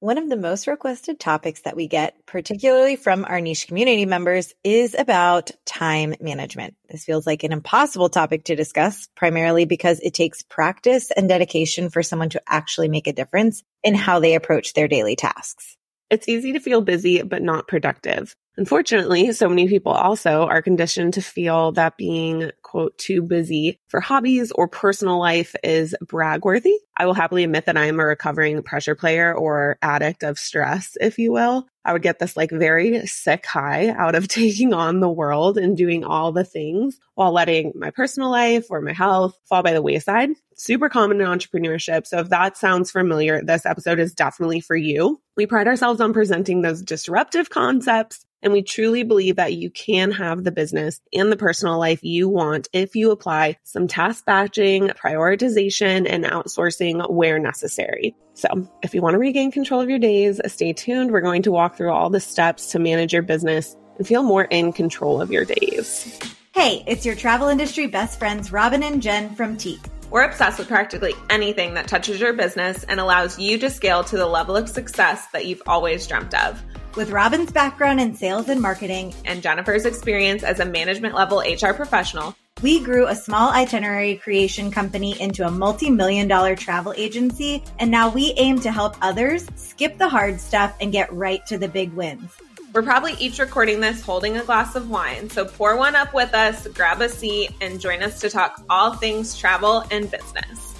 One 0.00 0.18
of 0.18 0.28
the 0.28 0.36
most 0.36 0.66
requested 0.66 1.18
topics 1.18 1.62
that 1.62 1.74
we 1.74 1.88
get, 1.88 2.26
particularly 2.26 2.96
from 2.96 3.24
our 3.24 3.40
niche 3.40 3.66
community 3.66 4.04
members, 4.04 4.52
is 4.62 4.94
about 4.94 5.52
time 5.64 6.14
management. 6.20 6.74
This 6.90 7.06
feels 7.06 7.26
like 7.26 7.44
an 7.44 7.52
impossible 7.52 8.10
topic 8.10 8.44
to 8.44 8.56
discuss, 8.56 9.08
primarily 9.16 9.64
because 9.64 9.98
it 10.00 10.12
takes 10.12 10.42
practice 10.42 11.10
and 11.10 11.30
dedication 11.30 11.88
for 11.88 12.02
someone 12.02 12.28
to 12.28 12.42
actually 12.46 12.90
make 12.90 13.06
a 13.06 13.14
difference 13.14 13.62
in 13.82 13.94
how 13.94 14.20
they 14.20 14.34
approach 14.34 14.74
their 14.74 14.86
daily 14.86 15.16
tasks. 15.16 15.78
It's 16.10 16.28
easy 16.28 16.52
to 16.52 16.60
feel 16.60 16.82
busy, 16.82 17.22
but 17.22 17.40
not 17.40 17.66
productive. 17.66 18.36
Unfortunately, 18.58 19.32
so 19.32 19.48
many 19.48 19.68
people 19.68 19.92
also 19.92 20.44
are 20.44 20.62
conditioned 20.62 21.14
to 21.14 21.20
feel 21.20 21.72
that 21.72 21.98
being 21.98 22.50
quote 22.62 22.96
too 22.96 23.20
busy 23.20 23.78
for 23.88 24.00
hobbies 24.00 24.50
or 24.50 24.66
personal 24.66 25.18
life 25.18 25.54
is 25.62 25.94
brag 26.00 26.44
worthy. 26.44 26.74
I 26.96 27.04
will 27.04 27.14
happily 27.14 27.44
admit 27.44 27.66
that 27.66 27.76
I 27.76 27.86
am 27.86 28.00
a 28.00 28.06
recovering 28.06 28.62
pressure 28.62 28.94
player 28.94 29.34
or 29.34 29.76
addict 29.82 30.22
of 30.22 30.38
stress, 30.38 30.96
if 31.00 31.18
you 31.18 31.32
will. 31.32 31.66
I 31.84 31.92
would 31.92 32.02
get 32.02 32.18
this 32.18 32.36
like 32.36 32.50
very 32.50 33.06
sick 33.06 33.46
high 33.46 33.90
out 33.90 34.14
of 34.14 34.26
taking 34.28 34.72
on 34.72 35.00
the 35.00 35.10
world 35.10 35.58
and 35.58 35.76
doing 35.76 36.02
all 36.02 36.32
the 36.32 36.44
things 36.44 36.98
while 37.14 37.32
letting 37.32 37.72
my 37.76 37.90
personal 37.90 38.30
life 38.30 38.66
or 38.70 38.80
my 38.80 38.92
health 38.92 39.38
fall 39.44 39.62
by 39.62 39.74
the 39.74 39.82
wayside. 39.82 40.30
Super 40.56 40.88
common 40.88 41.20
in 41.20 41.26
entrepreneurship. 41.26 42.06
So 42.06 42.18
if 42.18 42.30
that 42.30 42.56
sounds 42.56 42.90
familiar, 42.90 43.42
this 43.42 43.66
episode 43.66 43.98
is 43.98 44.14
definitely 44.14 44.60
for 44.60 44.76
you. 44.76 45.20
We 45.36 45.46
pride 45.46 45.68
ourselves 45.68 46.00
on 46.00 46.14
presenting 46.14 46.62
those 46.62 46.82
disruptive 46.82 47.50
concepts 47.50 48.24
and 48.46 48.52
we 48.52 48.62
truly 48.62 49.02
believe 49.02 49.34
that 49.36 49.54
you 49.54 49.70
can 49.70 50.12
have 50.12 50.44
the 50.44 50.52
business 50.52 51.00
and 51.12 51.32
the 51.32 51.36
personal 51.36 51.80
life 51.80 52.04
you 52.04 52.28
want 52.28 52.68
if 52.72 52.94
you 52.94 53.10
apply 53.10 53.56
some 53.64 53.88
task 53.88 54.24
batching, 54.24 54.86
prioritization, 54.90 56.06
and 56.08 56.24
outsourcing 56.24 57.10
where 57.10 57.40
necessary. 57.40 58.14
So 58.34 58.68
if 58.84 58.94
you 58.94 59.02
want 59.02 59.14
to 59.14 59.18
regain 59.18 59.50
control 59.50 59.80
of 59.80 59.90
your 59.90 59.98
days, 59.98 60.40
stay 60.46 60.72
tuned. 60.72 61.10
We're 61.10 61.22
going 61.22 61.42
to 61.42 61.50
walk 61.50 61.76
through 61.76 61.90
all 61.90 62.08
the 62.08 62.20
steps 62.20 62.70
to 62.70 62.78
manage 62.78 63.12
your 63.12 63.22
business 63.22 63.76
and 63.98 64.06
feel 64.06 64.22
more 64.22 64.44
in 64.44 64.72
control 64.72 65.20
of 65.20 65.32
your 65.32 65.44
days. 65.44 66.16
Hey, 66.54 66.84
it's 66.86 67.04
your 67.04 67.16
travel 67.16 67.48
industry 67.48 67.88
best 67.88 68.16
friends, 68.16 68.52
Robin 68.52 68.84
and 68.84 69.02
Jen 69.02 69.34
from 69.34 69.56
Teak. 69.56 69.80
We're 70.08 70.22
obsessed 70.22 70.60
with 70.60 70.68
practically 70.68 71.14
anything 71.30 71.74
that 71.74 71.88
touches 71.88 72.20
your 72.20 72.32
business 72.32 72.84
and 72.84 73.00
allows 73.00 73.40
you 73.40 73.58
to 73.58 73.70
scale 73.70 74.04
to 74.04 74.16
the 74.16 74.26
level 74.26 74.56
of 74.56 74.68
success 74.68 75.26
that 75.32 75.46
you've 75.46 75.62
always 75.66 76.06
dreamt 76.06 76.32
of. 76.32 76.62
With 76.96 77.10
Robin's 77.10 77.52
background 77.52 78.00
in 78.00 78.16
sales 78.16 78.48
and 78.48 78.58
marketing 78.58 79.14
and 79.26 79.42
Jennifer's 79.42 79.84
experience 79.84 80.42
as 80.42 80.60
a 80.60 80.64
management 80.64 81.14
level 81.14 81.40
HR 81.40 81.74
professional, 81.74 82.34
we 82.62 82.80
grew 82.80 83.06
a 83.06 83.14
small 83.14 83.50
itinerary 83.50 84.16
creation 84.16 84.70
company 84.70 85.20
into 85.20 85.46
a 85.46 85.50
multi 85.50 85.90
million 85.90 86.26
dollar 86.26 86.56
travel 86.56 86.94
agency, 86.96 87.62
and 87.78 87.90
now 87.90 88.08
we 88.08 88.32
aim 88.38 88.60
to 88.60 88.72
help 88.72 88.96
others 89.02 89.46
skip 89.56 89.98
the 89.98 90.08
hard 90.08 90.40
stuff 90.40 90.74
and 90.80 90.90
get 90.90 91.12
right 91.12 91.44
to 91.48 91.58
the 91.58 91.68
big 91.68 91.92
wins. 91.92 92.30
We're 92.72 92.82
probably 92.82 93.12
each 93.18 93.38
recording 93.40 93.80
this 93.80 94.00
holding 94.00 94.38
a 94.38 94.44
glass 94.44 94.74
of 94.74 94.88
wine, 94.88 95.28
so 95.28 95.44
pour 95.44 95.76
one 95.76 95.96
up 95.96 96.14
with 96.14 96.32
us, 96.32 96.66
grab 96.68 97.02
a 97.02 97.10
seat, 97.10 97.50
and 97.60 97.78
join 97.78 98.02
us 98.02 98.20
to 98.20 98.30
talk 98.30 98.62
all 98.70 98.94
things 98.94 99.36
travel 99.36 99.84
and 99.90 100.10
business. 100.10 100.75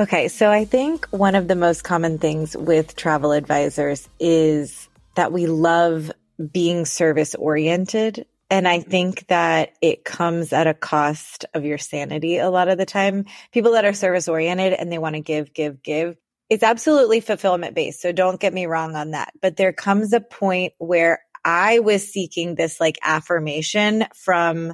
Okay, 0.00 0.28
so 0.28 0.50
I 0.50 0.64
think 0.64 1.06
one 1.08 1.34
of 1.34 1.46
the 1.46 1.54
most 1.54 1.84
common 1.84 2.16
things 2.16 2.56
with 2.56 2.96
travel 2.96 3.32
advisors 3.32 4.08
is 4.18 4.88
that 5.14 5.30
we 5.30 5.46
love 5.46 6.10
being 6.50 6.86
service 6.86 7.34
oriented. 7.34 8.24
And 8.48 8.66
I 8.66 8.80
think 8.80 9.26
that 9.26 9.74
it 9.82 10.06
comes 10.06 10.54
at 10.54 10.66
a 10.66 10.72
cost 10.72 11.44
of 11.52 11.66
your 11.66 11.76
sanity 11.76 12.38
a 12.38 12.48
lot 12.48 12.68
of 12.68 12.78
the 12.78 12.86
time. 12.86 13.26
People 13.52 13.72
that 13.72 13.84
are 13.84 13.92
service 13.92 14.26
oriented 14.26 14.72
and 14.72 14.90
they 14.90 14.96
want 14.96 15.16
to 15.16 15.20
give, 15.20 15.52
give, 15.52 15.82
give. 15.82 16.16
It's 16.48 16.64
absolutely 16.64 17.20
fulfillment 17.20 17.74
based. 17.74 18.00
So 18.00 18.10
don't 18.10 18.40
get 18.40 18.54
me 18.54 18.64
wrong 18.64 18.96
on 18.96 19.10
that. 19.10 19.34
But 19.42 19.58
there 19.58 19.74
comes 19.74 20.14
a 20.14 20.20
point 20.20 20.72
where 20.78 21.20
I 21.44 21.80
was 21.80 22.10
seeking 22.10 22.54
this 22.54 22.80
like 22.80 22.98
affirmation 23.02 24.06
from 24.14 24.72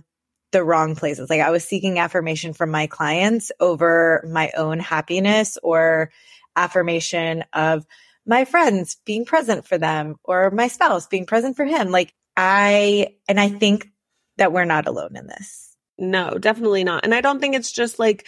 the 0.52 0.64
wrong 0.64 0.96
places. 0.96 1.28
Like 1.28 1.40
I 1.40 1.50
was 1.50 1.64
seeking 1.64 1.98
affirmation 1.98 2.52
from 2.52 2.70
my 2.70 2.86
clients 2.86 3.52
over 3.60 4.24
my 4.30 4.52
own 4.56 4.78
happiness 4.78 5.58
or 5.62 6.10
affirmation 6.54 7.44
of 7.52 7.86
my 8.26 8.44
friends 8.44 8.96
being 9.04 9.24
present 9.24 9.66
for 9.66 9.78
them 9.78 10.16
or 10.24 10.50
my 10.50 10.68
spouse 10.68 11.06
being 11.06 11.26
present 11.26 11.56
for 11.56 11.64
him. 11.64 11.90
Like 11.90 12.14
I, 12.36 13.14
and 13.28 13.38
I 13.38 13.48
think 13.48 13.90
that 14.36 14.52
we're 14.52 14.64
not 14.64 14.86
alone 14.86 15.16
in 15.16 15.26
this. 15.26 15.76
No, 15.98 16.36
definitely 16.38 16.84
not. 16.84 17.04
And 17.04 17.14
I 17.14 17.20
don't 17.20 17.40
think 17.40 17.54
it's 17.54 17.72
just 17.72 17.98
like 17.98 18.26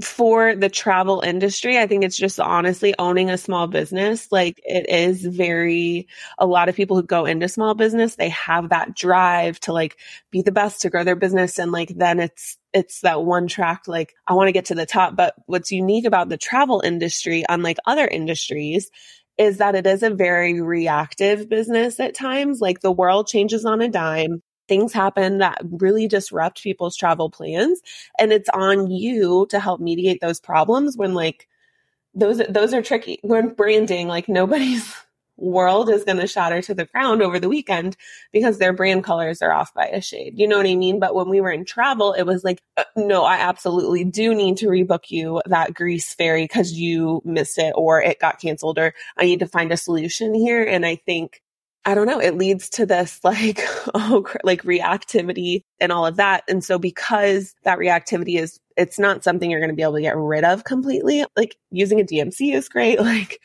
for 0.00 0.56
the 0.56 0.68
travel 0.68 1.20
industry, 1.20 1.78
I 1.78 1.86
think 1.86 2.02
it's 2.02 2.16
just 2.16 2.40
honestly 2.40 2.94
owning 2.98 3.30
a 3.30 3.38
small 3.38 3.66
business. 3.66 4.32
Like 4.32 4.60
it 4.64 4.88
is 4.88 5.24
very, 5.24 6.08
a 6.38 6.46
lot 6.46 6.68
of 6.68 6.74
people 6.74 6.96
who 6.96 7.02
go 7.02 7.24
into 7.24 7.48
small 7.48 7.74
business, 7.74 8.16
they 8.16 8.30
have 8.30 8.70
that 8.70 8.96
drive 8.96 9.60
to 9.60 9.72
like 9.72 9.96
be 10.30 10.42
the 10.42 10.50
best 10.50 10.82
to 10.82 10.90
grow 10.90 11.04
their 11.04 11.14
business. 11.14 11.58
And 11.58 11.72
like, 11.72 11.92
then 11.96 12.20
it's, 12.20 12.58
it's 12.72 13.02
that 13.02 13.22
one 13.22 13.46
track, 13.46 13.82
like, 13.86 14.14
I 14.26 14.32
want 14.32 14.48
to 14.48 14.52
get 14.52 14.66
to 14.66 14.74
the 14.74 14.86
top. 14.86 15.14
But 15.14 15.34
what's 15.46 15.70
unique 15.70 16.06
about 16.06 16.30
the 16.30 16.38
travel 16.38 16.80
industry, 16.80 17.44
unlike 17.48 17.76
other 17.86 18.08
industries, 18.08 18.90
is 19.38 19.58
that 19.58 19.74
it 19.74 19.86
is 19.86 20.02
a 20.02 20.10
very 20.10 20.60
reactive 20.60 21.48
business 21.48 22.00
at 22.00 22.14
times. 22.14 22.60
Like 22.60 22.80
the 22.80 22.92
world 22.92 23.28
changes 23.28 23.64
on 23.64 23.80
a 23.80 23.88
dime 23.88 24.42
things 24.68 24.92
happen 24.92 25.38
that 25.38 25.60
really 25.70 26.06
disrupt 26.08 26.62
people's 26.62 26.96
travel 26.96 27.30
plans 27.30 27.80
and 28.18 28.32
it's 28.32 28.48
on 28.50 28.90
you 28.90 29.46
to 29.50 29.60
help 29.60 29.80
mediate 29.80 30.20
those 30.20 30.40
problems 30.40 30.96
when 30.96 31.14
like 31.14 31.48
those 32.14 32.42
those 32.48 32.74
are 32.74 32.82
tricky 32.82 33.18
when 33.22 33.54
branding 33.54 34.08
like 34.08 34.28
nobody's 34.28 34.94
world 35.36 35.90
is 35.90 36.04
going 36.04 36.18
to 36.18 36.26
shatter 36.26 36.62
to 36.62 36.74
the 36.74 36.84
ground 36.86 37.22
over 37.22 37.40
the 37.40 37.48
weekend 37.48 37.96
because 38.32 38.58
their 38.58 38.72
brand 38.72 39.02
colors 39.02 39.42
are 39.42 39.52
off 39.52 39.74
by 39.74 39.86
a 39.86 40.00
shade. 40.00 40.38
You 40.38 40.46
know 40.46 40.58
what 40.58 40.66
I 40.66 40.76
mean? 40.76 41.00
But 41.00 41.14
when 41.14 41.28
we 41.28 41.40
were 41.40 41.50
in 41.50 41.64
travel, 41.64 42.12
it 42.12 42.24
was 42.24 42.44
like, 42.44 42.62
uh, 42.76 42.84
no, 42.96 43.24
I 43.24 43.36
absolutely 43.36 44.04
do 44.04 44.34
need 44.34 44.58
to 44.58 44.68
rebook 44.68 45.10
you 45.10 45.42
that 45.46 45.74
Greece 45.74 46.14
ferry 46.14 46.44
because 46.44 46.72
you 46.72 47.22
missed 47.24 47.58
it 47.58 47.72
or 47.76 48.00
it 48.00 48.20
got 48.20 48.40
canceled 48.40 48.78
or 48.78 48.94
I 49.16 49.24
need 49.24 49.40
to 49.40 49.48
find 49.48 49.72
a 49.72 49.76
solution 49.76 50.34
here. 50.34 50.62
And 50.62 50.86
I 50.86 50.96
think 50.96 51.42
I 51.84 51.94
don't 51.94 52.06
know, 52.06 52.20
it 52.20 52.36
leads 52.36 52.68
to 52.70 52.86
this 52.86 53.20
like, 53.24 53.60
oh, 53.94 54.24
like 54.44 54.62
reactivity 54.62 55.62
and 55.80 55.92
all 55.92 56.06
of 56.06 56.16
that. 56.16 56.44
And 56.48 56.62
so 56.64 56.78
because 56.78 57.54
that 57.64 57.78
reactivity 57.78 58.38
is, 58.38 58.58
it's 58.76 58.98
not 58.98 59.24
something 59.24 59.50
you're 59.50 59.60
going 59.60 59.70
to 59.70 59.76
be 59.76 59.82
able 59.82 59.94
to 59.94 60.00
get 60.00 60.16
rid 60.16 60.44
of 60.44 60.64
completely. 60.64 61.24
Like 61.36 61.56
using 61.70 62.00
a 62.00 62.04
DMC 62.04 62.54
is 62.54 62.68
great. 62.68 62.98
Like, 63.12 63.40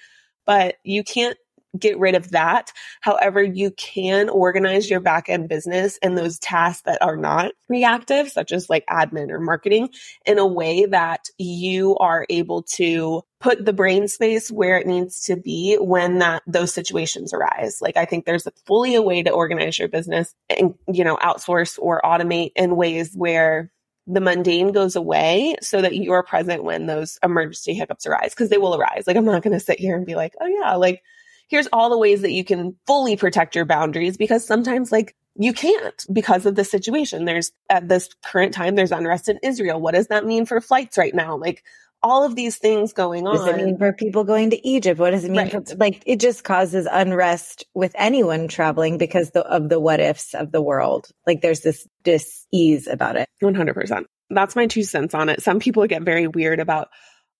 but 0.46 0.76
you 0.86 1.04
can't 1.04 1.38
get 1.78 2.00
rid 2.00 2.16
of 2.16 2.32
that. 2.32 2.72
However, 3.02 3.44
you 3.44 3.72
can 3.72 4.30
organize 4.30 4.90
your 4.90 5.00
back 5.00 5.30
end 5.30 5.50
business 5.50 6.00
and 6.02 6.18
those 6.18 6.40
tasks 6.40 6.84
that 6.86 7.02
are 7.02 7.18
not 7.18 7.52
reactive, 7.70 8.30
such 8.30 8.52
as 8.52 8.70
like 8.70 8.86
admin 8.90 9.30
or 9.30 9.40
marketing 9.40 9.90
in 10.26 10.38
a 10.38 10.48
way 10.48 10.86
that 10.86 11.26
you 11.38 11.98
are 11.98 12.26
able 12.30 12.64
to 12.64 13.24
put 13.40 13.64
the 13.64 13.74
brain 13.74 14.08
space 14.08 14.50
where 14.50 14.78
it 14.78 14.88
needs 14.88 15.22
to 15.26 15.36
be 15.36 15.78
when 15.80 16.20
that 16.20 16.42
those 16.48 16.74
situations 16.74 17.34
arise. 17.34 17.80
Like 17.82 17.98
I 17.98 18.06
think 18.06 18.26
there's 18.26 18.48
a 18.48 18.52
fully 18.66 18.96
a 18.96 19.02
way 19.02 19.24
to 19.24 19.30
organize 19.30 19.78
your 19.78 19.88
business 19.88 20.34
and, 20.50 20.74
you 20.92 21.04
know, 21.04 21.18
outsource 21.18 21.78
or 21.80 22.02
automate 22.04 22.52
in 22.56 22.76
ways 22.76 23.14
where 23.14 23.72
the 24.08 24.22
mundane 24.22 24.72
goes 24.72 24.96
away 24.96 25.56
so 25.62 25.82
that 25.82 25.96
you're 25.96 26.24
present 26.24 26.64
when 26.64 26.88
those 26.88 27.20
emergency 27.22 27.74
hiccups 27.74 28.08
arise 28.08 28.32
because 28.32 28.50
they 28.50 28.58
will 28.58 28.76
arise. 28.76 29.04
Like 29.06 29.18
I'm 29.18 29.26
not 29.26 29.44
going 29.44 29.54
to 29.54 29.60
sit 29.60 29.80
here 29.80 29.98
and 29.98 30.06
be 30.06 30.16
like, 30.16 30.34
"Oh 30.40 30.48
yeah, 30.48 30.76
like 30.76 31.04
here's 31.50 31.68
all 31.72 31.90
the 31.90 31.98
ways 31.98 32.22
that 32.22 32.32
you 32.32 32.44
can 32.44 32.76
fully 32.88 33.18
protect 33.18 33.56
your 33.56 33.66
boundaries 33.66 34.18
because 34.18 34.46
sometimes 34.46 34.92
like 34.92 35.16
you 35.36 35.54
can't 35.54 36.06
because 36.12 36.46
of 36.46 36.56
the 36.56 36.64
situation. 36.64 37.26
There's 37.26 37.52
at 37.70 37.88
this 37.88 38.10
current 38.26 38.54
time, 38.54 38.76
there's 38.76 38.92
unrest 38.92 39.30
in 39.30 39.40
Israel. 39.44 39.80
What 39.80 39.94
does 39.94 40.08
that 40.08 40.26
mean 40.26 40.46
for 40.46 40.60
flights 40.62 40.98
right 40.98 41.14
now? 41.14 41.38
Like 41.38 41.64
all 42.04 42.24
of 42.24 42.36
these 42.36 42.58
things 42.58 42.94
going 42.94 43.28
on. 43.28 43.38
What 43.38 43.46
does 43.46 43.56
it 43.56 43.66
mean 43.66 43.78
for 43.78 43.92
people 43.94 44.24
going 44.24 44.52
to 44.52 44.68
Egypt? 44.68 45.00
What 45.00 45.12
does 45.12 45.24
it 45.24 45.32
mean 45.32 45.50
right. 45.52 45.68
for 45.68 45.76
like 45.76 46.04
it 46.06 46.20
just 46.20 46.44
causes 46.44 46.88
unrest 46.90 47.66
with 47.74 47.94
anyone 47.96 48.48
traveling 48.48 48.98
because 48.98 49.32
the, 49.32 49.46
of 49.46 49.70
the 49.70 49.80
what 49.80 50.00
ifs 50.00 50.34
of 50.34 50.52
the 50.52 50.62
world. 50.62 51.10
Like 51.26 51.42
there's 51.42 51.62
this 51.62 51.88
dis 52.04 52.46
ease 52.52 52.88
about 52.88 53.16
it. 53.16 53.28
100%. 53.42 54.06
That's 54.30 54.56
my 54.56 54.68
two 54.68 54.84
cents 54.84 55.14
on 55.14 55.30
it. 55.30 55.42
Some 55.42 55.60
people 55.60 55.88
get 55.88 56.04
very 56.04 56.28
weird 56.28 56.60
about 56.60 56.90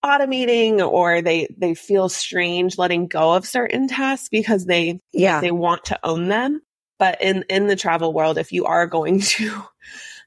automating 0.04 0.86
or 0.86 1.22
they 1.22 1.48
they 1.56 1.74
feel 1.74 2.08
strange 2.08 2.78
letting 2.78 3.08
go 3.08 3.34
of 3.34 3.44
certain 3.44 3.88
tasks 3.88 4.28
because 4.28 4.64
they 4.64 5.00
yeah 5.12 5.40
they 5.40 5.50
want 5.50 5.86
to 5.86 5.98
own 6.04 6.28
them 6.28 6.60
but 7.00 7.20
in 7.20 7.44
in 7.48 7.66
the 7.66 7.74
travel 7.74 8.12
world 8.12 8.38
if 8.38 8.52
you 8.52 8.66
are 8.66 8.86
going 8.86 9.18
to 9.20 9.60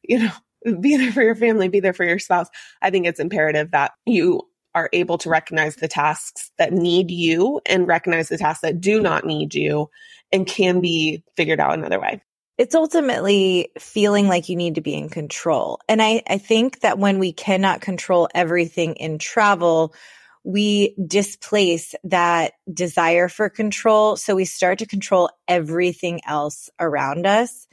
you 0.03 0.19
know 0.19 0.31
be 0.79 0.97
there 0.97 1.11
for 1.11 1.23
your 1.23 1.35
family 1.35 1.67
be 1.67 1.79
there 1.79 1.93
for 1.93 2.05
your 2.05 2.19
spouse 2.19 2.47
i 2.81 2.89
think 2.89 3.05
it's 3.05 3.19
imperative 3.19 3.71
that 3.71 3.91
you 4.05 4.41
are 4.73 4.89
able 4.93 5.17
to 5.17 5.29
recognize 5.29 5.75
the 5.75 5.87
tasks 5.87 6.51
that 6.57 6.71
need 6.71 7.11
you 7.11 7.59
and 7.65 7.87
recognize 7.87 8.29
the 8.29 8.37
tasks 8.37 8.61
that 8.61 8.79
do 8.79 9.01
not 9.01 9.25
need 9.25 9.53
you 9.53 9.89
and 10.31 10.47
can 10.47 10.79
be 10.79 11.23
figured 11.35 11.59
out 11.59 11.73
another 11.73 11.99
way 11.99 12.21
it's 12.57 12.75
ultimately 12.75 13.71
feeling 13.79 14.27
like 14.27 14.47
you 14.47 14.55
need 14.55 14.75
to 14.75 14.81
be 14.81 14.93
in 14.93 15.09
control. 15.09 15.79
And 15.89 15.99
I, 15.99 16.21
I 16.27 16.37
think 16.37 16.81
that 16.81 16.99
when 16.99 17.17
we 17.17 17.33
cannot 17.33 17.81
control 17.81 18.29
everything 18.35 18.97
in 18.97 19.17
travel, 19.17 19.95
we 20.43 20.95
displace 21.07 21.95
that 22.03 22.53
desire 22.71 23.29
for 23.29 23.49
control. 23.49 24.15
So 24.15 24.35
we 24.35 24.45
start 24.45 24.77
to 24.79 24.85
control 24.85 25.31
everything 25.47 26.21
else 26.25 26.69
around 26.79 27.25
us. 27.25 27.67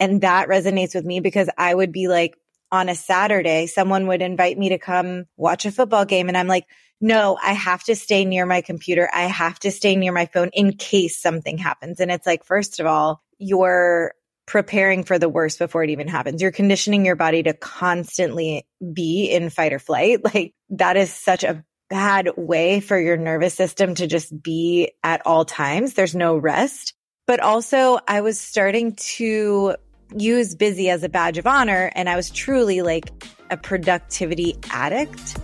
And 0.00 0.20
that 0.22 0.48
resonates 0.48 0.94
with 0.94 1.04
me 1.04 1.20
because 1.20 1.48
I 1.56 1.74
would 1.74 1.92
be 1.92 2.08
like, 2.08 2.36
on 2.72 2.88
a 2.88 2.94
Saturday, 2.96 3.66
someone 3.66 4.08
would 4.08 4.20
invite 4.20 4.58
me 4.58 4.70
to 4.70 4.78
come 4.78 5.26
watch 5.36 5.64
a 5.64 5.70
football 5.70 6.04
game. 6.04 6.26
And 6.26 6.36
I'm 6.36 6.48
like, 6.48 6.66
no, 7.00 7.38
I 7.40 7.52
have 7.52 7.84
to 7.84 7.94
stay 7.94 8.24
near 8.24 8.46
my 8.46 8.62
computer. 8.62 9.08
I 9.12 9.22
have 9.22 9.60
to 9.60 9.70
stay 9.70 9.94
near 9.94 10.10
my 10.10 10.26
phone 10.26 10.50
in 10.52 10.72
case 10.72 11.20
something 11.20 11.56
happens. 11.56 12.00
And 12.00 12.10
it's 12.10 12.26
like, 12.26 12.44
first 12.44 12.80
of 12.80 12.86
all, 12.86 13.22
you're 13.38 14.14
preparing 14.46 15.04
for 15.04 15.18
the 15.18 15.28
worst 15.28 15.58
before 15.58 15.84
it 15.84 15.90
even 15.90 16.08
happens. 16.08 16.42
You're 16.42 16.50
conditioning 16.50 17.04
your 17.04 17.16
body 17.16 17.42
to 17.44 17.54
constantly 17.54 18.66
be 18.92 19.30
in 19.30 19.50
fight 19.50 19.72
or 19.72 19.78
flight. 19.78 20.20
Like 20.34 20.54
that 20.70 20.96
is 20.96 21.12
such 21.12 21.44
a 21.44 21.64
bad 21.90 22.30
way 22.36 22.80
for 22.80 22.98
your 22.98 23.16
nervous 23.16 23.54
system 23.54 23.94
to 23.94 24.06
just 24.06 24.42
be 24.42 24.92
at 25.02 25.22
all 25.26 25.44
times. 25.44 25.94
There's 25.94 26.14
no 26.14 26.36
rest. 26.36 26.94
But 27.26 27.40
also 27.40 27.98
I 28.06 28.20
was 28.20 28.38
starting 28.38 28.94
to 28.96 29.76
use 30.14 30.54
busy 30.54 30.90
as 30.90 31.02
a 31.02 31.08
badge 31.08 31.38
of 31.38 31.46
honor 31.46 31.90
and 31.94 32.08
I 32.08 32.16
was 32.16 32.30
truly 32.30 32.82
like 32.82 33.10
a 33.50 33.56
productivity 33.56 34.56
addict. 34.70 35.38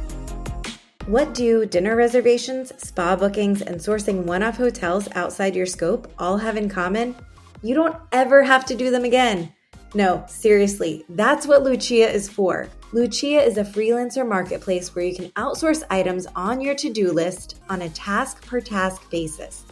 What 1.07 1.33
do 1.33 1.65
dinner 1.65 1.97
reservations, 1.97 2.73
spa 2.77 3.17
bookings, 3.17 3.63
and 3.63 3.77
sourcing 3.77 4.25
one 4.25 4.43
off 4.43 4.59
hotels 4.59 5.09
outside 5.15 5.57
your 5.57 5.67
scope 5.67 6.13
all 6.19 6.37
have 6.37 6.57
in 6.57 6.69
common? 6.69 7.17
You 7.63 7.75
don't 7.75 7.97
ever 8.13 8.43
have 8.43 8.67
to 8.67 8.75
do 8.75 8.91
them 8.91 9.05
again. 9.05 9.53
No, 9.95 10.25
seriously, 10.29 11.05
that's 11.09 11.47
what 11.47 11.65
Lucia 11.65 12.09
is 12.09 12.29
for. 12.29 12.69
Lucia 12.93 13.43
is 13.43 13.57
a 13.57 13.65
freelancer 13.65 14.29
marketplace 14.29 14.95
where 14.95 15.05
you 15.05 15.15
can 15.15 15.31
outsource 15.31 15.83
items 15.91 16.27
on 16.37 16.61
your 16.61 16.75
to 16.77 16.93
do 16.93 17.11
list 17.11 17.59
on 17.69 17.83
a 17.83 17.89
task 17.91 18.47
per 18.47 18.61
task 18.61 19.11
basis. 19.11 19.65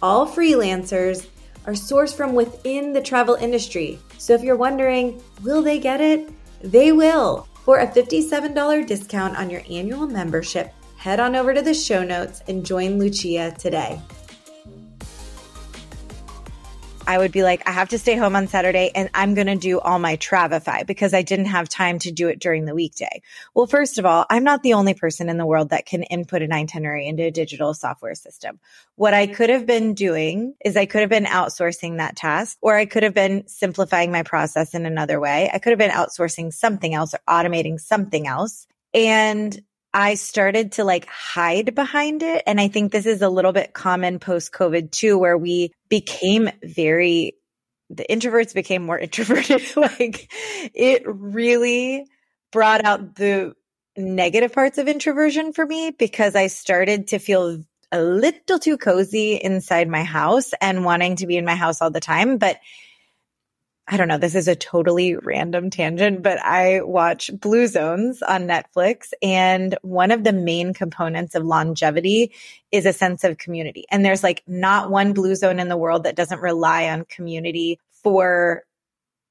All 0.00 0.26
freelancers 0.26 1.26
are 1.66 1.72
sourced 1.72 2.16
from 2.16 2.34
within 2.34 2.92
the 2.92 3.02
travel 3.02 3.34
industry. 3.34 3.98
So 4.18 4.34
if 4.34 4.42
you're 4.42 4.56
wondering, 4.56 5.22
will 5.42 5.62
they 5.62 5.78
get 5.78 6.00
it? 6.00 6.30
They 6.62 6.92
will. 6.92 7.48
For 7.64 7.80
a 7.80 7.86
$57 7.86 8.86
discount 8.86 9.36
on 9.36 9.50
your 9.50 9.62
annual 9.68 10.06
membership, 10.06 10.72
head 10.96 11.20
on 11.20 11.34
over 11.34 11.52
to 11.52 11.62
the 11.62 11.74
show 11.74 12.04
notes 12.04 12.42
and 12.48 12.64
join 12.64 12.98
Lucia 12.98 13.54
today. 13.58 14.00
I 17.06 17.18
would 17.18 17.32
be 17.32 17.42
like, 17.42 17.66
I 17.68 17.72
have 17.72 17.90
to 17.90 17.98
stay 17.98 18.16
home 18.16 18.34
on 18.34 18.48
Saturday 18.48 18.90
and 18.94 19.08
I'm 19.14 19.34
going 19.34 19.46
to 19.46 19.56
do 19.56 19.78
all 19.78 19.98
my 19.98 20.16
Travefy 20.16 20.86
because 20.86 21.14
I 21.14 21.22
didn't 21.22 21.46
have 21.46 21.68
time 21.68 21.98
to 22.00 22.10
do 22.10 22.28
it 22.28 22.40
during 22.40 22.64
the 22.64 22.74
weekday. 22.74 23.22
Well, 23.54 23.66
first 23.66 23.98
of 23.98 24.06
all, 24.06 24.26
I'm 24.28 24.44
not 24.44 24.62
the 24.62 24.74
only 24.74 24.94
person 24.94 25.28
in 25.28 25.38
the 25.38 25.46
world 25.46 25.70
that 25.70 25.86
can 25.86 26.02
input 26.04 26.42
an 26.42 26.52
itinerary 26.52 27.06
into 27.06 27.24
a 27.24 27.30
digital 27.30 27.74
software 27.74 28.14
system. 28.14 28.58
What 28.96 29.14
I 29.14 29.26
could 29.26 29.50
have 29.50 29.66
been 29.66 29.94
doing 29.94 30.54
is 30.64 30.76
I 30.76 30.86
could 30.86 31.00
have 31.00 31.10
been 31.10 31.24
outsourcing 31.24 31.98
that 31.98 32.16
task 32.16 32.58
or 32.60 32.74
I 32.74 32.86
could 32.86 33.04
have 33.04 33.14
been 33.14 33.46
simplifying 33.46 34.10
my 34.10 34.22
process 34.22 34.74
in 34.74 34.86
another 34.86 35.20
way. 35.20 35.50
I 35.52 35.58
could 35.58 35.70
have 35.70 35.78
been 35.78 35.90
outsourcing 35.90 36.52
something 36.52 36.94
else 36.94 37.14
or 37.14 37.20
automating 37.28 37.78
something 37.78 38.26
else. 38.26 38.66
And 38.92 39.60
I 39.96 40.12
started 40.14 40.72
to 40.72 40.84
like 40.84 41.06
hide 41.06 41.74
behind 41.74 42.22
it. 42.22 42.42
And 42.46 42.60
I 42.60 42.68
think 42.68 42.92
this 42.92 43.06
is 43.06 43.22
a 43.22 43.30
little 43.30 43.52
bit 43.52 43.72
common 43.72 44.18
post 44.18 44.52
COVID 44.52 44.90
too, 44.90 45.16
where 45.16 45.38
we 45.38 45.72
became 45.88 46.50
very, 46.62 47.32
the 47.88 48.04
introverts 48.08 48.52
became 48.52 48.84
more 48.84 48.98
introverted. 49.06 49.62
like 49.76 50.30
it 50.74 51.02
really 51.06 52.04
brought 52.52 52.84
out 52.84 53.14
the 53.14 53.54
negative 53.96 54.52
parts 54.52 54.76
of 54.76 54.86
introversion 54.86 55.54
for 55.54 55.64
me 55.64 55.92
because 55.92 56.36
I 56.36 56.48
started 56.48 57.08
to 57.08 57.18
feel 57.18 57.64
a 57.90 58.02
little 58.02 58.58
too 58.58 58.76
cozy 58.76 59.36
inside 59.36 59.88
my 59.88 60.04
house 60.04 60.52
and 60.60 60.84
wanting 60.84 61.16
to 61.16 61.26
be 61.26 61.38
in 61.38 61.46
my 61.46 61.54
house 61.54 61.80
all 61.80 61.90
the 61.90 62.00
time. 62.00 62.36
But 62.36 62.58
I 63.88 63.96
don't 63.96 64.08
know, 64.08 64.18
this 64.18 64.34
is 64.34 64.48
a 64.48 64.56
totally 64.56 65.14
random 65.14 65.70
tangent, 65.70 66.20
but 66.22 66.40
I 66.40 66.80
watch 66.82 67.30
Blue 67.32 67.68
Zones 67.68 68.20
on 68.20 68.48
Netflix. 68.48 69.12
And 69.22 69.78
one 69.82 70.10
of 70.10 70.24
the 70.24 70.32
main 70.32 70.74
components 70.74 71.36
of 71.36 71.44
longevity 71.44 72.32
is 72.72 72.84
a 72.84 72.92
sense 72.92 73.22
of 73.22 73.38
community. 73.38 73.84
And 73.90 74.04
there's 74.04 74.24
like 74.24 74.42
not 74.46 74.90
one 74.90 75.12
Blue 75.12 75.36
Zone 75.36 75.60
in 75.60 75.68
the 75.68 75.76
world 75.76 76.02
that 76.02 76.16
doesn't 76.16 76.42
rely 76.42 76.88
on 76.88 77.04
community 77.04 77.78
for 78.02 78.64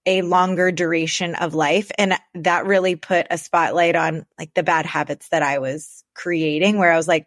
a 0.06 0.22
longer 0.22 0.72
duration 0.72 1.36
of 1.36 1.54
life. 1.54 1.92
And 1.98 2.14
that 2.36 2.66
really 2.66 2.96
put 2.96 3.28
a 3.30 3.38
spotlight 3.38 3.98
on 3.98 4.26
like 4.40 4.54
the 4.54 4.64
bad 4.64 4.86
habits 4.86 5.28
that 5.30 5.44
I 5.44 5.60
was 5.60 6.06
creating, 6.14 6.78
where 6.78 6.92
I 6.94 6.98
was 6.98 7.10
like, 7.10 7.26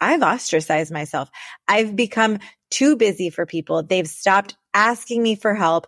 I've 0.00 0.22
ostracized 0.22 0.92
myself. 0.92 1.30
I've 1.68 1.96
become 1.96 2.38
too 2.70 2.96
busy 2.96 3.28
for 3.28 3.44
people. 3.44 3.82
They've 3.82 4.08
stopped 4.08 4.56
asking 4.72 5.22
me 5.22 5.36
for 5.36 5.54
help 5.54 5.86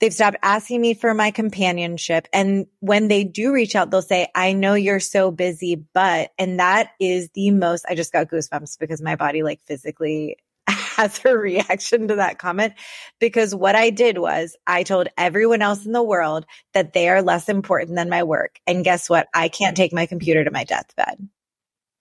They've 0.00 0.14
stopped 0.14 0.36
asking 0.42 0.80
me 0.80 0.94
for 0.94 1.12
my 1.14 1.30
companionship. 1.30 2.28
And 2.32 2.66
when 2.80 3.08
they 3.08 3.24
do 3.24 3.52
reach 3.52 3.74
out, 3.74 3.90
they'll 3.90 4.02
say, 4.02 4.28
I 4.34 4.52
know 4.52 4.74
you're 4.74 5.00
so 5.00 5.30
busy, 5.30 5.74
but, 5.74 6.30
and 6.38 6.60
that 6.60 6.90
is 7.00 7.30
the 7.34 7.50
most, 7.50 7.84
I 7.88 7.94
just 7.94 8.12
got 8.12 8.28
goosebumps 8.28 8.78
because 8.78 9.02
my 9.02 9.16
body 9.16 9.42
like 9.42 9.60
physically 9.62 10.36
has 10.68 11.20
a 11.24 11.36
reaction 11.36 12.08
to 12.08 12.16
that 12.16 12.38
comment 12.38 12.74
because 13.18 13.54
what 13.54 13.74
I 13.74 13.90
did 13.90 14.18
was 14.18 14.56
I 14.66 14.82
told 14.84 15.08
everyone 15.16 15.62
else 15.62 15.84
in 15.84 15.92
the 15.92 16.02
world 16.02 16.46
that 16.74 16.92
they 16.92 17.08
are 17.08 17.22
less 17.22 17.48
important 17.48 17.96
than 17.96 18.08
my 18.08 18.22
work. 18.22 18.60
And 18.66 18.84
guess 18.84 19.10
what? 19.10 19.28
I 19.34 19.48
can't 19.48 19.76
take 19.76 19.92
my 19.92 20.06
computer 20.06 20.44
to 20.44 20.50
my 20.50 20.64
deathbed. 20.64 21.28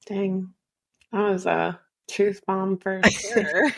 Dang. 0.05 0.53
That 1.11 1.31
was 1.31 1.45
a 1.45 1.79
truth 2.09 2.41
bomb 2.45 2.77
for 2.77 3.01
sure. 3.09 3.71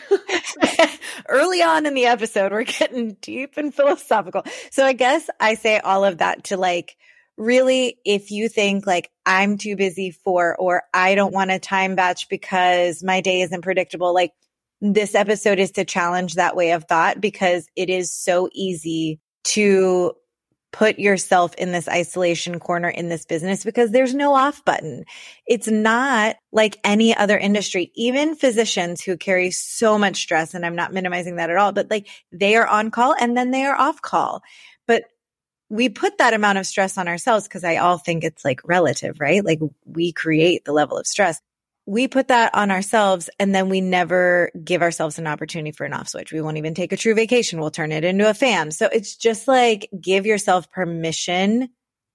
Early 1.28 1.62
on 1.62 1.86
in 1.86 1.94
the 1.94 2.06
episode, 2.06 2.52
we're 2.52 2.64
getting 2.64 3.16
deep 3.20 3.56
and 3.56 3.74
philosophical. 3.74 4.44
So 4.70 4.84
I 4.84 4.92
guess 4.92 5.28
I 5.38 5.54
say 5.54 5.78
all 5.78 6.04
of 6.04 6.18
that 6.18 6.44
to 6.44 6.56
like, 6.56 6.96
really, 7.36 7.98
if 8.04 8.30
you 8.30 8.48
think 8.48 8.86
like 8.86 9.10
I'm 9.24 9.58
too 9.58 9.76
busy 9.76 10.10
for, 10.10 10.56
or 10.56 10.82
I 10.92 11.14
don't 11.14 11.32
want 11.34 11.50
a 11.50 11.58
time 11.58 11.94
batch 11.94 12.28
because 12.28 13.02
my 13.02 13.20
day 13.20 13.42
isn't 13.42 13.62
predictable, 13.62 14.14
like 14.14 14.32
this 14.80 15.14
episode 15.14 15.58
is 15.58 15.72
to 15.72 15.84
challenge 15.84 16.34
that 16.34 16.56
way 16.56 16.72
of 16.72 16.84
thought 16.84 17.20
because 17.20 17.66
it 17.76 17.90
is 17.90 18.12
so 18.12 18.48
easy 18.52 19.20
to 19.44 20.12
put 20.72 20.98
yourself 20.98 21.54
in 21.54 21.72
this 21.72 21.88
isolation 21.88 22.58
corner 22.60 22.88
in 22.88 23.08
this 23.08 23.26
business 23.26 23.64
because 23.64 23.90
there's 23.90 24.14
no 24.14 24.34
off 24.34 24.64
button. 24.64 25.04
It's 25.46 25.68
not 25.68 26.36
like 26.52 26.78
any 26.84 27.16
other 27.16 27.36
industry, 27.38 27.90
even 27.94 28.36
physicians 28.36 29.02
who 29.02 29.16
carry 29.16 29.50
so 29.50 29.98
much 29.98 30.16
stress. 30.16 30.54
And 30.54 30.64
I'm 30.64 30.76
not 30.76 30.92
minimizing 30.92 31.36
that 31.36 31.50
at 31.50 31.56
all, 31.56 31.72
but 31.72 31.90
like 31.90 32.08
they 32.32 32.56
are 32.56 32.66
on 32.66 32.90
call 32.90 33.14
and 33.20 33.36
then 33.36 33.50
they 33.50 33.64
are 33.64 33.76
off 33.76 34.00
call. 34.00 34.42
But 34.86 35.04
we 35.68 35.88
put 35.88 36.18
that 36.18 36.34
amount 36.34 36.58
of 36.58 36.66
stress 36.66 36.98
on 36.98 37.08
ourselves 37.08 37.44
because 37.44 37.64
I 37.64 37.76
all 37.76 37.98
think 37.98 38.24
it's 38.24 38.44
like 38.44 38.60
relative, 38.64 39.20
right? 39.20 39.44
Like 39.44 39.60
we 39.84 40.12
create 40.12 40.64
the 40.64 40.72
level 40.72 40.98
of 40.98 41.06
stress 41.06 41.40
we 41.90 42.06
put 42.06 42.28
that 42.28 42.54
on 42.54 42.70
ourselves 42.70 43.28
and 43.40 43.52
then 43.52 43.68
we 43.68 43.80
never 43.80 44.52
give 44.62 44.80
ourselves 44.80 45.18
an 45.18 45.26
opportunity 45.26 45.72
for 45.72 45.84
an 45.84 45.92
off 45.92 46.08
switch. 46.08 46.32
We 46.32 46.40
won't 46.40 46.56
even 46.56 46.72
take 46.72 46.92
a 46.92 46.96
true 46.96 47.16
vacation. 47.16 47.58
We'll 47.58 47.72
turn 47.72 47.90
it 47.90 48.04
into 48.04 48.30
a 48.30 48.34
fan. 48.34 48.70
So 48.70 48.86
it's 48.86 49.16
just 49.16 49.48
like 49.48 49.90
give 50.00 50.24
yourself 50.24 50.70
permission 50.70 51.68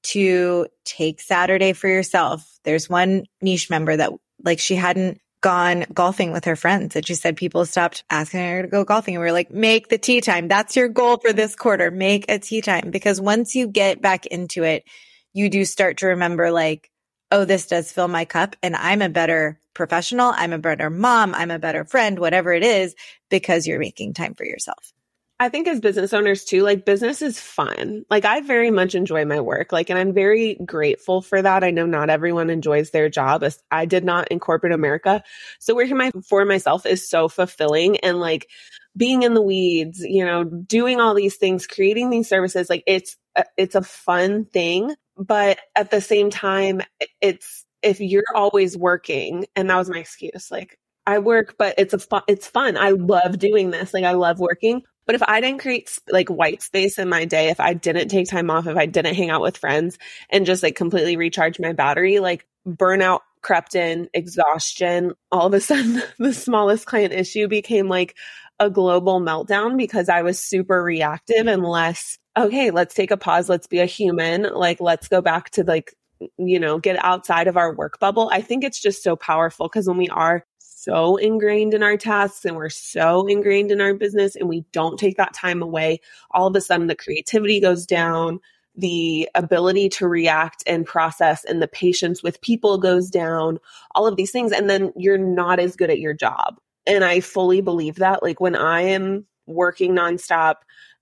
to 0.03 0.67
take 0.85 1.19
Saturday 1.19 1.73
for 1.73 1.89
yourself. 1.89 2.49
There's 2.63 2.89
one 2.89 3.25
niche 3.41 3.69
member 3.69 3.97
that 3.97 4.13
like 4.45 4.59
she 4.59 4.75
hadn't 4.75 5.19
gone 5.41 5.83
golfing 5.93 6.31
with 6.31 6.45
her 6.45 6.55
friends 6.55 6.95
and 6.95 7.05
she 7.05 7.13
said 7.13 7.35
people 7.35 7.65
stopped 7.65 8.05
asking 8.09 8.39
her 8.39 8.61
to 8.61 8.69
go 8.69 8.85
golfing 8.85 9.15
and 9.15 9.21
we 9.21 9.27
are 9.27 9.33
like, 9.33 9.51
make 9.51 9.89
the 9.89 9.97
tee 9.97 10.21
time. 10.21 10.47
That's 10.47 10.77
your 10.77 10.87
goal 10.87 11.17
for 11.17 11.33
this 11.33 11.53
quarter. 11.53 11.91
Make 11.91 12.31
a 12.31 12.39
tee 12.39 12.61
time 12.61 12.91
because 12.91 13.19
once 13.19 13.55
you 13.55 13.67
get 13.67 14.01
back 14.01 14.25
into 14.25 14.63
it, 14.63 14.85
you 15.33 15.49
do 15.49 15.65
start 15.65 15.97
to 15.97 16.07
remember 16.07 16.49
like, 16.49 16.89
oh, 17.31 17.45
this 17.45 17.67
does 17.67 17.91
fill 17.91 18.07
my 18.07 18.25
cup 18.25 18.55
and 18.63 18.75
I'm 18.75 19.01
a 19.01 19.09
better 19.09 19.59
professional. 19.73 20.31
I'm 20.35 20.53
a 20.53 20.59
better 20.59 20.89
mom. 20.89 21.35
I'm 21.35 21.51
a 21.51 21.59
better 21.59 21.83
friend, 21.85 22.17
whatever 22.17 22.53
it 22.53 22.63
is, 22.63 22.95
because 23.29 23.67
you're 23.67 23.79
making 23.79 24.13
time 24.13 24.33
for 24.33 24.45
yourself. 24.45 24.93
I 25.37 25.49
think 25.49 25.67
as 25.67 25.81
business 25.81 26.13
owners 26.13 26.45
too, 26.45 26.63
like 26.63 26.85
business 26.85 27.21
is 27.21 27.37
fun. 27.37 28.05
Like 28.09 28.23
I 28.23 28.39
very 28.39 28.71
much 28.71 28.95
enjoy 28.95 29.25
my 29.25 29.41
work. 29.41 29.73
Like, 29.73 29.89
and 29.89 29.99
I'm 29.99 30.13
very 30.13 30.55
grateful 30.55 31.21
for 31.21 31.41
that. 31.41 31.61
I 31.61 31.71
know 31.71 31.85
not 31.85 32.09
everyone 32.09 32.49
enjoys 32.49 32.91
their 32.91 33.09
job. 33.09 33.43
I 33.69 33.85
did 33.85 34.05
not 34.05 34.29
in 34.29 34.39
corporate 34.39 34.71
America. 34.71 35.23
So 35.59 35.75
working 35.75 35.97
my, 35.97 36.11
for 36.25 36.45
myself 36.45 36.85
is 36.85 37.09
so 37.09 37.27
fulfilling 37.27 37.97
and 37.97 38.21
like 38.21 38.47
being 38.95 39.23
in 39.23 39.33
the 39.33 39.41
weeds, 39.41 39.99
you 39.99 40.23
know, 40.23 40.45
doing 40.45 41.01
all 41.01 41.13
these 41.13 41.35
things, 41.35 41.67
creating 41.67 42.11
these 42.11 42.29
services. 42.29 42.69
Like 42.69 42.83
it's, 42.87 43.17
it's 43.57 43.75
a 43.75 43.81
fun 43.81 44.45
thing. 44.45 44.95
But 45.17 45.59
at 45.75 45.91
the 45.91 46.01
same 46.01 46.29
time, 46.29 46.81
it's, 47.21 47.65
if 47.81 47.99
you're 47.99 48.23
always 48.33 48.77
working, 48.77 49.45
and 49.55 49.69
that 49.69 49.77
was 49.77 49.89
my 49.89 49.99
excuse, 49.99 50.49
like 50.51 50.77
I 51.07 51.19
work, 51.19 51.55
but 51.57 51.75
it's 51.77 51.93
a 51.93 52.23
it's 52.27 52.47
fun. 52.47 52.77
I 52.77 52.89
love 52.89 53.37
doing 53.37 53.69
this. 53.69 53.93
Like 53.93 54.05
I 54.05 54.13
love 54.13 54.39
working. 54.39 54.81
But 55.05 55.15
if 55.15 55.21
I 55.23 55.39
didn't 55.39 55.61
create 55.61 55.97
like 56.09 56.29
white 56.29 56.63
space 56.63 56.97
in 56.97 57.09
my 57.09 57.25
day, 57.25 57.49
if 57.49 57.59
I 57.59 57.75
didn't 57.75 58.07
take 58.07 58.27
time 58.27 58.49
off, 58.49 58.65
if 58.65 58.75
I 58.75 58.87
didn't 58.87 59.15
hang 59.15 59.29
out 59.29 59.41
with 59.41 59.57
friends 59.57 59.99
and 60.31 60.47
just 60.47 60.63
like 60.63 60.75
completely 60.75 61.15
recharge 61.15 61.59
my 61.59 61.73
battery, 61.73 62.19
like 62.19 62.47
burnout 62.67 63.19
crept 63.41 63.75
in, 63.75 64.09
exhaustion. 64.13 65.13
All 65.31 65.45
of 65.45 65.53
a 65.53 65.59
sudden, 65.61 66.01
the 66.17 66.33
smallest 66.33 66.87
client 66.87 67.13
issue 67.13 67.47
became 67.47 67.87
like 67.87 68.15
a 68.59 68.69
global 68.71 69.21
meltdown 69.21 69.77
because 69.77 70.09
I 70.09 70.23
was 70.23 70.39
super 70.39 70.81
reactive 70.81 71.45
and 71.45 71.63
less, 71.63 72.17
okay, 72.37 72.71
let's 72.71 72.93
take 72.93 73.11
a 73.11 73.17
pause. 73.17 73.49
Let's 73.49 73.67
be 73.67 73.79
a 73.79 73.85
human. 73.85 74.43
Like, 74.43 74.81
let's 74.81 75.07
go 75.07 75.21
back 75.21 75.51
to 75.51 75.63
like, 75.63 75.95
you 76.37 76.59
know, 76.59 76.79
get 76.79 77.03
outside 77.03 77.47
of 77.47 77.57
our 77.57 77.73
work 77.73 77.99
bubble. 77.99 78.29
I 78.31 78.41
think 78.41 78.63
it's 78.63 78.81
just 78.81 79.03
so 79.03 79.15
powerful 79.15 79.67
because 79.67 79.87
when 79.87 79.97
we 79.97 80.09
are 80.09 80.45
so 80.59 81.17
ingrained 81.17 81.73
in 81.73 81.83
our 81.83 81.97
tasks 81.97 82.45
and 82.45 82.55
we're 82.55 82.69
so 82.69 83.25
ingrained 83.27 83.71
in 83.71 83.81
our 83.81 83.93
business 83.93 84.35
and 84.35 84.47
we 84.47 84.65
don't 84.71 84.99
take 84.99 85.17
that 85.17 85.33
time 85.33 85.61
away, 85.61 85.99
all 86.31 86.47
of 86.47 86.55
a 86.55 86.61
sudden 86.61 86.87
the 86.87 86.95
creativity 86.95 87.59
goes 87.59 87.85
down 87.85 88.39
the 88.77 89.29
ability 89.35 89.89
to 89.89 90.07
react 90.07 90.63
and 90.67 90.85
process 90.85 91.45
and 91.45 91.61
the 91.61 91.67
patience 91.67 92.21
with 92.21 92.41
people 92.41 92.77
goes 92.77 93.09
down, 93.09 93.59
all 93.93 94.07
of 94.07 94.17
these 94.17 94.31
things. 94.31 94.51
And 94.51 94.69
then 94.69 94.91
you're 94.95 95.17
not 95.17 95.59
as 95.59 95.75
good 95.75 95.89
at 95.89 95.99
your 95.99 96.13
job. 96.13 96.59
And 96.85 97.03
I 97.03 97.21
fully 97.21 97.61
believe 97.61 97.95
that. 97.95 98.21
Like 98.21 98.39
when 98.39 98.55
I 98.55 98.81
am 98.81 99.25
working 99.47 99.93
nonstop 99.93 100.55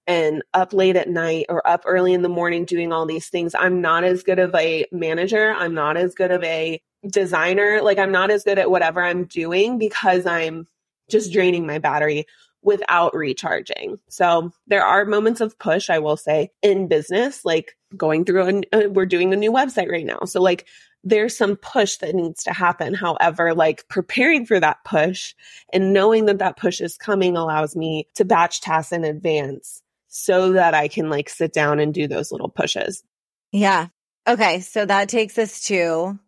and 0.08 0.44
up 0.54 0.74
late 0.74 0.96
at 0.96 1.10
night 1.10 1.46
or 1.50 1.66
up 1.68 1.84
early 1.86 2.14
in 2.14 2.22
the 2.22 2.30
morning 2.30 2.66
doing 2.66 2.92
all 2.92 3.06
these 3.06 3.30
things, 3.30 3.56
I'm 3.56 3.82
not 3.82 4.04
as 4.04 4.24
good 4.24 4.40
of 4.40 4.54
a 4.56 4.86
manager. 4.92 5.54
I'm 5.54 5.74
not 5.74 5.98
as 5.98 6.14
good 6.16 6.32
of 6.32 6.44
a 6.44 6.82
designer. 7.08 7.82
Like 7.82 7.98
I'm 7.98 8.12
not 8.12 8.32
as 8.32 8.44
good 8.44 8.60
at 8.60 8.72
whatever 8.72 9.04
I'm 9.04 9.26
doing 9.26 9.78
because 9.78 10.26
I'm 10.26 10.68
just 11.10 11.32
draining 11.32 11.66
my 11.66 11.80
battery 11.80 12.26
without 12.62 13.14
recharging. 13.14 14.00
So 14.10 14.52
there 14.68 14.86
are 14.86 15.06
moments 15.06 15.42
of 15.42 15.60
push, 15.60 15.90
I 15.90 16.00
will 16.00 16.18
say, 16.18 16.52
in 16.62 16.88
business, 16.88 17.44
like 17.44 17.76
going 17.96 18.26
through, 18.26 18.64
a, 18.74 18.86
uh, 18.86 18.90
we're 18.90 19.06
doing 19.06 19.34
a 19.34 19.38
new 19.38 19.52
website 19.52 19.92
right 19.92 20.06
now. 20.06 20.20
So 20.26 20.42
like 20.42 20.66
there's 21.04 21.36
some 21.36 21.58
push 21.58 21.98
that 21.98 22.16
needs 22.16 22.44
to 22.44 22.54
happen. 22.54 22.94
However, 22.94 23.54
like 23.54 23.88
preparing 23.90 24.46
for 24.46 24.60
that 24.60 24.78
push 24.86 25.36
and 25.74 25.92
knowing 25.92 26.26
that 26.26 26.40
that 26.40 26.58
push 26.58 26.80
is 26.80 26.98
coming 26.98 27.36
allows 27.36 27.76
me 27.76 28.08
to 28.16 28.24
batch 28.24 28.62
tasks 28.62 28.94
in 28.94 29.04
advance 29.04 29.83
so 30.16 30.54
that 30.54 30.76
I 30.76 30.90
can 30.90 31.10
like 31.10 31.28
sit 31.28 31.54
down 31.54 31.80
and 31.80 31.92
do 31.92 32.08
those 32.08 32.32
little 32.32 32.50
pushes. 32.50 33.04
Yeah. 33.52 33.88
Okay. 34.28 34.60
So 34.60 34.86
that 34.86 35.10
takes 35.10 35.40
us 35.40 35.64
to 35.66 36.20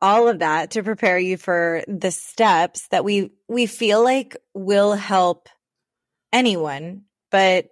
all 0.00 0.28
of 0.28 0.38
that 0.38 0.72
to 0.72 0.84
prepare 0.84 1.18
you 1.18 1.36
for 1.36 1.82
the 1.88 2.12
steps 2.12 2.86
that 2.88 3.04
we 3.04 3.32
we 3.48 3.66
feel 3.66 4.02
like 4.02 4.36
will 4.54 4.92
help 4.92 5.48
anyone, 6.32 7.02
but 7.32 7.66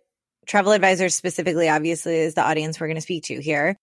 travel 0.46 0.72
advisors 0.72 1.14
specifically, 1.14 1.68
obviously, 1.68 2.16
is 2.16 2.34
the 2.34 2.42
audience 2.42 2.80
we're 2.80 2.88
going 2.88 2.96
to 2.96 3.00
speak 3.00 3.24
to 3.24 3.40
here. 3.40 3.76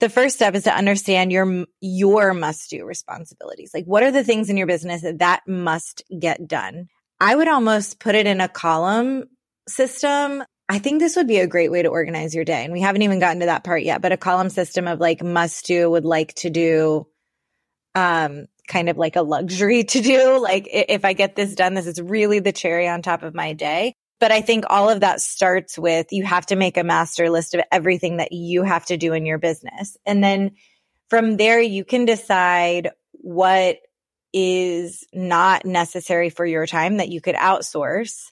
The 0.00 0.08
first 0.08 0.36
step 0.36 0.54
is 0.54 0.64
to 0.64 0.74
understand 0.74 1.32
your 1.32 1.66
your 1.80 2.32
must 2.32 2.70
do 2.70 2.84
responsibilities. 2.86 3.72
Like, 3.74 3.84
what 3.84 4.02
are 4.02 4.10
the 4.10 4.24
things 4.24 4.48
in 4.48 4.56
your 4.56 4.66
business 4.66 5.02
that, 5.02 5.18
that 5.18 5.42
must 5.46 6.02
get 6.18 6.48
done? 6.48 6.88
I 7.20 7.34
would 7.34 7.48
almost 7.48 8.00
put 8.00 8.14
it 8.14 8.26
in 8.26 8.40
a 8.40 8.48
column 8.48 9.24
system. 9.68 10.42
I 10.68 10.78
think 10.78 11.00
this 11.00 11.16
would 11.16 11.28
be 11.28 11.38
a 11.38 11.46
great 11.46 11.70
way 11.70 11.82
to 11.82 11.88
organize 11.88 12.34
your 12.34 12.44
day. 12.44 12.64
And 12.64 12.72
we 12.72 12.80
haven't 12.80 13.02
even 13.02 13.20
gotten 13.20 13.40
to 13.40 13.46
that 13.46 13.62
part 13.62 13.82
yet, 13.82 14.02
but 14.02 14.12
a 14.12 14.16
column 14.16 14.50
system 14.50 14.88
of 14.88 15.00
like 15.00 15.22
must 15.22 15.66
do, 15.66 15.88
would 15.90 16.04
like 16.04 16.34
to 16.34 16.50
do, 16.50 17.06
um, 17.94 18.46
kind 18.66 18.88
of 18.88 18.96
like 18.96 19.16
a 19.16 19.22
luxury 19.22 19.84
to 19.84 20.00
do. 20.00 20.40
Like 20.40 20.68
if 20.70 21.04
I 21.04 21.12
get 21.12 21.36
this 21.36 21.54
done, 21.54 21.74
this 21.74 21.86
is 21.86 22.00
really 22.00 22.40
the 22.40 22.52
cherry 22.52 22.88
on 22.88 23.02
top 23.02 23.22
of 23.22 23.34
my 23.34 23.52
day. 23.52 23.94
But 24.18 24.32
I 24.32 24.40
think 24.40 24.64
all 24.68 24.88
of 24.88 25.00
that 25.00 25.20
starts 25.20 25.78
with 25.78 26.06
you 26.10 26.24
have 26.24 26.46
to 26.46 26.56
make 26.56 26.78
a 26.78 26.84
master 26.84 27.28
list 27.28 27.54
of 27.54 27.60
everything 27.70 28.16
that 28.16 28.32
you 28.32 28.62
have 28.62 28.86
to 28.86 28.96
do 28.96 29.12
in 29.12 29.26
your 29.26 29.38
business. 29.38 29.96
And 30.06 30.24
then 30.24 30.52
from 31.10 31.36
there, 31.36 31.60
you 31.60 31.84
can 31.84 32.06
decide 32.06 32.90
what 33.12 33.76
is 34.32 35.06
not 35.12 35.64
necessary 35.64 36.30
for 36.30 36.44
your 36.44 36.66
time 36.66 36.96
that 36.96 37.10
you 37.10 37.20
could 37.20 37.34
outsource. 37.34 38.30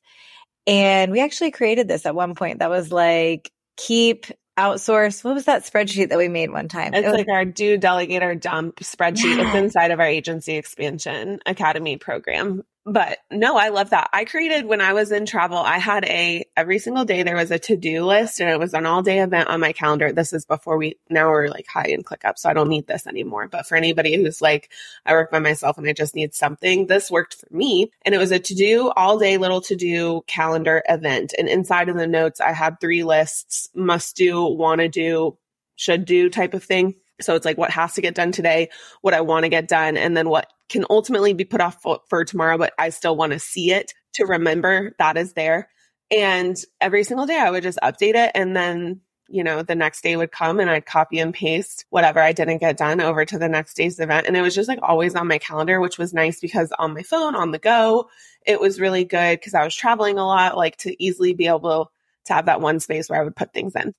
And 0.66 1.12
we 1.12 1.21
actually 1.21 1.50
created 1.50 1.88
this 1.88 2.06
at 2.06 2.14
one 2.14 2.35
point 2.35 2.61
that 2.61 2.71
was 2.71 2.90
like, 2.90 3.50
keep 3.76 4.26
outsource. 4.59 5.25
What 5.25 5.35
was 5.35 5.47
that 5.47 5.62
spreadsheet 5.62 6.11
that 6.11 6.18
we 6.18 6.28
made 6.28 6.50
one 6.50 6.68
time? 6.68 6.94
It's 6.94 7.06
it 7.06 7.11
was, 7.11 7.18
like 7.18 7.28
our 7.28 7.44
do 7.44 7.76
delegate 7.76 8.23
or 8.23 8.35
dump 8.35 8.76
spreadsheet. 8.76 9.37
Yeah. 9.37 9.49
It's 9.49 9.56
inside 9.56 9.90
of 9.90 10.00
our 10.00 10.06
agency 10.06 10.56
expansion 10.56 11.40
academy 11.44 11.97
program 11.97 12.62
but 12.86 13.18
no, 13.30 13.56
I 13.56 13.70
love 13.70 13.90
that. 13.90 14.10
I 14.12 14.26
created 14.26 14.66
when 14.66 14.82
I 14.82 14.92
was 14.92 15.10
in 15.10 15.24
travel, 15.24 15.56
I 15.56 15.78
had 15.78 16.04
a 16.04 16.44
every 16.54 16.78
single 16.78 17.06
day 17.06 17.22
there 17.22 17.36
was 17.36 17.50
a 17.50 17.58
to-do 17.58 18.04
list 18.04 18.40
and 18.40 18.50
it 18.50 18.58
was 18.58 18.74
an 18.74 18.84
all-day 18.84 19.20
event 19.20 19.48
on 19.48 19.60
my 19.60 19.72
calendar. 19.72 20.12
This 20.12 20.34
is 20.34 20.44
before 20.44 20.76
we 20.76 20.98
now 21.08 21.30
we're 21.30 21.48
like 21.48 21.66
high 21.66 21.88
in 21.88 22.02
ClickUp, 22.02 22.38
so 22.38 22.50
I 22.50 22.52
don't 22.52 22.68
need 22.68 22.86
this 22.86 23.06
anymore. 23.06 23.48
But 23.48 23.66
for 23.66 23.76
anybody 23.76 24.16
who's 24.16 24.42
like, 24.42 24.70
I 25.06 25.12
work 25.12 25.30
by 25.30 25.38
myself 25.38 25.78
and 25.78 25.88
I 25.88 25.94
just 25.94 26.14
need 26.14 26.34
something, 26.34 26.86
this 26.86 27.10
worked 27.10 27.34
for 27.34 27.46
me. 27.50 27.90
And 28.02 28.14
it 28.14 28.18
was 28.18 28.32
a 28.32 28.38
to-do 28.38 28.90
all 28.90 29.18
day 29.18 29.38
little 29.38 29.62
to-do 29.62 30.22
calendar 30.26 30.82
event. 30.86 31.32
And 31.38 31.48
inside 31.48 31.88
of 31.88 31.96
the 31.96 32.06
notes, 32.06 32.38
I 32.38 32.52
had 32.52 32.80
three 32.80 33.02
lists, 33.02 33.70
must 33.74 34.14
do, 34.14 34.44
wanna 34.44 34.88
do, 34.90 35.38
should 35.76 36.04
do 36.04 36.28
type 36.28 36.52
of 36.52 36.62
thing. 36.62 36.96
So 37.20 37.34
it's 37.34 37.44
like 37.44 37.58
what 37.58 37.70
has 37.70 37.94
to 37.94 38.02
get 38.02 38.14
done 38.14 38.32
today, 38.32 38.70
what 39.00 39.14
I 39.14 39.20
want 39.20 39.44
to 39.44 39.48
get 39.48 39.68
done, 39.68 39.96
and 39.96 40.16
then 40.16 40.28
what 40.28 40.52
can 40.68 40.85
ultimately 40.88 41.35
be 41.35 41.44
put 41.44 41.61
off 41.61 41.80
for, 41.83 42.00
for 42.09 42.25
tomorrow, 42.25 42.59
but 42.59 42.73
I 42.78 42.90
still 42.90 43.16
want 43.16 43.33
to 43.33 43.38
see 43.38 43.73
it 43.73 43.92
to 44.14 44.25
remember 44.25 44.94
that 44.99 45.16
is 45.16 45.35
there. 45.35 45.68
And 46.11 46.56
every 46.80 47.04
single 47.04 47.26
day 47.26 47.38
I 47.38 47.50
would 47.50 47.62
just 47.62 47.78
update 47.83 48.14
it. 48.14 48.33
And 48.35 48.56
then, 48.56 49.00
you 49.28 49.42
know, 49.42 49.62
the 49.62 49.75
next 49.75 50.02
day 50.02 50.16
would 50.16 50.30
come 50.30 50.61
and 50.61 50.71
I'd 50.71 50.87
copy 50.87 51.18
and 51.18 51.35
paste 51.35 51.87
whatever 51.90 52.21
I 52.21 52.33
didn't 52.33 52.59
get 52.59 52.76
done 52.76 53.00
over 53.00 53.25
to 53.25 53.38
the 53.38 53.49
next 53.49 53.75
day's 53.75 53.99
event. 53.99 54.26
And 54.26 54.37
it 54.37 54.42
was 54.42 54.54
just 54.54 54.68
like 54.68 54.80
always 54.83 55.14
on 55.14 55.28
my 55.28 55.38
calendar, 55.38 55.80
which 55.80 55.99
was 55.99 56.14
nice 56.14 56.40
because 56.40 56.73
on 56.78 56.94
my 56.94 57.02
phone, 57.02 57.35
on 57.35 57.50
the 57.50 57.59
go, 57.59 58.09
it 58.47 58.61
was 58.61 58.80
really 58.80 59.04
good 59.04 59.38
because 59.38 59.54
I 59.54 59.64
was 59.64 59.75
traveling 59.75 60.18
a 60.18 60.26
lot, 60.26 60.56
like 60.56 60.76
to 60.78 61.02
easily 61.02 61.33
be 61.33 61.47
able 61.47 61.90
to 62.26 62.33
have 62.33 62.47
that 62.47 62.61
one 62.61 62.80
space 62.80 63.09
where 63.09 63.21
I 63.21 63.25
would 63.25 63.37
put 63.37 63.52
things 63.52 63.75
in. 63.75 63.94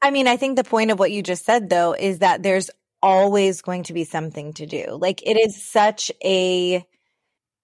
I 0.00 0.10
mean, 0.10 0.28
I 0.28 0.36
think 0.36 0.56
the 0.56 0.64
point 0.64 0.90
of 0.90 0.98
what 0.98 1.10
you 1.10 1.22
just 1.22 1.44
said 1.44 1.68
though 1.68 1.92
is 1.92 2.20
that 2.20 2.42
there's 2.42 2.70
always 3.02 3.62
going 3.62 3.84
to 3.84 3.92
be 3.92 4.04
something 4.04 4.52
to 4.54 4.66
do. 4.66 4.98
Like 5.00 5.22
it 5.26 5.34
is 5.34 5.62
such 5.62 6.10
a 6.24 6.86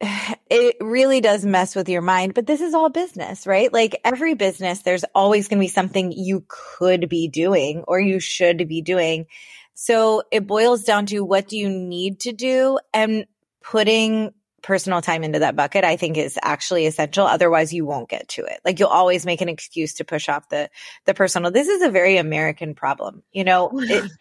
it 0.50 0.76
really 0.80 1.20
does 1.20 1.44
mess 1.44 1.74
with 1.74 1.88
your 1.88 2.02
mind, 2.02 2.34
but 2.34 2.46
this 2.46 2.60
is 2.60 2.74
all 2.74 2.90
business, 2.90 3.46
right? 3.46 3.72
Like 3.72 4.00
every 4.04 4.34
business, 4.34 4.82
there's 4.82 5.04
always 5.14 5.48
going 5.48 5.58
to 5.58 5.64
be 5.64 5.68
something 5.68 6.12
you 6.12 6.44
could 6.48 7.08
be 7.08 7.28
doing 7.28 7.84
or 7.86 8.00
you 8.00 8.20
should 8.20 8.68
be 8.68 8.82
doing. 8.82 9.26
So 9.74 10.22
it 10.30 10.46
boils 10.46 10.84
down 10.84 11.06
to 11.06 11.20
what 11.20 11.48
do 11.48 11.56
you 11.56 11.68
need 11.68 12.20
to 12.20 12.32
do 12.32 12.78
and 12.92 13.26
putting 13.62 14.32
personal 14.64 15.02
time 15.02 15.22
into 15.22 15.40
that 15.40 15.54
bucket, 15.54 15.84
I 15.84 15.96
think 15.96 16.16
is 16.16 16.38
actually 16.42 16.86
essential. 16.86 17.26
Otherwise 17.26 17.72
you 17.74 17.84
won't 17.84 18.08
get 18.08 18.28
to 18.30 18.44
it. 18.44 18.60
Like 18.64 18.80
you'll 18.80 18.88
always 18.88 19.26
make 19.26 19.42
an 19.42 19.48
excuse 19.50 19.94
to 19.94 20.04
push 20.04 20.28
off 20.28 20.48
the, 20.48 20.70
the 21.04 21.12
personal. 21.12 21.50
This 21.50 21.68
is 21.68 21.82
a 21.82 21.90
very 21.90 22.16
American 22.16 22.74
problem. 22.74 23.22
You 23.30 23.44
know, 23.44 23.70
it, 23.74 24.10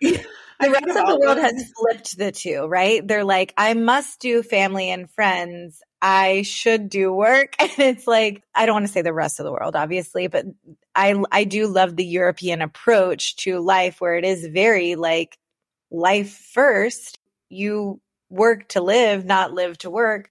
the 0.00 0.70
rest 0.70 0.88
of 0.88 1.06
the 1.08 1.18
world 1.20 1.38
has 1.38 1.72
flipped 1.72 2.16
the 2.16 2.30
two, 2.30 2.64
right? 2.66 3.06
They're 3.06 3.24
like, 3.24 3.52
I 3.56 3.74
must 3.74 4.20
do 4.20 4.42
family 4.44 4.90
and 4.90 5.10
friends. 5.10 5.82
I 6.00 6.42
should 6.42 6.88
do 6.88 7.12
work. 7.12 7.56
And 7.60 7.72
it's 7.78 8.06
like, 8.06 8.44
I 8.54 8.66
don't 8.66 8.76
want 8.76 8.86
to 8.86 8.92
say 8.92 9.02
the 9.02 9.12
rest 9.12 9.40
of 9.40 9.44
the 9.44 9.52
world, 9.52 9.74
obviously, 9.74 10.28
but 10.28 10.46
I, 10.94 11.20
I 11.32 11.42
do 11.42 11.66
love 11.66 11.96
the 11.96 12.04
European 12.04 12.62
approach 12.62 13.34
to 13.36 13.58
life 13.58 14.00
where 14.00 14.14
it 14.14 14.24
is 14.24 14.46
very 14.46 14.94
like 14.94 15.36
life 15.90 16.30
first. 16.52 17.18
You 17.48 18.00
work 18.30 18.68
to 18.68 18.80
live, 18.80 19.24
not 19.24 19.52
live 19.52 19.78
to 19.78 19.90
work. 19.90 20.30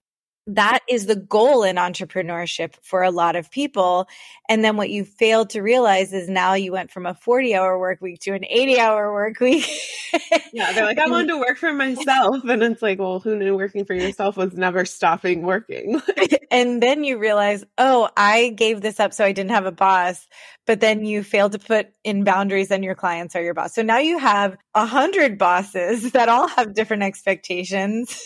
That 0.55 0.79
is 0.89 1.05
the 1.05 1.15
goal 1.15 1.63
in 1.63 1.75
entrepreneurship 1.75 2.73
for 2.81 3.03
a 3.03 3.11
lot 3.11 3.35
of 3.35 3.51
people. 3.51 4.07
And 4.47 4.63
then 4.63 4.77
what 4.77 4.89
you 4.89 5.05
fail 5.05 5.45
to 5.47 5.61
realize 5.61 6.11
is 6.11 6.27
now 6.27 6.55
you 6.55 6.71
went 6.71 6.89
from 6.89 7.05
a 7.05 7.13
40 7.13 7.55
hour 7.55 7.77
work 7.77 8.01
week 8.01 8.21
to 8.21 8.33
an 8.33 8.43
80 8.49 8.79
hour 8.79 9.13
work 9.13 9.39
week. 9.39 9.69
yeah. 10.53 10.71
They're 10.71 10.85
like, 10.85 10.97
I 10.97 11.07
wanted 11.07 11.27
to 11.27 11.37
work 11.37 11.57
for 11.57 11.71
myself. 11.71 12.43
And 12.43 12.63
it's 12.63 12.81
like, 12.81 12.97
well, 12.97 13.19
who 13.19 13.35
knew 13.35 13.55
working 13.55 13.85
for 13.85 13.93
yourself 13.93 14.37
was 14.37 14.53
never 14.53 14.85
stopping 14.85 15.43
working? 15.43 16.01
and 16.51 16.81
then 16.81 17.03
you 17.03 17.19
realize, 17.19 17.63
oh, 17.77 18.09
I 18.17 18.49
gave 18.49 18.81
this 18.81 18.99
up 18.99 19.13
so 19.13 19.23
I 19.23 19.31
didn't 19.31 19.51
have 19.51 19.67
a 19.67 19.71
boss, 19.71 20.27
but 20.65 20.79
then 20.79 21.05
you 21.05 21.23
failed 21.23 21.51
to 21.51 21.59
put 21.59 21.89
in 22.03 22.23
boundaries 22.23 22.71
and 22.71 22.83
your 22.83 22.95
clients 22.95 23.35
are 23.35 23.41
your 23.41 23.53
boss. 23.53 23.73
So 23.73 23.81
now 23.81 23.99
you 23.99 24.17
have 24.17 24.57
a 24.75 24.85
hundred 24.85 25.37
bosses 25.37 26.11
that 26.13 26.29
all 26.29 26.47
have 26.47 26.73
different 26.73 27.03
expectations 27.03 28.21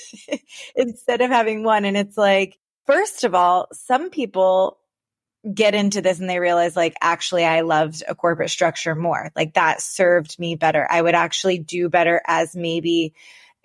instead 0.75 1.21
of 1.21 1.29
having 1.29 1.63
one. 1.63 1.85
And 1.85 1.97
it's 1.97 2.12
like, 2.17 2.57
first 2.85 3.23
of 3.23 3.35
all, 3.35 3.67
some 3.71 4.09
people 4.09 4.79
get 5.51 5.75
into 5.75 6.01
this 6.01 6.19
and 6.19 6.29
they 6.29 6.39
realize 6.39 6.75
like 6.75 6.95
actually 7.01 7.43
I 7.43 7.61
loved 7.61 8.01
a 8.07 8.15
corporate 8.15 8.49
structure 8.49 8.95
more. 8.95 9.31
Like 9.35 9.55
that 9.55 9.81
served 9.81 10.39
me 10.39 10.55
better. 10.55 10.87
I 10.89 11.01
would 11.01 11.15
actually 11.15 11.59
do 11.59 11.89
better 11.89 12.21
as 12.25 12.55
maybe 12.55 13.13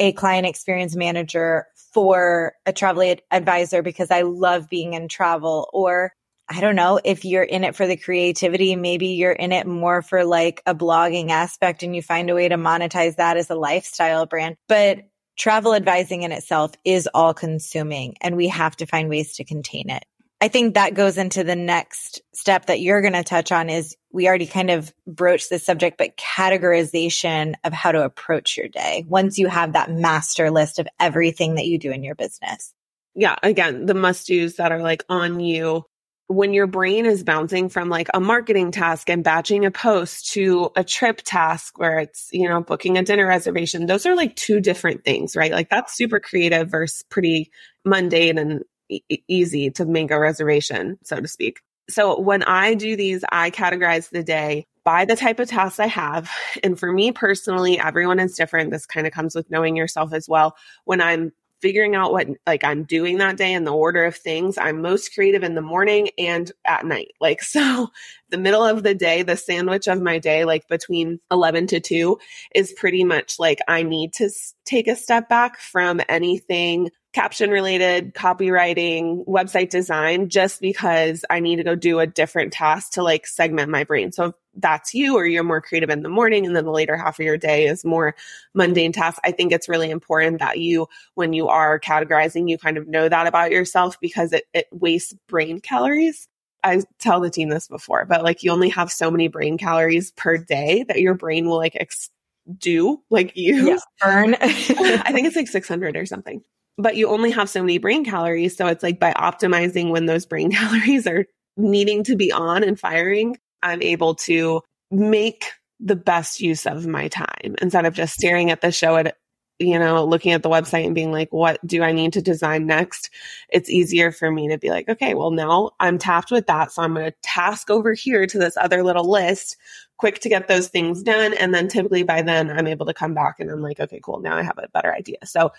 a 0.00 0.12
client 0.12 0.46
experience 0.46 0.96
manager 0.96 1.66
for 1.92 2.54
a 2.66 2.72
travel 2.72 3.02
ad- 3.02 3.22
advisor 3.30 3.82
because 3.82 4.10
I 4.10 4.22
love 4.22 4.68
being 4.68 4.94
in 4.94 5.08
travel 5.08 5.68
or 5.72 6.12
I 6.48 6.60
don't 6.60 6.76
know 6.76 6.98
if 7.04 7.24
you're 7.24 7.42
in 7.42 7.62
it 7.62 7.76
for 7.76 7.86
the 7.86 7.96
creativity, 7.96 8.74
maybe 8.74 9.08
you're 9.08 9.32
in 9.32 9.52
it 9.52 9.66
more 9.66 10.00
for 10.02 10.24
like 10.24 10.62
a 10.66 10.74
blogging 10.74 11.30
aspect 11.30 11.82
and 11.82 11.94
you 11.94 12.00
find 12.00 12.30
a 12.30 12.34
way 12.34 12.48
to 12.48 12.56
monetize 12.56 13.16
that 13.16 13.36
as 13.36 13.50
a 13.50 13.54
lifestyle 13.54 14.24
brand. 14.24 14.56
But 14.66 15.00
travel 15.38 15.74
advising 15.74 16.22
in 16.22 16.32
itself 16.32 16.72
is 16.84 17.08
all 17.14 17.32
consuming 17.32 18.16
and 18.20 18.36
we 18.36 18.48
have 18.48 18.76
to 18.76 18.86
find 18.86 19.08
ways 19.08 19.36
to 19.36 19.44
contain 19.44 19.88
it. 19.88 20.04
I 20.40 20.48
think 20.48 20.74
that 20.74 20.94
goes 20.94 21.18
into 21.18 21.42
the 21.42 21.56
next 21.56 22.20
step 22.32 22.66
that 22.66 22.80
you're 22.80 23.00
going 23.00 23.14
to 23.14 23.24
touch 23.24 23.50
on 23.50 23.68
is 23.70 23.96
we 24.12 24.28
already 24.28 24.46
kind 24.46 24.70
of 24.70 24.92
broached 25.06 25.50
this 25.50 25.64
subject, 25.64 25.98
but 25.98 26.16
categorization 26.16 27.54
of 27.64 27.72
how 27.72 27.90
to 27.90 28.04
approach 28.04 28.56
your 28.56 28.68
day 28.68 29.04
once 29.08 29.38
you 29.38 29.48
have 29.48 29.72
that 29.72 29.90
master 29.90 30.50
list 30.50 30.78
of 30.78 30.86
everything 31.00 31.56
that 31.56 31.66
you 31.66 31.78
do 31.78 31.90
in 31.90 32.04
your 32.04 32.14
business. 32.14 32.72
Yeah. 33.16 33.34
Again, 33.42 33.86
the 33.86 33.94
must 33.94 34.28
do's 34.28 34.56
that 34.56 34.70
are 34.70 34.82
like 34.82 35.04
on 35.08 35.40
you 35.40 35.84
when 36.28 36.52
your 36.52 36.66
brain 36.66 37.06
is 37.06 37.24
bouncing 37.24 37.70
from 37.70 37.88
like 37.88 38.08
a 38.12 38.20
marketing 38.20 38.70
task 38.70 39.08
and 39.08 39.24
batching 39.24 39.64
a 39.64 39.70
post 39.70 40.30
to 40.32 40.70
a 40.76 40.84
trip 40.84 41.22
task 41.24 41.78
where 41.78 41.98
it's, 41.98 42.28
you 42.32 42.46
know, 42.46 42.62
booking 42.62 42.98
a 42.98 43.02
dinner 43.02 43.26
reservation, 43.26 43.86
those 43.86 44.04
are 44.04 44.14
like 44.14 44.36
two 44.36 44.60
different 44.60 45.04
things, 45.04 45.34
right? 45.34 45.52
Like 45.52 45.70
that's 45.70 45.96
super 45.96 46.20
creative 46.20 46.70
versus 46.70 47.02
pretty 47.08 47.50
mundane 47.84 48.36
and 48.36 48.62
e- 48.90 49.00
easy 49.26 49.70
to 49.70 49.86
make 49.86 50.10
a 50.10 50.20
reservation, 50.20 50.98
so 51.02 51.18
to 51.18 51.26
speak. 51.26 51.60
So 51.88 52.20
when 52.20 52.42
I 52.42 52.74
do 52.74 52.94
these, 52.94 53.24
I 53.32 53.50
categorize 53.50 54.10
the 54.10 54.22
day 54.22 54.66
by 54.84 55.06
the 55.06 55.16
type 55.16 55.40
of 55.40 55.48
tasks 55.48 55.80
I 55.80 55.86
have. 55.86 56.30
And 56.62 56.78
for 56.78 56.92
me 56.92 57.10
personally, 57.10 57.80
everyone 57.80 58.20
is 58.20 58.36
different. 58.36 58.70
This 58.70 58.84
kind 58.84 59.06
of 59.06 59.14
comes 59.14 59.34
with 59.34 59.50
knowing 59.50 59.76
yourself 59.76 60.12
as 60.12 60.28
well. 60.28 60.56
When 60.84 61.00
I'm 61.00 61.32
figuring 61.60 61.94
out 61.94 62.12
what 62.12 62.28
like 62.46 62.64
I'm 62.64 62.84
doing 62.84 63.18
that 63.18 63.36
day 63.36 63.52
and 63.52 63.66
the 63.66 63.72
order 63.72 64.04
of 64.04 64.16
things. 64.16 64.58
I'm 64.58 64.82
most 64.82 65.14
creative 65.14 65.42
in 65.42 65.54
the 65.54 65.62
morning 65.62 66.10
and 66.18 66.50
at 66.64 66.84
night. 66.86 67.12
Like 67.20 67.42
so 67.42 67.88
the 68.30 68.38
middle 68.38 68.64
of 68.64 68.82
the 68.82 68.94
day, 68.94 69.22
the 69.22 69.36
sandwich 69.36 69.86
of 69.88 70.02
my 70.02 70.18
day 70.18 70.44
like 70.44 70.68
between 70.68 71.20
11 71.30 71.66
to 71.68 71.80
2 71.80 72.18
is 72.54 72.72
pretty 72.72 73.04
much 73.04 73.38
like 73.38 73.60
I 73.68 73.82
need 73.82 74.12
to 74.14 74.30
take 74.64 74.88
a 74.88 74.96
step 74.96 75.28
back 75.28 75.58
from 75.58 76.00
anything 76.08 76.90
caption 77.14 77.50
related, 77.50 78.14
copywriting, 78.14 79.24
website 79.26 79.70
design, 79.70 80.28
just 80.28 80.60
because 80.60 81.24
I 81.30 81.40
need 81.40 81.56
to 81.56 81.64
go 81.64 81.74
do 81.74 82.00
a 82.00 82.06
different 82.06 82.52
task 82.52 82.92
to 82.92 83.02
like 83.02 83.26
segment 83.26 83.70
my 83.70 83.84
brain. 83.84 84.12
So 84.12 84.26
if 84.26 84.34
that's 84.54 84.92
you 84.92 85.16
or 85.16 85.26
you're 85.26 85.44
more 85.44 85.62
creative 85.62 85.88
in 85.88 86.02
the 86.02 86.10
morning 86.10 86.44
and 86.44 86.54
then 86.54 86.64
the 86.64 86.70
later 86.70 86.96
half 86.96 87.18
of 87.18 87.24
your 87.24 87.38
day 87.38 87.66
is 87.66 87.84
more 87.84 88.14
mundane 88.54 88.92
tasks, 88.92 89.20
I 89.24 89.32
think 89.32 89.52
it's 89.52 89.68
really 89.68 89.90
important 89.90 90.40
that 90.40 90.58
you, 90.58 90.86
when 91.14 91.32
you 91.32 91.48
are 91.48 91.80
categorizing, 91.80 92.48
you 92.48 92.58
kind 92.58 92.76
of 92.76 92.86
know 92.86 93.08
that 93.08 93.26
about 93.26 93.52
yourself 93.52 93.98
because 94.00 94.32
it, 94.34 94.44
it 94.52 94.66
wastes 94.70 95.14
brain 95.28 95.60
calories. 95.60 96.28
I 96.62 96.82
tell 96.98 97.20
the 97.20 97.30
team 97.30 97.48
this 97.48 97.68
before, 97.68 98.04
but 98.04 98.22
like 98.22 98.42
you 98.42 98.50
only 98.50 98.68
have 98.70 98.92
so 98.92 99.10
many 99.10 99.28
brain 99.28 99.56
calories 99.56 100.10
per 100.10 100.36
day 100.36 100.84
that 100.88 101.00
your 101.00 101.14
brain 101.14 101.48
will 101.48 101.56
like 101.56 101.76
ex- 101.76 102.10
do 102.58 103.00
like 103.08 103.36
use 103.36 103.66
yeah, 103.66 103.78
burn. 104.02 104.34
I 104.40 105.12
think 105.12 105.26
it's 105.26 105.36
like 105.36 105.48
600 105.48 105.96
or 105.96 106.04
something 106.04 106.42
but 106.78 106.96
you 106.96 107.08
only 107.08 107.30
have 107.32 107.50
so 107.50 107.60
many 107.60 107.78
brain 107.78 108.04
calories. 108.04 108.56
So 108.56 108.66
it's 108.68 108.82
like 108.82 109.00
by 109.00 109.12
optimizing 109.12 109.90
when 109.90 110.06
those 110.06 110.24
brain 110.24 110.50
calories 110.52 111.06
are 111.06 111.26
needing 111.56 112.04
to 112.04 112.16
be 112.16 112.32
on 112.32 112.62
and 112.62 112.78
firing, 112.78 113.36
I'm 113.62 113.82
able 113.82 114.14
to 114.14 114.62
make 114.90 115.46
the 115.80 115.96
best 115.96 116.40
use 116.40 116.66
of 116.66 116.86
my 116.86 117.08
time 117.08 117.56
instead 117.60 117.84
of 117.84 117.94
just 117.94 118.14
staring 118.14 118.50
at 118.50 118.60
the 118.60 118.72
show 118.72 118.96
at 118.96 119.16
you 119.60 119.78
know, 119.78 120.04
looking 120.04 120.32
at 120.32 120.42
the 120.42 120.48
website 120.48 120.86
and 120.86 120.94
being 120.94 121.10
like, 121.10 121.32
what 121.32 121.58
do 121.66 121.82
I 121.82 121.90
need 121.90 122.12
to 122.12 122.22
design 122.22 122.66
next? 122.66 123.10
It's 123.48 123.68
easier 123.68 124.12
for 124.12 124.30
me 124.30 124.48
to 124.48 124.58
be 124.58 124.70
like, 124.70 124.88
okay, 124.88 125.14
well, 125.14 125.32
now 125.32 125.72
I'm 125.80 125.98
tapped 125.98 126.30
with 126.30 126.46
that. 126.46 126.70
So 126.70 126.82
I'm 126.82 126.94
going 126.94 127.10
to 127.10 127.16
task 127.22 127.68
over 127.68 127.92
here 127.92 128.24
to 128.26 128.38
this 128.38 128.56
other 128.56 128.84
little 128.84 129.10
list, 129.10 129.56
quick 129.96 130.20
to 130.20 130.28
get 130.28 130.46
those 130.46 130.68
things 130.68 131.02
done. 131.02 131.34
And 131.34 131.52
then 131.52 131.66
typically 131.66 132.04
by 132.04 132.22
then 132.22 132.50
I'm 132.50 132.68
able 132.68 132.86
to 132.86 132.94
come 132.94 133.14
back 133.14 133.40
and 133.40 133.50
I'm 133.50 133.60
like, 133.60 133.80
okay, 133.80 134.00
cool. 134.00 134.20
Now 134.20 134.36
I 134.36 134.42
have 134.42 134.58
a 134.58 134.68
better 134.72 134.94
idea. 134.94 135.18
So 135.24 135.50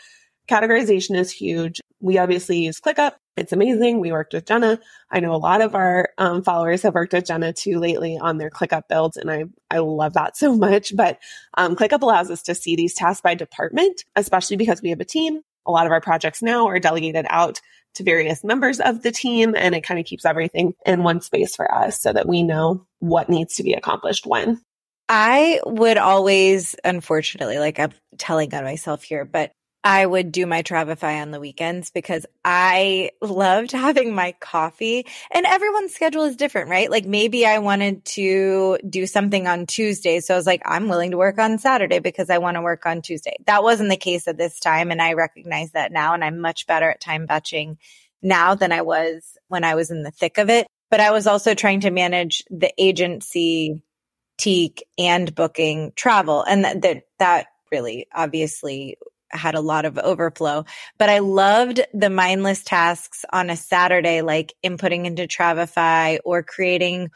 Categorization 0.50 1.16
is 1.16 1.32
huge. 1.32 1.80
We 2.02 2.18
obviously 2.18 2.58
use 2.58 2.80
ClickUp. 2.80 3.14
It's 3.38 3.54
amazing. 3.54 4.00
We 4.00 4.12
worked 4.12 4.34
with 4.34 4.48
Jenna. 4.48 4.80
I 5.12 5.20
know 5.20 5.34
a 5.34 5.38
lot 5.38 5.62
of 5.62 5.76
our 5.76 6.10
um, 6.18 6.42
followers 6.44 6.82
have 6.82 6.96
worked 6.96 7.14
with 7.14 7.28
Jenna 7.28 7.54
too 7.54 7.78
lately 7.78 8.18
on 8.18 8.40
their 8.40 8.50
ClickUp 8.50 8.88
builds, 8.90 9.16
and 9.16 9.30
I 9.30 9.46
I 9.70 9.78
love 9.78 10.14
that 10.14 10.36
so 10.38 10.56
much. 10.56 10.96
But 10.96 11.20
um, 11.56 11.76
ClickUp 11.76 12.02
allows 12.02 12.32
us 12.32 12.42
to 12.44 12.56
see 12.56 12.76
these 12.76 12.96
tasks 12.96 13.22
by 13.22 13.36
department, 13.36 14.04
especially 14.16 14.58
because 14.58 14.82
we 14.82 14.90
have 14.90 15.00
a 15.00 15.06
team. 15.06 15.42
A 15.68 15.72
lot 15.72 15.86
of 15.86 15.92
our 15.92 16.02
projects 16.02 16.42
now 16.42 16.68
are 16.68 16.80
delegated 16.80 17.28
out 17.30 17.62
to 17.96 18.04
various 18.04 18.44
members 18.44 18.80
of 18.80 19.04
the 19.04 19.12
team, 19.12 19.54
and 19.56 19.76
it 19.76 19.84
kind 19.84 20.00
of 20.00 20.06
keeps 20.08 20.26
everything 20.26 20.74
in 20.84 21.04
one 21.04 21.22
space 21.22 21.56
for 21.56 21.72
us 21.72 22.02
so 22.02 22.12
that 22.12 22.28
we 22.28 22.42
know 22.42 22.88
what 23.00 23.30
needs 23.30 23.56
to 23.56 23.64
be 23.64 23.74
accomplished 23.74 24.26
when. 24.26 24.60
I 25.10 25.60
would 25.66 25.98
always, 25.98 26.76
unfortunately, 26.84 27.58
like 27.60 27.80
I'm 27.80 27.94
telling 28.18 28.54
on 28.54 28.64
myself 28.64 29.04
here, 29.04 29.26
but 29.26 29.52
I 29.84 30.06
would 30.06 30.34
do 30.34 30.46
my 30.46 30.62
Travefy 30.62 31.22
on 31.22 31.32
the 31.32 31.40
weekends 31.40 31.90
because 31.90 32.26
I 32.44 33.12
loved 33.22 33.72
having 33.74 34.14
my 34.14 34.34
coffee 34.40 35.06
and 35.32 35.46
everyone's 35.46 35.94
schedule 35.94 36.26
is 36.26 36.36
different, 36.36 36.70
right? 36.70 36.92
Like 36.92 37.06
maybe 37.06 37.46
I 37.46 37.60
wanted 37.60 38.04
to 38.06 38.78
do 38.88 39.06
something 39.06 39.48
on 39.48 39.66
Tuesday. 39.66 40.20
So 40.20 40.34
I 40.34 40.38
was 40.38 40.46
like, 40.46 40.62
I'm 40.66 40.90
willing 40.90 41.12
to 41.12 41.18
work 41.18 41.40
on 41.40 41.60
Saturday 41.60 42.00
because 42.00 42.30
I 42.30 42.40
want 42.40 42.56
to 42.56 42.62
work 42.62 42.86
on 42.86 43.02
Tuesday. 43.02 43.38
That 43.46 43.64
wasn't 43.64 43.90
the 43.90 43.98
case 43.98 44.28
at 44.28 44.38
this 44.38 44.60
time. 44.60 44.92
And 44.92 45.02
I 45.02 45.14
recognize 45.14 45.72
that 45.72 45.94
now. 45.94 46.14
And 46.14 46.24
I'm 46.24 46.40
much 46.40 46.68
better 46.68 46.90
at 46.90 47.00
time 47.00 47.26
batching 47.26 47.78
now 48.22 48.56
than 48.56 48.74
I 48.74 48.82
was 48.82 49.38
when 49.48 49.64
I 49.64 49.76
was 49.76 49.92
in 49.92 50.04
the 50.04 50.12
thick 50.12 50.38
of 50.38 50.50
it. 50.50 50.68
But 50.92 51.00
I 51.00 51.12
was 51.12 51.28
also 51.28 51.54
trying 51.54 51.82
to 51.82 51.92
manage 51.92 52.44
the 52.50 52.74
agency, 52.78 53.84
teak 54.38 54.84
and 54.98 55.34
booking 55.34 55.94
travel. 55.96 56.44
And 56.44 56.66
that, 56.66 56.82
that, 56.82 57.04
that 57.20 57.48
really 57.72 58.08
obviously 58.14 58.98
had 59.32 59.56
a 59.56 59.62
lot 59.62 59.86
of 59.86 59.98
overflow, 59.98 60.66
but 60.98 61.10
I 61.10 61.20
loved 61.20 61.82
the 61.94 62.10
mindless 62.10 62.64
tasks 62.64 63.26
on 63.32 63.50
a 63.50 63.56
Saturday, 63.56 64.22
like 64.22 64.54
inputting 64.64 65.06
into 65.06 65.28
Travefy 65.28 66.20
or 66.26 66.44
creating 66.44 67.12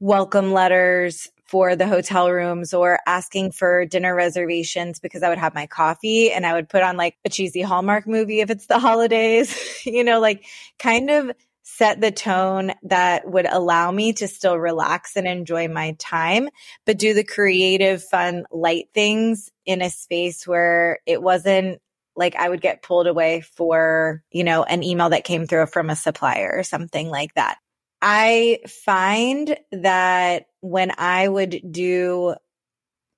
welcome 0.00 0.52
letters 0.52 1.28
for 1.46 1.76
the 1.76 1.86
hotel 1.86 2.30
rooms 2.30 2.74
or 2.74 2.98
asking 3.06 3.52
for 3.52 3.84
dinner 3.86 4.14
reservations 4.14 4.98
because 4.98 5.22
I 5.22 5.28
would 5.28 5.38
have 5.38 5.54
my 5.54 5.66
coffee 5.66 6.32
and 6.32 6.44
I 6.44 6.54
would 6.54 6.68
put 6.68 6.82
on 6.82 6.96
like 6.96 7.16
a 7.24 7.28
cheesy 7.28 7.62
Hallmark 7.62 8.06
movie 8.06 8.40
if 8.40 8.50
it's 8.50 8.66
the 8.66 8.78
holidays, 8.80 9.56
you 9.84 10.04
know, 10.04 10.20
like 10.20 10.44
kind 10.78 11.10
of 11.10 11.30
set 11.64 12.00
the 12.00 12.12
tone 12.12 12.72
that 12.82 13.28
would 13.28 13.46
allow 13.46 13.90
me 13.90 14.12
to 14.12 14.28
still 14.28 14.56
relax 14.56 15.16
and 15.16 15.26
enjoy 15.26 15.66
my 15.66 15.96
time, 15.98 16.48
but 16.84 16.98
do 16.98 17.14
the 17.14 17.24
creative, 17.24 18.04
fun, 18.04 18.44
light 18.52 18.88
things 18.94 19.50
in 19.64 19.82
a 19.82 19.90
space 19.90 20.46
where 20.46 21.00
it 21.06 21.20
wasn't 21.22 21.80
like 22.16 22.36
I 22.36 22.48
would 22.48 22.60
get 22.60 22.82
pulled 22.82 23.06
away 23.06 23.40
for, 23.40 24.22
you 24.30 24.44
know, 24.44 24.62
an 24.62 24.82
email 24.82 25.08
that 25.08 25.24
came 25.24 25.46
through 25.46 25.66
from 25.66 25.90
a 25.90 25.96
supplier 25.96 26.52
or 26.54 26.62
something 26.62 27.08
like 27.08 27.34
that. 27.34 27.56
I 28.00 28.58
find 28.68 29.56
that 29.72 30.46
when 30.60 30.92
I 30.98 31.26
would 31.26 31.60
do 31.72 32.34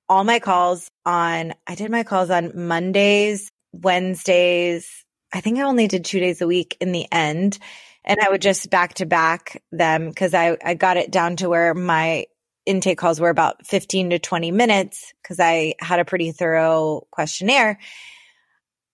all 0.09 0.23
my 0.23 0.39
calls 0.39 0.89
on, 1.05 1.53
I 1.67 1.75
did 1.75 1.91
my 1.91 2.05
calls 2.05 2.31
on 2.31 2.53
Mondays, 2.55 3.51
Wednesdays. 3.73 5.05
I 5.35 5.41
think 5.41 5.59
I 5.59 5.63
only 5.63 5.89
did 5.89 6.05
two 6.05 6.21
days 6.21 6.41
a 6.41 6.47
week 6.47 6.77
in 6.81 6.93
the 6.93 7.07
end 7.11 7.59
and 8.07 8.21
I 8.21 8.31
would 8.31 8.43
just 8.43 8.71
back 8.71 8.95
to 8.95 9.07
back 9.07 9.63
them 9.73 10.09
because 10.09 10.33
I, 10.33 10.57
I 10.65 10.75
got 10.75 10.97
it 10.97 11.11
down 11.11 11.37
to 11.37 11.49
where 11.49 11.75
my 11.75 12.27
intake 12.65 12.99
calls 12.99 13.21
were 13.21 13.31
about 13.31 13.67
15 13.67 14.11
to 14.11 14.19
20 14.19 14.51
minutes 14.53 15.13
because 15.23 15.41
I 15.41 15.75
had 15.81 16.01
a 16.01 16.05
pretty 16.05 16.33
thorough 16.33 17.07
questionnaire. 17.11 17.79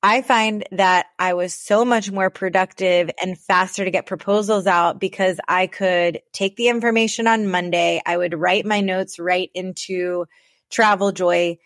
I 0.02 0.22
find 0.22 0.64
that 0.72 1.06
I 1.18 1.34
was 1.34 1.54
so 1.54 1.84
much 1.84 2.10
more 2.10 2.28
productive 2.28 3.10
and 3.22 3.38
faster 3.38 3.84
to 3.84 3.90
get 3.90 4.06
proposals 4.06 4.66
out 4.66 4.98
because 4.98 5.38
I 5.46 5.68
could 5.68 6.20
take 6.32 6.56
the 6.56 6.68
information 6.68 7.28
on 7.28 7.46
Monday. 7.46 8.02
I 8.04 8.16
would 8.16 8.34
write 8.34 8.66
my 8.66 8.80
notes 8.80 9.20
right 9.20 9.50
into 9.54 10.26
Travel 10.70 11.12
Joy, 11.12 11.58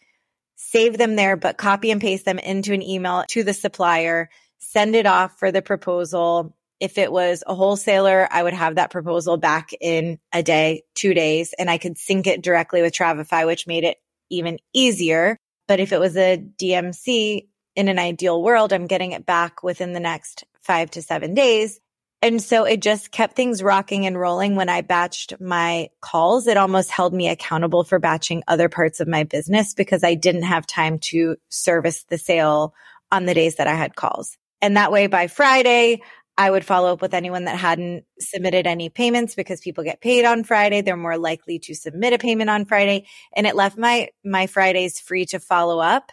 save 0.57 0.99
them 0.99 1.17
there, 1.17 1.37
but 1.37 1.57
copy 1.57 1.91
and 1.91 2.01
paste 2.01 2.27
them 2.27 2.39
into 2.39 2.75
an 2.75 2.83
email 2.83 3.25
to 3.29 3.43
the 3.43 3.55
supplier, 3.55 4.29
send 4.59 4.95
it 4.95 5.07
off 5.07 5.39
for 5.39 5.51
the 5.51 5.63
proposal 5.63 6.56
if 6.81 6.99
it 6.99 7.11
was 7.11 7.43
a 7.47 7.55
wholesaler, 7.55 8.29
I 8.31 8.43
would 8.43 8.53
have 8.53 8.75
that 8.75 8.91
proposal 8.91 9.37
back 9.37 9.71
in 9.81 10.19
a 10.33 10.43
day, 10.43 10.83
two 10.95 11.15
days, 11.15 11.55
and 11.59 11.71
I 11.71 11.79
could 11.79 11.99
sync 11.99 12.27
it 12.27 12.43
directly 12.43 12.83
with 12.83 12.93
Travefy, 12.93 13.47
which 13.47 13.67
made 13.67 13.85
it 13.85 13.99
even 14.31 14.59
easier. 14.73 15.39
But 15.69 15.81
if 15.81 15.93
it 15.93 16.01
was 16.01 16.17
a 16.17 16.37
DMC 16.37 17.49
in 17.75 17.89
an 17.89 17.99
ideal 17.99 18.43
world, 18.43 18.73
I'm 18.73 18.87
getting 18.87 19.13
it 19.13 19.27
back 19.27 19.63
within 19.63 19.93
the 19.93 20.01
next 20.01 20.45
five 20.63 20.91
to 20.93 21.03
seven 21.03 21.35
days. 21.35 21.81
And 22.23 22.43
so 22.43 22.65
it 22.65 22.81
just 22.81 23.13
kept 23.13 23.37
things 23.37 23.63
rocking 23.63 24.07
and 24.07 24.19
rolling 24.19 24.57
when 24.57 24.69
I 24.69 24.83
batched 24.83 25.39
my 25.41 25.91
calls. 26.01 26.47
It 26.47 26.57
almost 26.57 26.91
held 26.91 27.13
me 27.13 27.29
accountable 27.29 27.85
for 27.85 27.99
batching 27.99 28.43
other 28.49 28.69
parts 28.69 29.01
of 29.01 29.09
my 29.09 29.25
business 29.25 29.75
because 29.75 30.03
I 30.03 30.15
didn't 30.15 30.45
have 30.45 30.67
time 30.67 30.99
to 31.11 31.37
service 31.51 32.05
the 32.09 32.19
sale 32.19 32.75
on 33.13 33.27
the 33.27 33.35
days 33.35 33.57
that 33.57 33.67
I 33.67 33.75
had 33.75 33.97
calls. 33.97 34.37
And 34.63 34.77
that 34.77 34.91
way 34.91 35.07
by 35.07 35.27
Friday, 35.27 36.03
I 36.39 36.51
would 36.51 36.65
follow 36.65 36.93
up 36.93 37.01
with 37.01 37.15
anyone 37.15 37.45
that 37.45 37.57
hadn't 37.57 38.05
submitted 38.19 38.67
any 38.67 38.91
payments 38.91 39.35
because 39.35 39.61
people 39.61 39.85
get 39.85 40.03
paid 40.03 40.25
on 40.25 40.45
Friday. 40.45 40.83
They're 40.83 40.97
more 40.97 41.17
likely 41.17 41.59
to 41.61 41.75
submit 41.75 42.13
a 42.13 42.19
payment 42.19 42.51
on 42.51 42.67
Friday. 42.67 43.07
And 43.35 43.47
it 43.47 43.57
left 43.57 43.79
my, 43.79 44.09
my 44.25 44.47
Fridays 44.47 45.01
free 45.01 45.25
to 45.27 45.41
follow 45.41 45.79
up 45.81 46.13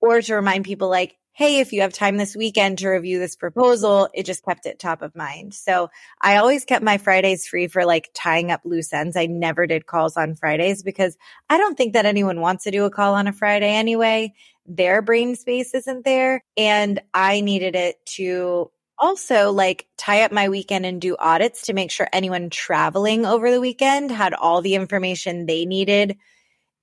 or 0.00 0.22
to 0.22 0.34
remind 0.34 0.64
people 0.64 0.88
like, 0.88 1.16
Hey, 1.32 1.60
if 1.60 1.72
you 1.72 1.82
have 1.82 1.92
time 1.92 2.16
this 2.16 2.34
weekend 2.34 2.78
to 2.78 2.88
review 2.88 3.20
this 3.20 3.36
proposal, 3.36 4.08
it 4.12 4.26
just 4.26 4.44
kept 4.44 4.66
it 4.66 4.80
top 4.80 5.02
of 5.02 5.14
mind. 5.14 5.54
So 5.54 5.88
I 6.20 6.38
always 6.38 6.64
kept 6.64 6.82
my 6.82 6.98
Fridays 6.98 7.46
free 7.46 7.68
for 7.68 7.84
like 7.84 8.10
tying 8.12 8.50
up 8.50 8.62
loose 8.64 8.92
ends. 8.92 9.16
I 9.16 9.26
never 9.26 9.64
did 9.68 9.86
calls 9.86 10.16
on 10.16 10.34
Fridays 10.34 10.82
because 10.82 11.16
I 11.48 11.58
don't 11.58 11.76
think 11.76 11.92
that 11.92 12.06
anyone 12.06 12.40
wants 12.40 12.64
to 12.64 12.72
do 12.72 12.86
a 12.86 12.90
call 12.90 13.14
on 13.14 13.28
a 13.28 13.32
Friday 13.32 13.70
anyway. 13.70 14.34
Their 14.66 15.00
brain 15.00 15.36
space 15.36 15.74
isn't 15.74 16.04
there. 16.04 16.42
And 16.56 17.00
I 17.14 17.40
needed 17.40 17.76
it 17.76 18.04
to 18.16 18.72
also 18.98 19.52
like 19.52 19.86
tie 19.96 20.22
up 20.22 20.32
my 20.32 20.48
weekend 20.48 20.86
and 20.86 21.00
do 21.00 21.16
audits 21.18 21.66
to 21.66 21.72
make 21.72 21.90
sure 21.90 22.08
anyone 22.12 22.50
traveling 22.50 23.24
over 23.26 23.50
the 23.50 23.60
weekend 23.60 24.10
had 24.10 24.34
all 24.34 24.60
the 24.60 24.74
information 24.74 25.46
they 25.46 25.66
needed 25.66 26.16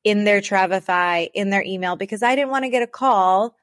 in 0.03 0.23
their 0.23 0.39
Travefy, 0.39 1.29
in 1.33 1.49
their 1.49 1.63
email, 1.63 1.95
because 1.95 2.23
I 2.23 2.35
didn't 2.35 2.51
want 2.51 2.63
to 2.63 2.69
get 2.69 2.83
a 2.83 2.87
call 2.87 3.55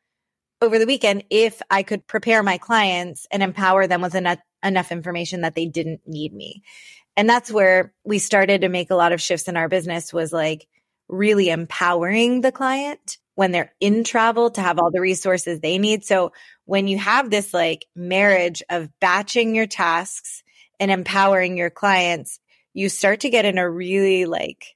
over 0.61 0.79
the 0.79 0.87
weekend 0.87 1.25
if 1.31 1.63
I 1.71 1.83
could 1.83 2.07
prepare 2.07 2.43
my 2.43 2.59
clients 2.59 3.27
and 3.31 3.43
empower 3.43 3.87
them 3.87 4.01
with 4.01 4.15
enough, 4.15 4.39
enough 4.63 4.93
information 4.93 5.43
that 5.43 5.55
they 5.55 5.67
didn't 5.67 6.01
need 6.07 6.33
me. 6.33 6.63
And 7.17 7.29
that's 7.29 7.51
where 7.51 7.93
we 8.05 8.19
started 8.19 8.63
to 8.63 8.69
make 8.69 8.91
a 8.91 8.97
lot 8.97 9.13
of 9.13 9.21
shifts 9.21 9.49
in 9.49 9.57
our 9.57 9.69
business 9.69 10.13
was 10.13 10.33
like 10.33 10.67
really 11.09 11.51
empowering 11.51 12.41
the 12.41 12.53
client 12.53 13.19
when 13.35 13.53
they're 13.53 13.73
in 13.81 14.05
travel 14.05 14.51
to 14.51 14.61
have 14.61 14.79
all 14.79 14.91
the 14.91 15.01
resources 15.01 15.61
they 15.61 15.79
need. 15.79 16.05
So 16.05 16.33
when 16.73 16.89
you 16.89 16.97
have 16.97 17.29
this 17.29 17.53
like 17.53 17.85
marriage 17.95 18.63
of 18.71 18.89
batching 18.99 19.55
your 19.55 19.67
tasks 19.67 20.43
and 20.81 20.91
empowering 20.91 21.59
your 21.59 21.69
clients, 21.69 22.41
you 22.73 22.89
start 22.89 23.21
to 23.21 23.29
get 23.29 23.45
in 23.45 23.59
a 23.59 23.71
really 23.71 24.25
like 24.25 24.75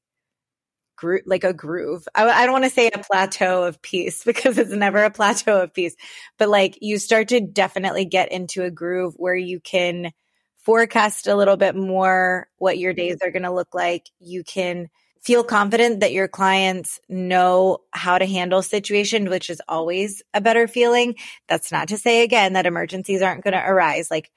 group, 0.95 1.23
like 1.25 1.43
a 1.43 1.55
groove. 1.55 2.07
I, 2.15 2.29
I 2.29 2.45
don't 2.45 2.53
want 2.53 2.65
to 2.67 2.71
say 2.71 2.91
a 2.93 2.99
plateau 2.99 3.65
of 3.65 3.81
peace 3.81 4.25
because 4.27 4.59
it's 4.59 4.73
never 4.73 5.05
a 5.05 5.11
plateau 5.11 5.63
of 5.63 5.73
peace, 5.73 5.97
but 6.37 6.51
like 6.51 6.77
you 6.83 6.99
start 6.99 7.29
to 7.29 7.41
definitely 7.41 8.05
get 8.05 8.31
into 8.31 8.63
a 8.63 8.71
groove 8.71 9.15
where 9.17 9.35
you 9.35 9.59
can 9.59 10.13
forecast 10.59 11.27
a 11.27 11.35
little 11.35 11.57
bit 11.57 11.75
more 11.75 12.47
what 12.59 12.77
your 12.77 12.93
mm-hmm. 12.93 13.09
days 13.09 13.19
are 13.23 13.31
going 13.31 13.45
to 13.45 13.55
look 13.55 13.75
like. 13.75 14.11
You 14.21 14.45
can 14.45 14.91
feel 15.23 15.45
confident 15.45 16.01
that 16.01 16.13
your 16.13 16.29
clients 16.29 17.01
know 17.09 17.79
how 17.91 18.19
to 18.19 18.27
handle 18.27 18.63
situations, 18.63 19.29
which 19.29 19.51
is 19.51 19.63
always 19.69 20.23
a 20.33 20.41
better 20.41 20.69
feeling. 20.69 21.17
That's 21.49 21.73
not 21.73 21.89
to 21.89 21.99
say 21.99 22.23
again 22.23 22.53
that 22.55 22.67
emergencies 22.67 23.23
aren't 23.23 23.45
going 23.45 23.55
to 23.55 23.65
arise. 23.65 24.11
Like 24.11 24.31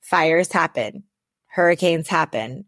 fires 0.00 0.50
happen, 0.50 1.04
hurricanes 1.46 2.08
happen, 2.08 2.64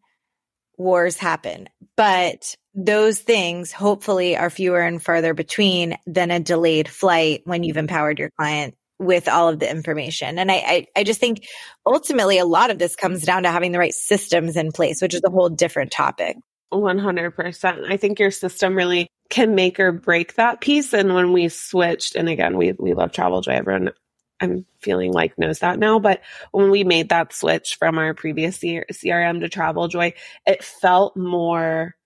wars 0.77 1.17
happen, 1.17 1.69
but 1.97 2.55
those 2.75 3.21
things 3.21 3.73
hopefully 3.73 4.37
are 4.37 4.51
fewer 4.51 4.81
and 4.81 5.03
farther 5.03 5.33
between 5.33 5.97
than 6.07 6.31
a 6.31 6.41
delayed 6.41 6.89
flight 6.89 7.43
when 7.45 7.63
you've 7.63 7.77
empowered 7.77 8.19
your 8.19 8.31
client 8.31 8.75
with 8.99 9.29
all 9.29 9.49
of 9.49 9.59
the 9.59 9.71
information. 9.71 10.39
And 10.39 10.51
I, 10.51 10.55
I, 10.55 10.87
I, 10.97 11.05
just 11.05 11.21
think 11.21 11.47
ultimately 11.85 12.39
a 12.39 12.45
lot 12.45 12.71
of 12.71 12.79
this 12.79 12.95
comes 12.97 13.25
down 13.25 13.43
to 13.43 13.51
having 13.51 13.73
the 13.73 13.79
right 13.79 13.95
systems 13.95 14.57
in 14.57 14.73
place, 14.73 15.03
which 15.03 15.15
is 15.15 15.23
a 15.25 15.31
whole 15.31 15.49
different 15.49 15.91
topic. 15.91 16.37
100%. 16.75 17.91
I 17.91 17.97
think 17.97 18.19
your 18.19 18.31
system 18.31 18.75
really 18.75 19.09
can 19.31 19.55
make 19.55 19.81
or 19.81 19.93
break 19.93 20.35
that 20.35 20.61
piece. 20.61 20.93
And 20.93 21.15
when 21.15 21.33
we 21.33 21.49
switched, 21.49 22.15
and 22.15 22.29
again, 22.29 22.57
we, 22.57 22.73
we 22.73 22.95
love 22.95 23.13
Travel 23.13 23.41
Joy, 23.41 23.53
everyone 23.53 23.91
I'm 24.41 24.67
feeling 24.81 25.13
like 25.13 25.39
knows 25.39 25.61
that 25.61 25.79
now. 25.79 25.99
But 25.99 26.21
when 26.53 26.71
we 26.71 26.85
made 26.85 27.09
that 27.09 27.33
switch 27.33 27.77
from 27.79 27.99
our 27.99 28.15
previous 28.15 28.59
CRM 28.59 29.41
to 29.41 29.49
Travel 29.49 29.89
Joy, 29.89 30.15
it 30.47 30.63
felt 30.63 31.17
more 31.17 31.97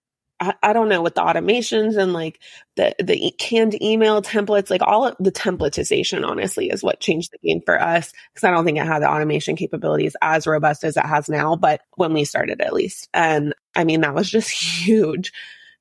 I, 0.40 0.55
I, 0.62 0.72
don't 0.72 0.88
know 0.88 1.03
with 1.03 1.14
the 1.16 1.20
automations 1.20 1.96
and 1.96 2.12
like 2.12 2.40
the 2.77 2.94
the 3.03 3.35
canned 3.38 3.81
email 3.83 4.22
templates, 4.22 4.70
like 4.70 4.83
all 4.83 5.07
of 5.07 5.16
the 5.18 5.33
templatization, 5.33 6.27
honestly, 6.27 6.70
is 6.70 6.83
what 6.83 7.01
changed 7.01 7.33
the 7.33 7.48
game 7.48 7.61
for 7.64 7.81
us 7.81 8.12
because 8.33 8.44
I 8.44 8.51
don't 8.51 8.64
think 8.64 8.79
it 8.79 8.87
had 8.87 9.03
the 9.03 9.11
automation 9.11 9.57
capabilities 9.57 10.16
as 10.22 10.46
robust 10.46 10.85
as 10.85 10.96
it 10.96 11.05
has 11.05 11.29
now. 11.29 11.57
But 11.57 11.81
when 11.96 12.12
we 12.12 12.24
started, 12.24 12.61
at 12.61 12.72
least, 12.72 13.09
and 13.12 13.55
I 13.74 13.85
mean 13.85 14.03
that 14.03 14.14
was 14.14 14.31
just 14.31 14.51
huge 14.85 15.33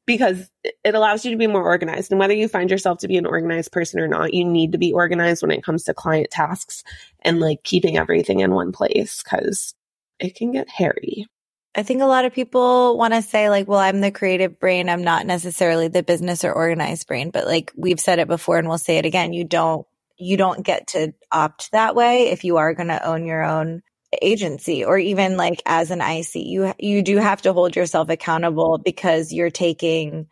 because 0.08 0.50
it 0.64 0.96
allows 0.96 1.26
you 1.26 1.32
to 1.32 1.38
be 1.38 1.48
more 1.48 1.64
organized. 1.64 2.12
And 2.12 2.20
whether 2.20 2.34
you 2.34 2.48
find 2.48 2.72
yourself 2.72 3.00
to 3.00 3.08
be 3.08 3.18
an 3.18 3.26
organized 3.26 3.72
person 3.72 4.00
or 4.00 4.08
not, 4.08 4.34
you 4.34 4.46
need 4.46 4.72
to 4.72 4.78
be 4.78 4.94
organized 4.94 5.44
when 5.44 5.52
it 5.52 5.64
comes 5.64 5.84
to 5.84 5.94
client 5.94 6.32
tasks 6.32 6.84
and 7.22 7.40
like 7.40 7.62
keeping 7.64 7.98
everything 7.98 8.40
in 8.40 8.52
one 8.52 8.72
place 8.72 9.22
because 9.22 9.76
it 10.20 10.36
can 10.36 10.52
get 10.52 10.70
hairy. 10.70 11.28
I 11.76 11.84
think 11.84 12.02
a 12.02 12.06
lot 12.06 12.26
of 12.26 12.34
people 12.34 12.98
want 12.98 13.14
to 13.14 13.22
say 13.22 13.50
like, 13.50 13.68
well, 13.68 13.80
I'm 13.80 14.02
the 14.02 14.12
creative 14.12 14.60
brain. 14.60 14.90
I'm 14.90 15.04
not 15.04 15.26
necessarily 15.26 15.88
the 15.88 16.04
business 16.04 16.44
or 16.44 16.52
organized 16.52 17.08
brain, 17.08 17.30
but 17.30 17.46
like 17.46 17.72
we've 17.76 18.00
said 18.00 18.20
it 18.20 18.28
before 18.28 18.58
and 18.58 18.68
we'll 18.68 18.80
say 18.80 18.98
it 18.98 19.06
again. 19.06 19.34
You 19.34 19.44
don't, 19.44 19.86
you 20.18 20.38
don't 20.38 20.64
get 20.64 20.88
to 20.88 21.14
opt 21.32 21.72
that 21.72 21.96
way 21.96 22.30
if 22.30 22.44
you 22.44 22.58
are 22.58 22.74
going 22.74 22.88
to 22.88 23.06
own 23.06 23.26
your 23.26 23.44
own 23.44 23.84
agency 24.22 24.84
or 24.86 24.98
even 24.98 25.38
like 25.38 25.62
as 25.66 25.92
an 25.92 26.02
IC. 26.02 26.36
You, 26.36 26.74
you 26.80 27.04
do 27.04 27.18
have 27.18 27.44
to 27.44 27.54
hold 27.54 27.76
yourself 27.76 28.10
accountable 28.10 28.80
because 28.84 29.32
you're 29.32 29.52
taking 29.52 30.28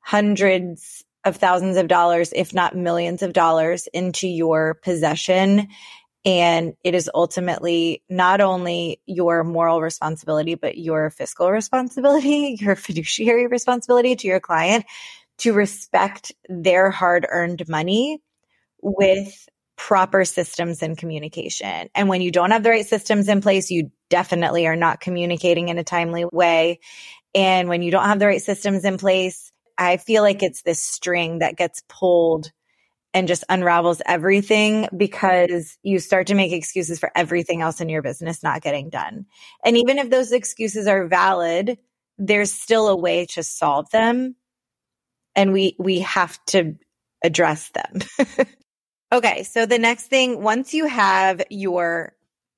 hundreds 0.00 1.04
of 1.24 1.36
thousands 1.36 1.76
of 1.76 1.88
dollars, 1.88 2.32
if 2.34 2.54
not 2.54 2.74
millions 2.74 3.22
of 3.22 3.34
dollars 3.34 3.86
into 3.92 4.26
your 4.26 4.74
possession 4.82 5.68
and 6.24 6.74
it 6.84 6.94
is 6.94 7.10
ultimately 7.14 8.02
not 8.08 8.40
only 8.40 9.00
your 9.06 9.42
moral 9.42 9.80
responsibility, 9.80 10.54
but 10.54 10.76
your 10.76 11.10
fiscal 11.10 11.50
responsibility, 11.50 12.56
your 12.60 12.76
fiduciary 12.76 13.46
responsibility 13.46 14.16
to 14.16 14.26
your 14.26 14.40
client 14.40 14.84
to 15.38 15.52
respect 15.52 16.32
their 16.48 16.90
hard 16.90 17.26
earned 17.28 17.66
money 17.68 18.20
with 18.82 19.48
proper 19.76 20.26
systems 20.26 20.82
and 20.82 20.98
communication. 20.98 21.88
And 21.94 22.08
when 22.10 22.20
you 22.20 22.30
don't 22.30 22.50
have 22.50 22.62
the 22.62 22.70
right 22.70 22.86
systems 22.86 23.28
in 23.28 23.40
place, 23.40 23.70
you 23.70 23.90
definitely 24.10 24.66
are 24.66 24.76
not 24.76 25.00
communicating 25.00 25.70
in 25.70 25.78
a 25.78 25.84
timely 25.84 26.26
way. 26.26 26.80
And 27.34 27.70
when 27.70 27.80
you 27.80 27.90
don't 27.90 28.04
have 28.04 28.18
the 28.18 28.26
right 28.26 28.42
systems 28.42 28.84
in 28.84 28.98
place, 28.98 29.50
I 29.78 29.96
feel 29.96 30.22
like 30.22 30.42
it's 30.42 30.60
this 30.62 30.82
string 30.82 31.38
that 31.38 31.56
gets 31.56 31.82
pulled 31.88 32.52
and 33.12 33.28
just 33.28 33.44
unravels 33.48 34.00
everything 34.06 34.88
because 34.96 35.76
you 35.82 35.98
start 35.98 36.28
to 36.28 36.34
make 36.34 36.52
excuses 36.52 36.98
for 36.98 37.10
everything 37.14 37.60
else 37.60 37.80
in 37.80 37.88
your 37.88 38.02
business 38.02 38.42
not 38.42 38.62
getting 38.62 38.88
done. 38.88 39.26
And 39.64 39.76
even 39.76 39.98
if 39.98 40.10
those 40.10 40.32
excuses 40.32 40.86
are 40.86 41.06
valid, 41.06 41.78
there's 42.18 42.52
still 42.52 42.88
a 42.88 42.96
way 42.96 43.26
to 43.26 43.42
solve 43.42 43.90
them. 43.90 44.36
And 45.34 45.52
we, 45.52 45.74
we 45.78 46.00
have 46.00 46.38
to 46.46 46.76
address 47.24 47.70
them. 47.70 48.46
okay. 49.12 49.42
So 49.42 49.66
the 49.66 49.78
next 49.78 50.06
thing, 50.06 50.42
once 50.42 50.74
you 50.74 50.86
have 50.86 51.42
your 51.50 52.14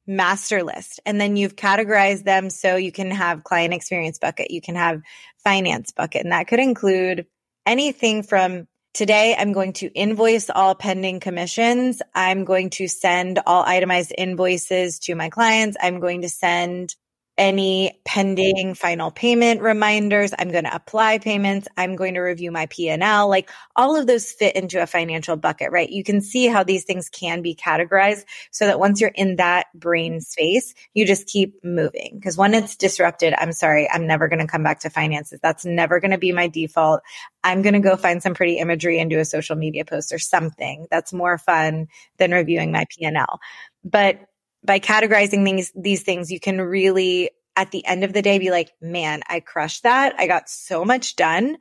master 0.06 0.62
list 0.62 1.00
and 1.06 1.20
then 1.20 1.36
you've 1.36 1.56
categorized 1.56 2.24
them 2.24 2.50
so 2.50 2.76
you 2.76 2.92
can 2.92 3.10
have 3.10 3.44
client 3.44 3.72
experience 3.72 4.18
bucket, 4.18 4.50
you 4.50 4.60
can 4.60 4.74
have 4.74 5.00
finance 5.44 5.92
bucket, 5.92 6.22
and 6.22 6.32
that 6.32 6.48
could 6.48 6.60
include 6.60 7.26
anything 7.66 8.22
from 8.22 8.66
Today, 8.94 9.34
I'm 9.38 9.54
going 9.54 9.72
to 9.74 9.86
invoice 9.94 10.50
all 10.50 10.74
pending 10.74 11.20
commissions. 11.20 12.02
I'm 12.14 12.44
going 12.44 12.68
to 12.70 12.88
send 12.88 13.40
all 13.46 13.62
itemized 13.64 14.12
invoices 14.18 14.98
to 15.00 15.14
my 15.14 15.30
clients. 15.30 15.78
I'm 15.80 15.98
going 15.98 16.20
to 16.22 16.28
send 16.28 16.94
any 17.38 17.98
pending 18.04 18.74
final 18.74 19.10
payment 19.10 19.62
reminders. 19.62 20.32
I'm 20.38 20.50
going 20.50 20.64
to 20.64 20.74
apply 20.74 21.18
payments. 21.18 21.66
I'm 21.76 21.96
going 21.96 22.14
to 22.14 22.20
review 22.20 22.52
my 22.52 22.66
P&L. 22.66 23.28
Like 23.28 23.50
all 23.74 23.96
of 23.96 24.06
those 24.06 24.30
fit 24.30 24.54
into 24.54 24.82
a 24.82 24.86
financial 24.86 25.36
bucket, 25.36 25.72
right? 25.72 25.88
You 25.88 26.04
can 26.04 26.20
see 26.20 26.46
how 26.46 26.62
these 26.62 26.84
things 26.84 27.08
can 27.08 27.40
be 27.40 27.54
categorized 27.54 28.24
so 28.50 28.66
that 28.66 28.78
once 28.78 29.00
you're 29.00 29.12
in 29.14 29.36
that 29.36 29.66
brain 29.74 30.20
space, 30.20 30.74
you 30.92 31.06
just 31.06 31.26
keep 31.26 31.64
moving. 31.64 32.20
Cause 32.22 32.36
when 32.36 32.52
it's 32.52 32.76
disrupted, 32.76 33.34
I'm 33.38 33.52
sorry, 33.52 33.88
I'm 33.90 34.06
never 34.06 34.28
going 34.28 34.40
to 34.40 34.46
come 34.46 34.62
back 34.62 34.80
to 34.80 34.90
finances. 34.90 35.40
That's 35.42 35.64
never 35.64 36.00
going 36.00 36.10
to 36.10 36.18
be 36.18 36.32
my 36.32 36.48
default. 36.48 37.00
I'm 37.42 37.62
going 37.62 37.74
to 37.74 37.80
go 37.80 37.96
find 37.96 38.22
some 38.22 38.34
pretty 38.34 38.58
imagery 38.58 39.00
and 39.00 39.08
do 39.08 39.18
a 39.18 39.24
social 39.24 39.56
media 39.56 39.84
post 39.84 40.12
or 40.12 40.18
something 40.18 40.86
that's 40.90 41.12
more 41.12 41.38
fun 41.38 41.88
than 42.18 42.32
reviewing 42.32 42.72
my 42.72 42.84
P&L. 42.90 43.40
But 43.84 44.20
by 44.64 44.80
categorizing 44.80 45.44
these 45.44 45.72
these 45.74 46.02
things, 46.02 46.30
you 46.30 46.40
can 46.40 46.60
really 46.60 47.30
at 47.56 47.70
the 47.70 47.84
end 47.84 48.04
of 48.04 48.12
the 48.12 48.22
day 48.22 48.38
be 48.38 48.50
like, 48.50 48.72
man, 48.80 49.22
I 49.28 49.40
crushed 49.40 49.82
that. 49.82 50.14
I 50.18 50.26
got 50.26 50.48
so 50.48 50.84
much 50.84 51.16
done. 51.16 51.58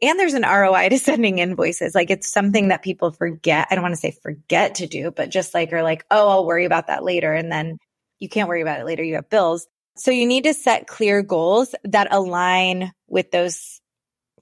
And 0.00 0.18
there's 0.18 0.34
an 0.34 0.42
ROI 0.42 0.90
to 0.90 0.98
sending 1.00 1.38
invoices. 1.38 1.94
Like 1.94 2.10
it's 2.10 2.30
something 2.30 2.68
that 2.68 2.82
people 2.82 3.10
forget. 3.10 3.68
I 3.70 3.74
don't 3.74 3.82
want 3.82 3.94
to 3.94 4.00
say 4.00 4.10
forget 4.10 4.76
to 4.76 4.86
do, 4.86 5.10
but 5.10 5.30
just 5.30 5.54
like 5.54 5.72
are 5.72 5.82
like, 5.82 6.04
oh, 6.10 6.28
I'll 6.28 6.46
worry 6.46 6.64
about 6.64 6.88
that 6.88 7.04
later. 7.04 7.32
And 7.32 7.50
then 7.50 7.78
you 8.18 8.28
can't 8.28 8.48
worry 8.48 8.62
about 8.62 8.80
it 8.80 8.86
later. 8.86 9.02
You 9.02 9.16
have 9.16 9.30
bills. 9.30 9.66
So 9.96 10.10
you 10.10 10.26
need 10.26 10.44
to 10.44 10.54
set 10.54 10.86
clear 10.86 11.22
goals 11.22 11.74
that 11.84 12.12
align 12.12 12.92
with 13.08 13.30
those 13.30 13.80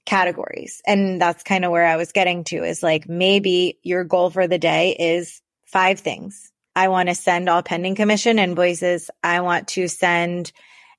categories. 0.05 0.81
And 0.85 1.21
that's 1.21 1.43
kind 1.43 1.63
of 1.63 1.71
where 1.71 1.85
I 1.85 1.95
was 1.95 2.11
getting 2.11 2.43
to 2.45 2.63
is 2.63 2.83
like 2.83 3.07
maybe 3.07 3.79
your 3.83 4.03
goal 4.03 4.29
for 4.29 4.47
the 4.47 4.57
day 4.57 4.95
is 4.97 5.41
five 5.65 5.99
things 5.99 6.51
I 6.75 6.87
want 6.87 7.09
to 7.09 7.15
send 7.15 7.49
all 7.49 7.61
pending 7.61 7.95
commission 7.95 8.39
invoices. 8.39 9.09
I 9.23 9.41
want 9.41 9.67
to 9.69 9.87
send 9.87 10.51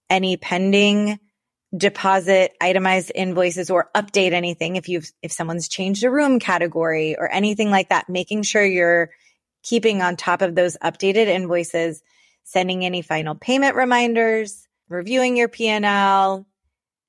any 0.08 0.37
pending 0.37 1.18
deposit 1.76 2.52
itemized 2.60 3.10
invoices 3.14 3.70
or 3.70 3.90
update 3.96 4.32
anything 4.32 4.76
if 4.76 4.88
you've 4.88 5.10
if 5.22 5.32
someone's 5.32 5.68
changed 5.68 6.04
a 6.04 6.10
room 6.10 6.38
category 6.38 7.16
or 7.18 7.30
anything 7.32 7.70
like 7.70 7.88
that 7.88 8.08
making 8.08 8.42
sure 8.42 8.64
you're 8.64 9.10
keeping 9.64 10.00
on 10.00 10.14
top 10.14 10.40
of 10.40 10.54
those 10.54 10.76
updated 10.84 11.26
invoices 11.26 12.00
sending 12.44 12.84
any 12.84 13.02
final 13.02 13.34
payment 13.34 13.74
reminders 13.74 14.68
reviewing 14.88 15.37
your 15.37 15.48
P&L 15.48 16.46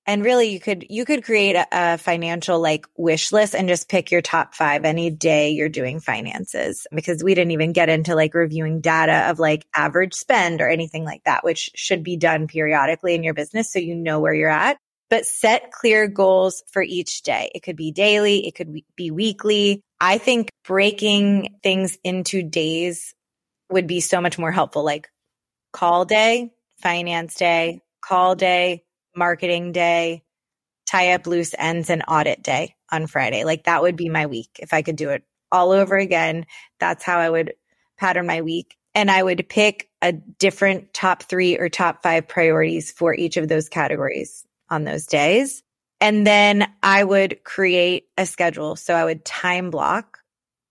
and 0.06 0.24
really 0.24 0.50
you 0.50 0.60
could 0.60 0.86
you 0.90 1.06
could 1.06 1.24
create 1.24 1.56
a, 1.56 1.68
a, 1.72 1.98
financial 1.98 2.60
like 2.60 2.86
wish 2.96 3.32
list 3.32 3.56
and 3.56 3.68
just 3.68 3.90
pick 3.90 4.12
your 4.12 4.22
top 4.22 4.54
five 4.54 4.86
any 4.86 5.10
day 5.10 5.50
you're 5.50 5.70
doing 5.70 6.00
finances. 6.00 6.86
Because 6.94 7.24
we 7.24 7.34
didn't 7.34 7.52
even 7.52 7.74
get 7.74 7.90
into 7.90 8.16
like 8.16 8.34
reviewing 8.34 8.82
data 8.82 9.30
of 9.30 9.40
like 9.40 9.66
average 9.76 10.14
spend 10.14 10.62
or 10.62 10.70
anything 10.70 11.04
like 11.04 11.24
that 11.26 11.44
which 11.44 11.72
should 11.76 12.04
be 12.04 12.18
done 12.18 12.48
periodically 12.48 13.16
in 13.16 13.24
your 13.24 13.34
business 13.34 13.72
so 13.72 13.80
you 13.80 13.96
know 13.96 14.20
where 14.20 14.34
you're 14.34 14.50
at. 14.50 14.78
But 15.10 15.26
set 15.26 15.72
clear 15.72 16.08
goals 16.08 16.64
for 16.72 16.82
each 16.82 17.22
day. 17.22 17.52
It 17.56 17.62
could 17.62 17.76
be 17.76 17.92
daily 17.92 18.48
it 18.48 18.56
could 18.56 18.82
be 18.96 19.12
weekly. 19.12 19.82
I 20.00 20.18
think 20.18 20.50
breaking 20.66 21.56
things 21.64 21.98
into 22.04 22.44
days 22.44 23.14
would 23.72 23.88
be 23.88 24.02
so 24.02 24.22
much 24.22 24.38
more 24.38 24.52
helpful 24.52 24.84
like 24.84 25.10
call 25.74 26.06
day 26.06 26.52
finance 26.82 27.36
day 27.36 27.82
call 28.04 28.36
day 28.36 28.85
marketing 29.16 29.72
day, 29.72 30.24
tie 30.86 31.14
up 31.14 31.28
loose 31.28 31.56
ends 31.58 31.90
and 31.90 32.04
audit 32.08 32.44
day 32.44 32.76
on 32.92 33.08
Friday. 33.08 33.44
Like 33.44 33.64
that 33.66 33.82
would 33.82 33.96
be 33.96 34.10
my 34.10 34.26
week. 34.26 34.60
If 34.60 34.74
I 34.74 34.82
could 34.82 34.96
do 34.96 35.10
it 35.10 35.24
all 35.52 35.72
over 35.72 35.98
again, 35.98 36.46
that's 36.80 37.04
how 37.04 37.20
I 37.20 37.30
would 37.30 37.54
pattern 37.98 38.28
my 38.28 38.42
week. 38.42 38.78
And 38.94 39.12
I 39.12 39.22
would 39.22 39.48
pick 39.50 39.90
a 40.02 40.14
different 40.14 40.94
top 40.94 41.24
three 41.24 41.58
or 41.58 41.70
top 41.70 42.04
five 42.04 42.28
priorities 42.28 42.92
for 42.92 43.14
each 43.14 43.38
of 43.38 43.48
those 43.48 43.70
categories 43.70 44.46
on 44.70 44.84
those 44.84 45.06
days. 45.06 45.64
And 46.00 46.26
then 46.26 46.72
I 46.84 47.04
would 47.04 47.44
create 47.44 48.08
a 48.18 48.26
schedule. 48.26 48.76
So 48.76 48.94
I 48.94 49.06
would 49.06 49.26
time 49.26 49.72
block 49.72 50.20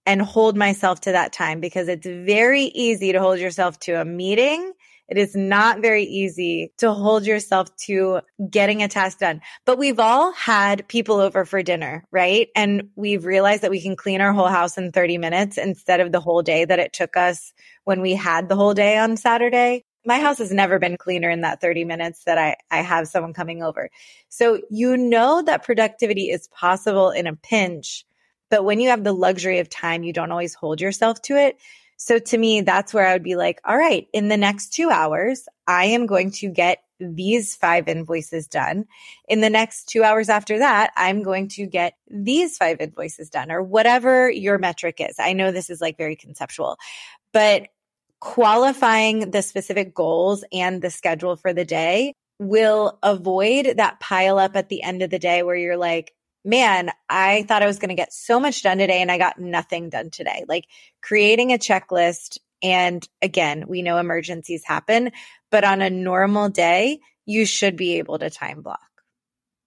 and 0.07 0.21
hold 0.21 0.57
myself 0.57 1.01
to 1.03 1.13
that 1.13 1.33
time 1.33 1.61
because 1.61 1.89
it's 1.89 2.07
very 2.07 2.65
easy 2.65 3.13
to 3.13 3.21
hold 3.21 3.39
yourself 3.39 3.79
to 3.81 4.01
a 4.01 4.05
meeting 4.05 4.73
it 5.09 5.19
is 5.19 5.37
not 5.37 5.81
very 5.81 6.05
easy 6.05 6.73
to 6.79 6.93
hold 6.93 7.27
yourself 7.27 7.75
to 7.77 8.21
getting 8.51 8.83
a 8.83 8.89
task 8.89 9.19
done. 9.19 9.41
But 9.65 9.79
we've 9.79 10.01
all 10.01 10.33
had 10.33 10.89
people 10.89 11.21
over 11.21 11.45
for 11.45 11.63
dinner, 11.63 12.05
right? 12.11 12.49
And 12.57 12.89
we've 12.97 13.25
realized 13.25 13.63
that 13.63 13.71
we 13.71 13.83
can 13.83 13.97
clean 13.97 14.21
our 14.21 14.33
whole 14.33 14.49
house 14.49 14.79
in 14.79 14.93
30 14.93 15.19
minutes 15.19 15.59
instead 15.59 16.01
of 16.01 16.13
the 16.13 16.21
whole 16.21 16.43
day 16.43 16.65
that 16.65 16.79
it 16.79 16.93
took 16.93 17.17
us 17.17 17.53
when 17.85 18.01
we 18.01 18.15
had 18.15 18.49
the 18.49 18.57
whole 18.57 18.75
day 18.75 18.97
on 18.97 19.17
Saturday. 19.17 19.85
My 20.07 20.21
house 20.21 20.39
has 20.39 20.53
never 20.53 20.79
been 20.79 20.97
cleaner 20.97 21.31
in 21.31 21.43
that 21.43 21.61
30 21.61 21.85
minutes 21.85 22.25
that 22.25 22.39
I, 22.39 22.57
I 22.71 22.83
have 22.83 23.09
someone 23.09 23.33
coming 23.33 23.63
over. 23.63 23.91
So 24.29 24.61
you 24.71 24.97
know 24.97 25.43
that 25.43 25.65
productivity 25.65 26.31
is 26.31 26.49
possible 26.49 27.11
in 27.11 27.27
a 27.27 27.37
pinch. 27.37 28.05
But 28.51 28.65
when 28.65 28.81
you 28.81 28.91
have 28.91 29.03
the 29.03 29.15
luxury 29.15 29.59
of 29.59 29.69
time, 29.69 30.03
you 30.03 30.13
don't 30.13 30.31
always 30.31 30.55
hold 30.55 30.81
yourself 30.81 31.21
to 31.23 31.37
it. 31.37 31.57
So 31.97 32.19
to 32.19 32.39
me, 32.39 32.61
that's 32.61 32.93
where 32.93 33.07
I 33.07 33.13
would 33.13 33.23
be 33.23 33.37
like, 33.37 33.61
all 33.65 33.77
right, 33.77 34.07
in 34.13 34.29
the 34.29 34.37
next 34.37 34.73
two 34.73 34.91
hours, 34.91 35.49
I 35.67 35.87
am 35.87 36.07
going 36.07 36.31
to 36.33 36.49
get 36.49 36.79
these 37.01 37.55
five 37.57 37.89
invoices 37.89 38.47
done. 38.47 38.87
In 39.29 39.41
the 39.41 39.51
next 39.51 39.89
two 39.89 40.03
hours 40.03 40.29
after 40.29 40.59
that, 40.59 40.93
I'm 40.97 41.23
going 41.23 41.49
to 41.51 41.67
get 41.67 41.95
these 42.09 42.57
five 42.57 42.81
invoices 42.81 43.31
done 43.31 43.51
or 43.51 43.63
whatever 43.63 44.31
your 44.31 44.59
metric 44.59 44.97
is. 45.01 45.17
I 45.19 45.33
know 45.33 45.51
this 45.51 45.71
is 45.71 45.81
like 45.81 45.97
very 45.97 46.17
conceptual, 46.17 46.77
but 47.33 47.69
qualifying 48.21 49.31
the 49.33 49.43
specific 49.43 49.95
goals 49.95 50.45
and 50.53 50.81
the 50.81 50.91
schedule 50.91 51.37
for 51.37 51.53
the 51.53 51.65
day 51.65 52.15
will 52.39 52.99
avoid 53.03 53.77
that 53.77 54.01
pile 54.01 54.39
up 54.39 54.57
at 54.57 54.69
the 54.69 54.83
end 54.83 55.03
of 55.03 55.11
the 55.11 55.19
day 55.19 55.43
where 55.43 55.57
you're 55.57 55.77
like, 55.77 56.14
man, 56.45 56.91
I 57.09 57.45
thought 57.45 57.63
I 57.63 57.67
was 57.67 57.79
going 57.79 57.89
to 57.89 57.95
get 57.95 58.13
so 58.13 58.39
much 58.39 58.63
done 58.63 58.79
today 58.79 59.01
and 59.01 59.11
I 59.11 59.19
got 59.19 59.39
nothing 59.39 59.89
done 59.89 60.11
today. 60.11 60.45
Like 60.47 60.67
creating 61.03 61.53
a 61.53 61.59
checklist. 61.59 62.39
And 62.63 63.07
again, 63.23 63.65
we 63.67 63.83
know 63.83 63.99
emergencies 63.99 64.63
happen, 64.65 65.13
but 65.51 65.65
on 65.65 65.83
a 65.83 65.91
normal 65.91 66.49
day, 66.49 67.01
you 67.27 67.47
should 67.47 67.77
be 67.77 67.99
able 67.99 68.19
to 68.19 68.31
time 68.31 68.63
block. 68.63 68.81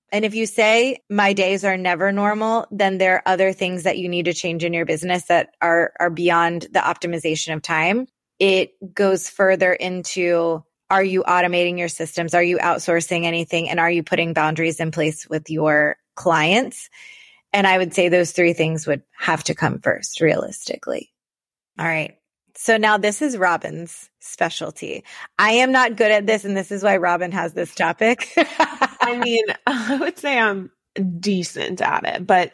And 0.09 0.23
if 0.23 0.35
you 0.35 0.45
say 0.45 0.99
my 1.09 1.33
days 1.33 1.65
are 1.65 1.75
never 1.75 2.11
normal, 2.11 2.65
then 2.71 2.97
there 2.97 3.15
are 3.15 3.23
other 3.25 3.51
things 3.51 3.83
that 3.83 3.97
you 3.97 4.07
need 4.07 4.25
to 4.25 4.33
change 4.33 4.63
in 4.63 4.73
your 4.73 4.85
business 4.85 5.25
that 5.25 5.49
are, 5.61 5.91
are 5.99 6.09
beyond 6.09 6.67
the 6.71 6.79
optimization 6.79 7.53
of 7.53 7.61
time. 7.61 8.07
It 8.39 8.71
goes 8.93 9.29
further 9.29 9.73
into 9.73 10.63
are 10.89 11.03
you 11.03 11.23
automating 11.23 11.77
your 11.77 11.89
systems? 11.89 12.33
Are 12.33 12.43
you 12.43 12.59
outsourcing 12.59 13.25
anything? 13.25 13.69
And 13.69 13.79
are 13.79 13.91
you 13.91 14.03
putting 14.03 14.33
boundaries 14.33 14.79
in 14.79 14.91
place 14.91 15.27
with 15.27 15.49
your 15.49 15.97
clients. 16.17 16.89
And 17.53 17.65
I 17.65 17.77
would 17.77 17.93
say 17.93 18.09
those 18.09 18.33
three 18.33 18.51
things 18.51 18.85
would 18.85 19.03
have 19.17 19.45
to 19.45 19.55
come 19.55 19.79
first, 19.79 20.19
realistically. 20.19 21.13
All 21.79 21.85
right. 21.85 22.17
So 22.55 22.75
now 22.75 22.97
this 22.97 23.21
is 23.21 23.37
Robin's 23.37 24.09
specialty. 24.19 25.03
I 25.39 25.51
am 25.51 25.71
not 25.71 25.95
good 25.95 26.11
at 26.11 26.25
this, 26.25 26.43
and 26.43 26.57
this 26.57 26.71
is 26.71 26.83
why 26.83 26.97
Robin 26.97 27.31
has 27.31 27.53
this 27.53 27.73
topic. 27.73 28.33
I 28.99 29.19
mean, 29.23 29.45
I 29.67 29.97
would 29.97 30.17
say 30.17 30.37
I'm 30.37 30.71
decent 31.19 31.81
at 31.81 32.03
it, 32.03 32.27
but 32.27 32.51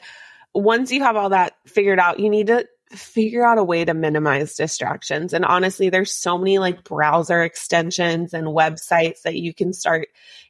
once 0.53 0.91
you 0.91 1.01
have 1.01 1.15
all 1.15 1.29
that 1.29 1.53
figured 1.65 1.99
out, 1.99 2.19
you 2.19 2.29
need 2.29 2.47
to 2.47 2.67
figure 2.97 3.45
out 3.45 3.57
a 3.57 3.63
way 3.63 3.85
to 3.85 3.93
minimize 3.93 4.55
distractions. 4.55 5.33
And 5.33 5.45
honestly, 5.45 5.89
there's 5.89 6.13
so 6.13 6.37
many 6.37 6.59
like 6.59 6.83
browser 6.83 7.41
extensions 7.43 8.33
and 8.33 8.47
websites 8.47 9.21
that 9.23 9.35
you 9.35 9.53
can 9.53 9.73
start 9.73 10.07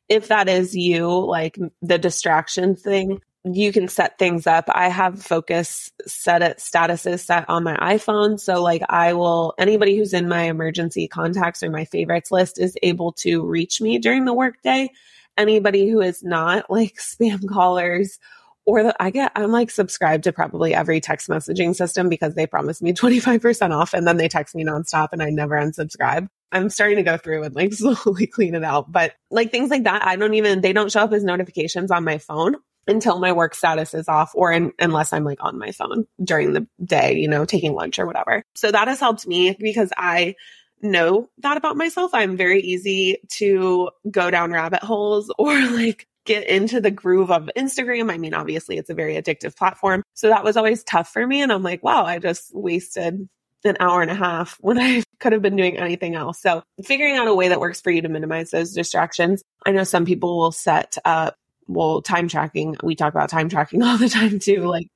if 0.10 0.28
that 0.28 0.50
is 0.50 0.76
you, 0.76 1.08
like 1.26 1.58
the 1.82 1.98
distraction 1.98 2.76
thing, 2.76 3.22
you 3.44 3.74
can 3.74 3.88
set 3.88 4.18
things 4.18 4.48
up. 4.48 4.66
I 4.70 4.88
have 4.90 5.22
focus 5.22 5.92
set 6.06 6.42
at 6.42 6.60
statuses 6.60 7.22
set 7.22 7.50
on 7.50 7.64
my 7.64 7.76
iPhone. 7.78 8.40
So 8.40 8.62
like 8.62 8.84
I 8.90 9.14
will, 9.14 9.54
anybody 9.58 9.98
who's 9.98 10.14
in 10.14 10.30
my 10.30 10.44
emergency 10.44 11.08
contacts 11.08 11.62
or 11.62 11.70
my 11.70 11.86
favorites 11.86 12.32
list 12.32 12.60
is 12.60 12.78
able 12.82 13.12
to 13.14 13.46
reach 13.46 13.82
me 13.82 13.98
during 13.98 14.26
the 14.26 14.34
workday. 14.34 14.90
Anybody 15.38 15.90
who 15.90 16.02
is 16.02 16.24
not 16.24 16.70
like 16.70 16.96
spam 17.00 17.50
callers 17.50 18.20
or 18.66 18.84
the, 18.84 18.96
I 19.02 19.10
get, 19.10 19.32
I'm 19.36 19.52
like 19.52 19.72
subscribed 19.72 20.24
to 20.26 20.34
probably 20.34 20.74
every 20.74 21.02
text 21.02 21.28
messaging 21.28 21.76
system 21.76 22.10
because 22.10 22.36
they 22.36 22.48
promise 22.48 22.82
me 22.82 22.94
25% 22.94 23.72
off 23.72 23.94
and 23.94 24.08
then 24.08 24.18
they 24.18 24.28
text 24.28 24.56
me 24.56 24.64
nonstop 24.64 25.10
and 25.12 25.22
I 25.22 25.30
never 25.30 25.56
unsubscribe. 25.56 26.28
I'm 26.52 26.70
starting 26.70 26.98
to 26.98 27.04
go 27.04 27.18
through 27.18 27.44
and 27.44 27.56
like 27.56 27.74
slowly 27.74 28.28
clean 28.28 28.56
it 28.56 28.64
out. 28.64 28.92
But 28.92 29.14
like 29.32 29.52
things 29.52 29.70
like 29.70 29.84
that, 29.84 30.06
I 30.06 30.16
don't 30.16 30.36
even, 30.36 30.62
they 30.62 30.74
don't 30.74 30.92
show 30.92 31.02
up 31.02 31.14
as 31.14 31.24
notifications 31.24 31.92
on 31.92 32.04
my 32.04 32.18
phone 32.18 32.56
until 32.88 33.20
my 33.20 33.32
work 33.32 33.56
status 33.56 33.94
is 33.94 34.08
off 34.08 34.32
or 34.36 34.52
in, 34.52 34.72
unless 34.80 35.14
I'm 35.14 35.24
like 35.24 35.44
on 35.44 35.58
my 35.58 35.72
phone 35.72 36.06
during 36.24 36.54
the 36.54 36.68
day, 36.84 37.16
you 37.16 37.28
know, 37.28 37.46
taking 37.46 37.74
lunch 37.74 37.98
or 37.98 38.06
whatever. 38.06 38.44
So 38.56 38.72
that 38.72 38.88
has 38.88 39.00
helped 39.00 39.26
me 39.26 39.56
because 39.60 39.92
I 39.98 40.36
know 40.82 41.30
that 41.40 41.58
about 41.58 41.78
myself. 41.78 42.12
I'm 42.14 42.38
very 42.38 42.62
easy 42.62 43.18
to 43.38 43.90
go 44.12 44.30
down 44.30 44.52
rabbit 44.52 44.84
holes 44.84 45.34
or 45.40 45.54
like 45.72 46.08
get 46.26 46.48
into 46.48 46.80
the 46.80 46.92
groove 46.92 47.32
of 47.32 47.50
Instagram. 47.58 48.12
I 48.12 48.18
mean, 48.18 48.34
obviously 48.34 48.78
it's 48.78 48.90
a 48.90 48.94
very 48.94 49.16
addictive 49.16 49.56
platform. 49.56 50.04
So 50.14 50.30
that 50.30 50.44
was 50.44 50.58
always 50.58 50.84
tough 50.84 51.12
for 51.12 51.26
me. 51.26 51.42
And 51.42 51.52
I'm 51.52 51.64
like, 51.64 51.84
wow, 51.84 52.06
I 52.06 52.20
just 52.20 52.56
wasted 52.56 53.28
an 53.66 53.78
hour 53.80 54.02
and 54.02 54.12
a 54.12 54.16
half 54.16 54.58
when 54.62 54.78
I 54.78 55.04
could 55.20 55.34
have 55.34 55.42
been 55.42 55.56
doing 55.56 55.78
anything 55.78 56.16
else. 56.16 56.42
So 56.42 56.64
figuring 56.84 57.18
out 57.18 57.28
a 57.28 57.36
way 57.36 57.50
that 57.50 57.60
works 57.60 57.82
for 57.82 57.92
you 57.92 58.02
to 58.02 58.10
minimize 58.10 58.52
those 58.52 58.74
distractions. 58.74 59.42
I 59.66 59.72
know 59.72 59.84
some 59.84 60.06
people 60.06 60.38
will 60.38 60.52
set 60.52 60.98
up 61.06 61.36
well, 61.68 62.02
time 62.02 62.28
tracking, 62.28 62.76
we 62.84 62.96
talk 62.96 63.14
about 63.14 63.30
time 63.30 63.50
tracking 63.50 63.82
all 63.84 63.98
the 63.98 64.10
time 64.10 64.40
too. 64.40 64.64
Like 64.64 64.88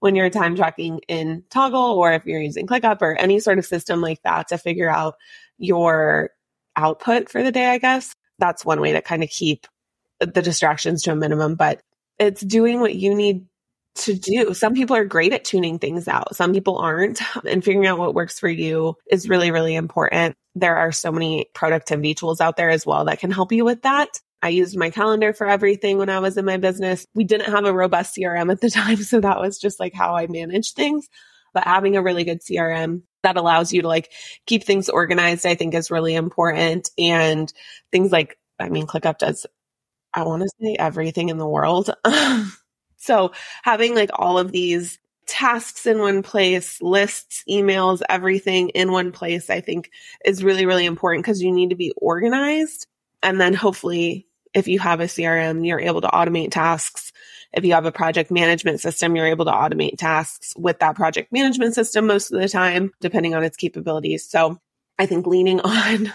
when 0.00 0.14
you're 0.14 0.30
time 0.30 0.56
tracking 0.56 1.00
in 1.08 1.44
Toggl 1.50 1.96
or 1.96 2.12
if 2.12 2.26
you're 2.26 2.40
using 2.40 2.66
ClickUp 2.66 3.02
or 3.02 3.16
any 3.16 3.40
sort 3.40 3.58
of 3.58 3.66
system 3.66 4.00
like 4.00 4.22
that 4.22 4.48
to 4.48 4.58
figure 4.58 4.90
out 4.90 5.14
your 5.58 6.30
output 6.76 7.30
for 7.30 7.42
the 7.42 7.52
day, 7.52 7.66
I 7.66 7.78
guess 7.78 8.12
that's 8.38 8.64
one 8.64 8.80
way 8.80 8.92
to 8.92 9.02
kind 9.02 9.22
of 9.22 9.30
keep 9.30 9.66
the 10.20 10.42
distractions 10.42 11.02
to 11.02 11.12
a 11.12 11.16
minimum, 11.16 11.54
but 11.54 11.80
it's 12.18 12.40
doing 12.40 12.80
what 12.80 12.94
you 12.94 13.14
need 13.14 13.46
to 13.96 14.14
do. 14.14 14.54
Some 14.54 14.74
people 14.74 14.96
are 14.96 15.04
great 15.04 15.32
at 15.32 15.44
tuning 15.44 15.78
things 15.78 16.06
out. 16.08 16.36
Some 16.36 16.52
people 16.52 16.78
aren't. 16.78 17.20
And 17.46 17.64
figuring 17.64 17.86
out 17.86 17.98
what 17.98 18.14
works 18.14 18.38
for 18.38 18.48
you 18.48 18.96
is 19.10 19.28
really, 19.28 19.50
really 19.50 19.74
important. 19.74 20.34
There 20.54 20.76
are 20.76 20.92
so 20.92 21.12
many 21.12 21.46
productivity 21.54 22.14
tools 22.14 22.40
out 22.40 22.56
there 22.56 22.70
as 22.70 22.84
well 22.84 23.04
that 23.06 23.20
can 23.20 23.30
help 23.30 23.52
you 23.52 23.64
with 23.64 23.82
that. 23.82 24.08
I 24.42 24.50
used 24.50 24.76
my 24.76 24.90
calendar 24.90 25.32
for 25.32 25.46
everything 25.46 25.98
when 25.98 26.10
I 26.10 26.18
was 26.18 26.36
in 26.36 26.44
my 26.44 26.56
business. 26.56 27.06
We 27.14 27.24
didn't 27.24 27.52
have 27.52 27.64
a 27.64 27.72
robust 27.72 28.16
CRM 28.16 28.50
at 28.50 28.60
the 28.60 28.70
time. 28.82 28.98
So 28.98 29.20
that 29.20 29.40
was 29.40 29.58
just 29.58 29.80
like 29.80 29.94
how 29.94 30.16
I 30.16 30.26
managed 30.26 30.74
things. 30.74 31.08
But 31.54 31.64
having 31.64 31.96
a 31.96 32.02
really 32.02 32.24
good 32.24 32.42
CRM 32.42 33.02
that 33.22 33.36
allows 33.36 33.72
you 33.72 33.82
to 33.82 33.88
like 33.88 34.12
keep 34.46 34.64
things 34.64 34.88
organized, 34.88 35.46
I 35.46 35.54
think 35.54 35.74
is 35.74 35.90
really 35.90 36.14
important. 36.14 36.90
And 36.98 37.52
things 37.90 38.12
like, 38.12 38.38
I 38.58 38.68
mean, 38.68 38.86
ClickUp 38.86 39.18
does, 39.18 39.46
I 40.16 40.24
want 40.24 40.42
to 40.42 40.48
say 40.60 40.74
everything 40.76 41.28
in 41.28 41.38
the 41.38 41.46
world. 41.46 41.90
So 43.06 43.32
having 43.62 43.94
like 43.94 44.10
all 44.12 44.38
of 44.38 44.52
these 44.52 44.98
tasks 45.26 45.86
in 45.86 45.98
one 45.98 46.22
place, 46.22 46.82
lists, 46.82 47.44
emails, 47.48 48.02
everything 48.08 48.70
in 48.70 48.92
one 48.92 49.12
place, 49.12 49.48
I 49.48 49.60
think 49.60 49.90
is 50.24 50.44
really, 50.44 50.66
really 50.66 50.86
important 50.86 51.24
because 51.24 51.42
you 51.42 51.52
need 51.52 51.70
to 51.70 51.76
be 51.76 51.92
organized. 51.96 52.86
And 53.22 53.40
then 53.40 53.54
hopefully, 53.54 54.26
if 54.54 54.68
you 54.68 54.78
have 54.78 55.00
a 55.00 55.04
CRM, 55.04 55.66
you're 55.66 55.80
able 55.80 56.00
to 56.00 56.08
automate 56.08 56.50
tasks. 56.50 57.12
If 57.52 57.64
you 57.64 57.72
have 57.74 57.86
a 57.86 57.92
project 57.92 58.30
management 58.30 58.80
system, 58.80 59.16
you're 59.16 59.26
able 59.26 59.44
to 59.46 59.52
automate 59.52 59.98
tasks 59.98 60.52
with 60.56 60.78
that 60.80 60.96
project 60.96 61.32
management 61.32 61.74
system 61.74 62.06
most 62.06 62.32
of 62.32 62.40
the 62.40 62.48
time, 62.48 62.92
depending 63.00 63.34
on 63.34 63.44
its 63.44 63.56
capabilities. 63.56 64.28
So 64.28 64.60
I 64.98 65.06
think 65.06 65.26
leaning 65.26 65.60
on 65.64 66.12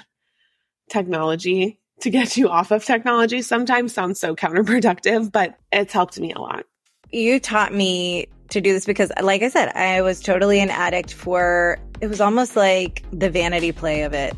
technology 0.89 1.80
to 2.01 2.09
get 2.09 2.37
you 2.37 2.49
off 2.49 2.71
of 2.71 2.83
technology 2.83 3.41
sometimes 3.41 3.93
sounds 3.93 4.19
so 4.19 4.35
counterproductive, 4.35 5.31
but 5.31 5.57
it's 5.71 5.93
helped 5.93 6.19
me 6.19 6.33
a 6.33 6.39
lot. 6.39 6.65
You 7.11 7.39
taught 7.39 7.73
me 7.73 8.27
to 8.49 8.61
do 8.61 8.73
this 8.73 8.85
because, 8.85 9.11
like 9.21 9.41
I 9.41 9.49
said, 9.49 9.69
I 9.69 10.01
was 10.01 10.21
totally 10.21 10.59
an 10.59 10.69
addict 10.69 11.13
for 11.13 11.79
it 11.99 12.07
was 12.07 12.21
almost 12.21 12.55
like 12.55 13.03
the 13.11 13.29
vanity 13.29 13.71
play 13.71 14.03
of 14.03 14.13
it. 14.13 14.35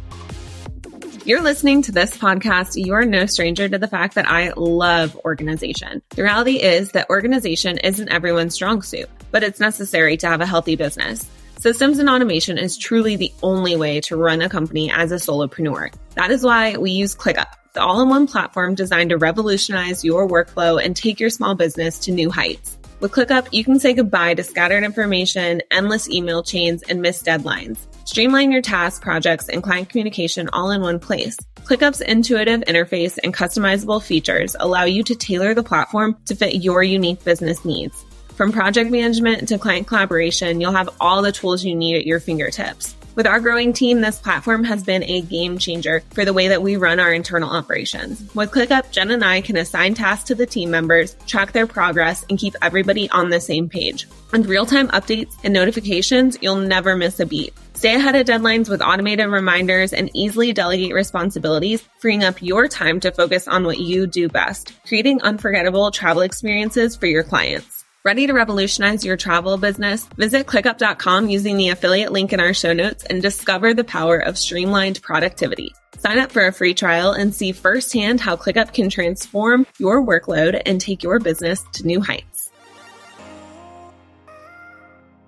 You're 1.25 1.41
listening 1.41 1.81
to 1.83 1.93
this 1.93 2.17
podcast. 2.17 2.73
You're 2.75 3.05
no 3.05 3.25
stranger 3.25 3.69
to 3.69 3.77
the 3.77 3.87
fact 3.87 4.15
that 4.15 4.29
I 4.29 4.51
love 4.57 5.15
organization. 5.23 6.01
The 6.09 6.23
reality 6.23 6.61
is 6.61 6.91
that 6.91 7.09
organization 7.09 7.77
isn't 7.77 8.09
everyone's 8.09 8.53
strong 8.53 8.81
suit, 8.81 9.09
but 9.31 9.41
it's 9.41 9.59
necessary 9.59 10.17
to 10.17 10.27
have 10.27 10.41
a 10.41 10.45
healthy 10.45 10.75
business. 10.75 11.25
Systems 11.63 11.97
and 11.97 12.09
automation 12.09 12.57
is 12.57 12.77
truly 12.77 13.15
the 13.15 13.31
only 13.41 13.77
way 13.77 14.01
to 14.01 14.17
run 14.17 14.41
a 14.41 14.49
company 14.49 14.91
as 14.91 15.13
a 15.13 15.15
solopreneur. 15.15 15.93
That 16.15 16.29
is 16.29 16.43
why 16.43 16.75
we 16.75 16.91
use 16.91 17.15
ClickUp, 17.15 17.53
the 17.71 17.81
all-in-one 17.81 18.27
platform 18.27 18.75
designed 18.75 19.11
to 19.11 19.17
revolutionize 19.17 20.03
your 20.03 20.27
workflow 20.27 20.83
and 20.83 20.93
take 20.93 21.21
your 21.21 21.29
small 21.29 21.55
business 21.55 21.99
to 21.99 22.11
new 22.11 22.29
heights. 22.29 22.77
With 22.99 23.13
ClickUp, 23.13 23.47
you 23.53 23.63
can 23.63 23.79
say 23.79 23.93
goodbye 23.93 24.33
to 24.33 24.43
scattered 24.43 24.83
information, 24.83 25.61
endless 25.71 26.09
email 26.09 26.43
chains, 26.43 26.83
and 26.83 27.01
missed 27.01 27.23
deadlines. 27.23 27.77
Streamline 28.03 28.51
your 28.51 28.61
tasks, 28.61 28.99
projects, 28.99 29.47
and 29.47 29.63
client 29.63 29.87
communication 29.87 30.49
all 30.51 30.69
in 30.69 30.81
one 30.81 30.99
place. 30.99 31.37
ClickUp's 31.63 32.01
intuitive 32.01 32.59
interface 32.67 33.17
and 33.23 33.33
customizable 33.33 34.03
features 34.03 34.57
allow 34.59 34.83
you 34.83 35.01
to 35.03 35.15
tailor 35.15 35.53
the 35.53 35.63
platform 35.63 36.17
to 36.25 36.35
fit 36.35 36.55
your 36.55 36.83
unique 36.83 37.23
business 37.23 37.63
needs. 37.63 38.03
From 38.35 38.51
project 38.51 38.89
management 38.89 39.47
to 39.49 39.59
client 39.59 39.85
collaboration, 39.85 40.59
you'll 40.59 40.71
have 40.71 40.89
all 40.99 41.21
the 41.21 41.31
tools 41.31 41.63
you 41.63 41.75
need 41.75 41.97
at 41.97 42.07
your 42.07 42.19
fingertips. 42.19 42.95
With 43.15 43.27
our 43.27 43.39
growing 43.39 43.73
team, 43.73 44.01
this 44.01 44.17
platform 44.17 44.63
has 44.63 44.81
been 44.81 45.03
a 45.03 45.21
game 45.21 45.59
changer 45.59 46.01
for 46.15 46.25
the 46.25 46.33
way 46.33 46.47
that 46.47 46.63
we 46.63 46.77
run 46.77 46.99
our 46.99 47.13
internal 47.13 47.51
operations. 47.51 48.33
With 48.33 48.49
ClickUp, 48.49 48.89
Jen 48.89 49.11
and 49.11 49.23
I 49.23 49.41
can 49.41 49.55
assign 49.55 49.93
tasks 49.93 50.29
to 50.29 50.35
the 50.35 50.47
team 50.47 50.71
members, 50.71 51.15
track 51.27 51.51
their 51.51 51.67
progress, 51.67 52.25
and 52.27 52.39
keep 52.39 52.55
everybody 52.63 53.07
on 53.11 53.29
the 53.29 53.39
same 53.39 53.69
page. 53.69 54.07
With 54.31 54.47
real-time 54.47 54.87
updates 54.87 55.35
and 55.43 55.53
notifications, 55.53 56.39
you'll 56.41 56.55
never 56.55 56.95
miss 56.95 57.19
a 57.19 57.27
beat. 57.27 57.53
Stay 57.75 57.93
ahead 57.95 58.15
of 58.15 58.25
deadlines 58.25 58.67
with 58.67 58.81
automated 58.81 59.27
reminders 59.27 59.93
and 59.93 60.09
easily 60.15 60.53
delegate 60.53 60.95
responsibilities, 60.95 61.87
freeing 61.99 62.23
up 62.23 62.41
your 62.41 62.67
time 62.67 62.99
to 63.01 63.11
focus 63.11 63.47
on 63.47 63.63
what 63.63 63.79
you 63.79 64.07
do 64.07 64.27
best, 64.27 64.73
creating 64.87 65.21
unforgettable 65.21 65.91
travel 65.91 66.23
experiences 66.23 66.95
for 66.95 67.05
your 67.05 67.23
clients. 67.23 67.82
Ready 68.05 68.27
to 68.27 68.33
revolutionize 68.33 69.05
your 69.05 69.15
travel 69.15 69.55
business? 69.55 70.03
Visit 70.17 70.45
clickup.com 70.45 71.29
using 71.29 71.55
the 71.55 71.69
affiliate 71.69 72.11
link 72.11 72.33
in 72.33 72.41
our 72.41 72.53
show 72.53 72.73
notes 72.73 73.05
and 73.05 73.21
discover 73.21 73.73
the 73.73 73.85
power 73.85 74.17
of 74.17 74.37
streamlined 74.37 75.01
productivity. 75.01 75.73
Sign 75.99 76.19
up 76.19 76.29
for 76.29 76.45
a 76.45 76.51
free 76.51 76.73
trial 76.73 77.13
and 77.13 77.33
see 77.33 77.53
firsthand 77.53 78.19
how 78.19 78.35
ClickUp 78.35 78.73
can 78.73 78.89
transform 78.89 79.65
your 79.77 80.05
workload 80.05 80.61
and 80.65 80.81
take 80.81 81.01
your 81.01 81.19
business 81.19 81.63
to 81.75 81.87
new 81.87 82.01
heights 82.01 82.32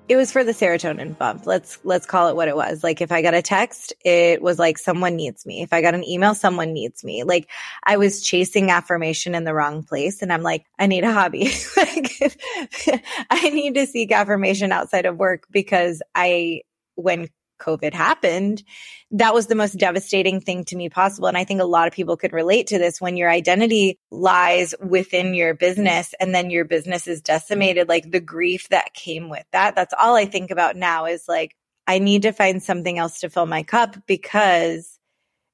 it 0.08 0.16
was 0.16 0.32
for 0.32 0.44
the 0.44 0.52
serotonin 0.52 1.18
bump. 1.18 1.48
Let's 1.48 1.80
let's 1.84 2.06
call 2.06 2.28
it 2.28 2.36
what 2.36 2.48
it 2.48 2.56
was. 2.56 2.84
Like 2.84 3.02
if 3.02 3.12
I 3.12 3.22
got 3.22 3.34
a 3.34 3.42
text, 3.42 3.94
it 4.04 4.42
was 4.42 4.60
like 4.60 4.78
someone 4.78 5.16
needs 5.16 5.46
me. 5.46 5.64
If 5.64 5.74
I 5.74 5.82
got 5.82 5.96
an 5.96 6.08
email, 6.08 6.36
someone 6.36 6.74
needs 6.74 7.04
me. 7.04 7.24
Like 7.24 7.50
I 7.84 7.98
was 7.98 8.22
chasing 8.22 8.70
affirmation 8.70 9.34
in 9.34 9.46
the 9.46 9.54
wrong 9.54 9.84
place 9.84 10.22
and 10.22 10.32
I'm 10.32 10.44
like, 10.44 10.66
I 10.78 10.88
need 10.88 11.04
a 11.04 11.12
hobby. 11.12 11.50
like 11.78 12.12
I 13.30 13.50
need 13.50 13.76
to 13.76 13.88
seek 13.88 14.12
affirmation 14.12 14.72
outside 14.72 15.06
of 15.06 15.18
work 15.18 15.48
because 15.50 16.02
I 16.14 16.62
when 16.96 17.30
COVID 17.60 17.94
happened, 17.94 18.64
that 19.12 19.34
was 19.34 19.48
the 19.48 19.56
most 19.56 19.78
devastating 19.78 20.42
thing 20.42 20.66
to 20.66 20.76
me 20.76 20.90
possible. 20.90 21.28
And 21.28 21.38
I 21.38 21.44
think 21.44 21.62
a 21.62 21.66
lot 21.66 21.88
of 21.88 21.94
people 21.94 22.18
could 22.18 22.34
relate 22.34 22.68
to 22.68 22.78
this 22.78 23.00
when 23.00 23.18
your 23.18 23.30
identity 23.30 23.98
lies 24.12 24.74
within 24.82 25.34
your 25.34 25.54
business 25.54 26.14
and 26.20 26.34
then 26.34 26.50
your 26.50 26.66
business 26.66 27.08
is 27.08 27.22
decimated, 27.22 27.90
like 27.90 28.12
the 28.12 28.20
grief 28.20 28.70
that 28.70 28.94
came 28.94 29.30
with 29.30 29.46
that. 29.52 29.76
That's 29.76 29.94
all 29.98 30.16
I 30.16 30.26
think 30.26 30.52
about 30.52 30.76
now 30.76 31.06
is 31.06 31.26
like, 31.28 31.56
I 31.88 32.00
need 32.00 32.24
to 32.24 32.32
find 32.32 32.62
something 32.62 32.98
else 32.98 33.20
to 33.20 33.30
fill 33.30 33.46
my 33.46 33.64
cup 33.64 33.96
because 34.08 35.00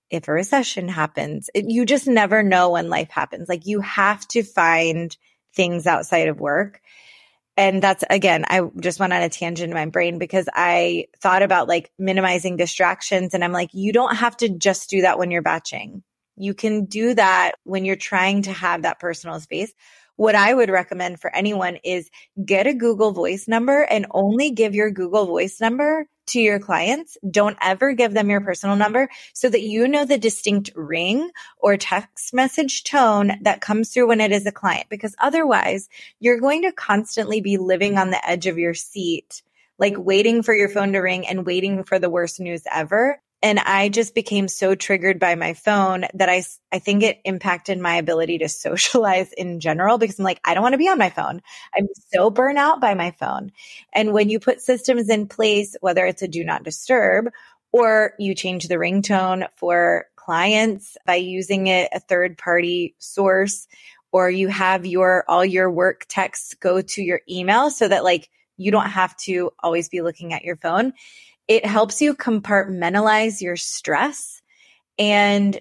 if 0.09 0.27
a 0.27 0.33
recession 0.33 0.87
happens, 0.87 1.49
it, 1.53 1.69
you 1.69 1.85
just 1.85 2.07
never 2.07 2.43
know 2.43 2.71
when 2.71 2.89
life 2.89 3.09
happens. 3.09 3.49
Like 3.49 3.65
you 3.65 3.81
have 3.81 4.27
to 4.29 4.43
find 4.43 5.15
things 5.55 5.87
outside 5.87 6.27
of 6.27 6.39
work 6.39 6.81
and 7.57 7.81
that's 7.81 8.03
again, 8.09 8.45
I 8.47 8.61
just 8.79 8.99
went 8.99 9.13
on 9.13 9.21
a 9.21 9.29
tangent 9.29 9.69
in 9.69 9.75
my 9.75 9.85
brain 9.85 10.17
because 10.19 10.47
I 10.53 11.07
thought 11.19 11.43
about 11.43 11.67
like 11.67 11.91
minimizing 11.99 12.57
distractions. 12.57 13.33
And 13.33 13.43
I'm 13.43 13.51
like, 13.51 13.69
you 13.73 13.91
don't 13.91 14.15
have 14.15 14.37
to 14.37 14.49
just 14.49 14.89
do 14.89 15.01
that 15.01 15.19
when 15.19 15.31
you're 15.31 15.41
batching. 15.41 16.03
You 16.37 16.53
can 16.53 16.85
do 16.85 17.13
that 17.13 17.53
when 17.63 17.85
you're 17.85 17.95
trying 17.95 18.43
to 18.43 18.53
have 18.53 18.83
that 18.83 18.99
personal 18.99 19.39
space. 19.39 19.73
What 20.15 20.35
I 20.35 20.53
would 20.53 20.69
recommend 20.69 21.19
for 21.19 21.33
anyone 21.35 21.77
is 21.83 22.09
get 22.43 22.67
a 22.67 22.73
Google 22.73 23.11
Voice 23.11 23.47
number 23.47 23.81
and 23.81 24.07
only 24.11 24.51
give 24.51 24.75
your 24.75 24.91
Google 24.91 25.25
Voice 25.25 25.59
number 25.59 26.07
to 26.31 26.39
your 26.39 26.59
clients. 26.59 27.17
Don't 27.29 27.57
ever 27.61 27.93
give 27.93 28.13
them 28.13 28.29
your 28.29 28.39
mm-hmm. 28.39 28.47
personal 28.47 28.75
number 28.75 29.09
so 29.33 29.49
that 29.49 29.61
you 29.61 29.87
know 29.87 30.05
the 30.05 30.17
distinct 30.17 30.71
ring 30.75 31.29
or 31.57 31.77
text 31.77 32.33
message 32.33 32.83
tone 32.83 33.33
that 33.41 33.61
comes 33.61 33.89
through 33.89 34.07
when 34.07 34.21
it 34.21 34.31
is 34.31 34.45
a 34.45 34.51
client, 34.51 34.87
because 34.89 35.15
otherwise 35.19 35.89
you're 36.19 36.39
going 36.39 36.63
to 36.63 36.71
constantly 36.71 37.41
be 37.41 37.57
living 37.57 37.97
on 37.97 38.09
the 38.09 38.29
edge 38.29 38.47
of 38.47 38.57
your 38.57 38.73
seat, 38.73 39.41
like 39.77 39.95
waiting 39.97 40.43
for 40.43 40.53
your 40.53 40.69
phone 40.69 40.93
to 40.93 40.99
ring 40.99 41.27
and 41.27 41.45
waiting 41.45 41.83
for 41.83 41.99
the 41.99 42.09
worst 42.09 42.39
news 42.39 42.63
ever. 42.71 43.21
And 43.43 43.59
I 43.59 43.89
just 43.89 44.13
became 44.13 44.47
so 44.47 44.75
triggered 44.75 45.19
by 45.19 45.35
my 45.35 45.53
phone 45.53 46.05
that 46.13 46.29
I, 46.29 46.43
I 46.71 46.79
think 46.79 47.01
it 47.01 47.19
impacted 47.25 47.79
my 47.79 47.95
ability 47.95 48.39
to 48.39 48.49
socialize 48.49 49.33
in 49.33 49.59
general 49.59 49.97
because 49.97 50.19
I'm 50.19 50.25
like, 50.25 50.39
I 50.45 50.53
don't 50.53 50.63
want 50.63 50.73
to 50.73 50.77
be 50.79 50.89
on 50.89 50.97
my 50.97 51.09
phone. 51.09 51.41
I'm 51.75 51.87
so 52.13 52.29
burnt 52.29 52.57
out 52.57 52.79
by 52.79 52.93
my 52.93 53.11
phone. 53.11 53.51
And 53.93 54.13
when 54.13 54.29
you 54.29 54.39
put 54.39 54.61
systems 54.61 55.09
in 55.09 55.27
place, 55.27 55.75
whether 55.81 56.05
it's 56.05 56.21
a 56.21 56.27
do 56.27 56.43
not 56.43 56.63
disturb 56.63 57.29
or 57.71 58.13
you 58.19 58.35
change 58.35 58.67
the 58.67 58.75
ringtone 58.75 59.47
for 59.55 60.05
clients 60.15 60.97
by 61.05 61.15
using 61.15 61.67
it 61.67 61.89
a 61.93 61.99
third 61.99 62.37
party 62.37 62.95
source, 62.99 63.67
or 64.11 64.29
you 64.29 64.49
have 64.49 64.85
your, 64.85 65.23
all 65.27 65.45
your 65.45 65.71
work 65.71 66.05
texts 66.09 66.53
go 66.55 66.81
to 66.81 67.01
your 67.01 67.21
email 67.29 67.71
so 67.71 67.87
that 67.87 68.03
like 68.03 68.29
you 68.57 68.71
don't 68.71 68.89
have 68.89 69.15
to 69.17 69.51
always 69.59 69.89
be 69.89 70.01
looking 70.01 70.33
at 70.33 70.43
your 70.43 70.57
phone 70.57 70.93
it 71.47 71.65
helps 71.65 72.01
you 72.01 72.15
compartmentalize 72.15 73.41
your 73.41 73.57
stress. 73.57 74.41
And 74.97 75.59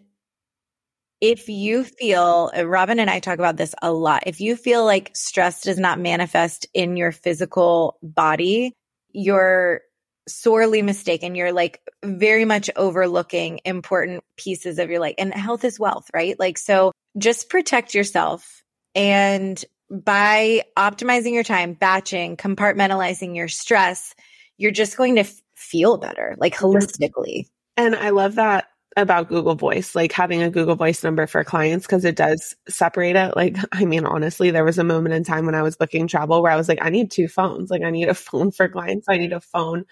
if 1.21 1.49
you 1.49 1.85
feel, 1.85 2.51
uh, 2.57 2.67
Robin 2.67 2.99
and 2.99 3.11
I 3.11 3.21
talk 3.21 3.39
about 3.39 3.57
this 3.57 3.75
a 3.83 3.93
lot. 3.93 4.23
If 4.27 4.41
you 4.41 4.57
feel 4.57 4.85
like 4.85 5.15
stress 5.15 5.63
does 5.63 5.79
not 5.79 5.99
manifest 5.99 6.67
in 6.73 6.97
your 6.97 7.13
physical 7.13 7.99
body, 8.03 8.73
you're 9.13 9.83
sorely 10.29 10.81
mistaken. 10.83 11.35
You're 11.35 11.53
like 11.53 11.81
very 12.03 12.45
much 12.45 12.71
overlooking 12.77 13.61
important 13.65 14.25
pieces 14.37 14.79
of 14.79 14.89
your 14.89 15.01
life 15.01 15.15
and 15.19 15.35
health 15.35 15.65
is 15.65 15.79
wealth, 15.79 16.09
right? 16.15 16.39
Like, 16.39 16.57
so 16.57 16.93
just 17.19 17.49
protect 17.49 17.95
yourself 17.95 18.63
and 18.95 19.63
by 19.91 20.63
optimizing 20.77 21.33
your 21.33 21.43
time, 21.43 21.75
batching, 21.75 22.37
compartmentalizing 22.37 23.35
your 23.35 23.49
stress, 23.49 24.15
you're 24.57 24.71
just 24.71 24.97
going 24.97 25.17
to 25.17 25.25
feel 25.61 25.99
better, 25.99 26.35
like 26.39 26.55
holistically. 26.55 27.47
And 27.77 27.95
I 27.95 28.11
love 28.11 28.35
that 28.37 28.67
about 28.97 29.29
Google 29.29 29.55
Voice, 29.55 29.95
like 29.95 30.13
having 30.13 30.43
a 30.43 30.51
Google 30.51 30.75
Voice 30.75 31.05
number 31.05 31.27
for 31.27 31.45
clients 31.45 31.87
because 31.87 32.05
it 32.05 32.17
does 32.17 32.57
separate 32.69 33.17
it. 33.17 33.37
Like, 33.37 33.57
I 33.73 33.85
mean, 33.85 34.05
honestly, 34.05 34.51
there 34.51 34.65
was 34.65 34.79
a 34.79 34.85
moment 34.85 35.15
in 35.15 35.25
time 35.25 35.47
when 35.47 35.55
I 35.55 35.63
was 35.63 35.77
booking 35.77 36.07
travel 36.07 36.43
where 36.43 36.53
I 36.53 36.57
was 36.57 36.69
like, 36.69 36.81
I 36.83 36.91
need 36.91 37.11
two 37.11 37.29
phones. 37.29 37.71
Like, 37.71 37.83
I 37.83 37.91
need 37.91 38.09
a 38.09 38.15
phone 38.15 38.51
for 38.51 38.69
clients, 38.69 39.07
I 39.09 39.19
need 39.19 39.33
a 39.33 39.41
phone 39.41 39.85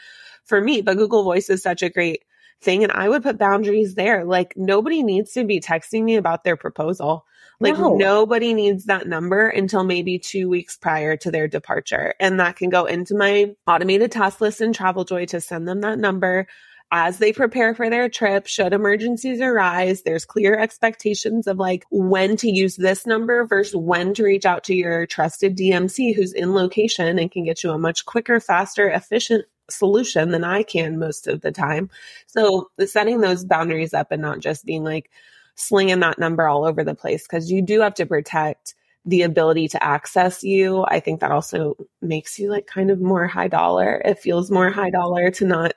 for 0.44 0.60
me. 0.60 0.82
But 0.82 0.96
Google 0.96 1.24
Voice 1.24 1.50
is 1.50 1.62
such 1.62 1.82
a 1.82 1.90
great 1.90 2.24
thing. 2.60 2.82
And 2.82 2.92
I 2.92 3.08
would 3.08 3.22
put 3.22 3.38
boundaries 3.38 3.94
there. 3.94 4.24
Like, 4.24 4.54
nobody 4.56 5.02
needs 5.02 5.32
to 5.32 5.44
be 5.44 5.60
texting 5.60 6.02
me 6.02 6.16
about 6.16 6.44
their 6.44 6.56
proposal. 6.56 7.24
Like 7.60 7.76
no. 7.76 7.96
nobody 7.96 8.54
needs 8.54 8.84
that 8.84 9.08
number 9.08 9.48
until 9.48 9.82
maybe 9.82 10.18
two 10.18 10.48
weeks 10.48 10.76
prior 10.76 11.16
to 11.16 11.30
their 11.30 11.48
departure. 11.48 12.14
And 12.20 12.38
that 12.38 12.56
can 12.56 12.70
go 12.70 12.84
into 12.84 13.16
my 13.16 13.54
automated 13.66 14.12
task 14.12 14.40
list 14.40 14.60
in 14.60 14.72
Traveljoy 14.72 15.26
to 15.28 15.40
send 15.40 15.66
them 15.66 15.80
that 15.80 15.98
number 15.98 16.46
as 16.90 17.18
they 17.18 17.32
prepare 17.32 17.74
for 17.74 17.90
their 17.90 18.08
trip, 18.08 18.46
should 18.46 18.72
emergencies 18.72 19.40
arise, 19.40 20.02
there's 20.02 20.24
clear 20.24 20.58
expectations 20.58 21.46
of 21.46 21.58
like 21.58 21.84
when 21.90 22.36
to 22.38 22.50
use 22.50 22.76
this 22.76 23.06
number 23.06 23.44
versus 23.44 23.76
when 23.76 24.14
to 24.14 24.24
reach 24.24 24.46
out 24.46 24.64
to 24.64 24.74
your 24.74 25.06
trusted 25.06 25.56
DMC 25.56 26.14
who's 26.14 26.32
in 26.32 26.54
location 26.54 27.18
and 27.18 27.30
can 27.30 27.44
get 27.44 27.62
you 27.62 27.72
a 27.72 27.78
much 27.78 28.06
quicker, 28.06 28.40
faster, 28.40 28.88
efficient 28.88 29.44
solution 29.68 30.30
than 30.30 30.44
I 30.44 30.62
can 30.62 30.98
most 30.98 31.26
of 31.26 31.42
the 31.42 31.52
time. 31.52 31.90
So 32.26 32.70
setting 32.86 33.20
those 33.20 33.44
boundaries 33.44 33.92
up 33.92 34.10
and 34.10 34.22
not 34.22 34.40
just 34.40 34.64
being 34.64 34.82
like 34.82 35.10
slinging 35.58 36.00
that 36.00 36.18
number 36.18 36.48
all 36.48 36.64
over 36.64 36.84
the 36.84 36.94
place 36.94 37.24
because 37.24 37.50
you 37.50 37.62
do 37.62 37.80
have 37.80 37.94
to 37.94 38.06
protect 38.06 38.74
the 39.04 39.22
ability 39.22 39.68
to 39.68 39.82
access 39.82 40.42
you. 40.42 40.84
I 40.86 41.00
think 41.00 41.20
that 41.20 41.32
also 41.32 41.76
makes 42.00 42.38
you 42.38 42.50
like 42.50 42.66
kind 42.66 42.90
of 42.90 43.00
more 43.00 43.26
high 43.26 43.48
dollar. 43.48 44.00
It 44.04 44.18
feels 44.18 44.50
more 44.50 44.70
high 44.70 44.90
dollar 44.90 45.30
to 45.32 45.46
not. 45.46 45.72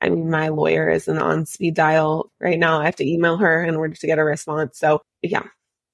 I 0.00 0.08
mean, 0.08 0.30
my 0.30 0.48
lawyer 0.48 0.90
isn't 0.90 1.18
on 1.18 1.46
speed 1.46 1.74
dial 1.74 2.32
right 2.40 2.58
now. 2.58 2.80
I 2.80 2.86
have 2.86 2.96
to 2.96 3.08
email 3.08 3.36
her 3.36 3.64
in 3.64 3.76
order 3.76 3.94
to 3.94 4.06
get 4.06 4.18
a 4.18 4.24
response. 4.24 4.78
So, 4.78 5.00
yeah. 5.22 5.44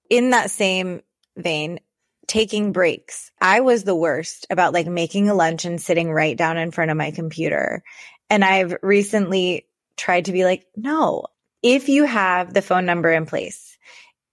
In 0.08 0.30
that 0.30 0.50
same 0.50 1.02
vein, 1.36 1.80
taking 2.26 2.72
breaks. 2.72 3.30
I 3.40 3.60
was 3.60 3.84
the 3.84 3.94
worst 3.94 4.46
about 4.50 4.72
like 4.72 4.86
making 4.86 5.28
a 5.28 5.34
lunch 5.34 5.66
and 5.66 5.80
sitting 5.80 6.10
right 6.10 6.36
down 6.36 6.56
in 6.56 6.70
front 6.70 6.90
of 6.90 6.96
my 6.96 7.10
computer. 7.10 7.82
And 8.30 8.44
I've 8.44 8.76
recently 8.82 9.66
tried 9.96 10.26
to 10.26 10.32
be 10.32 10.44
like, 10.44 10.66
no, 10.74 11.26
if 11.62 11.88
you 11.88 12.04
have 12.04 12.54
the 12.54 12.62
phone 12.62 12.86
number 12.86 13.10
in 13.10 13.26
place, 13.26 13.76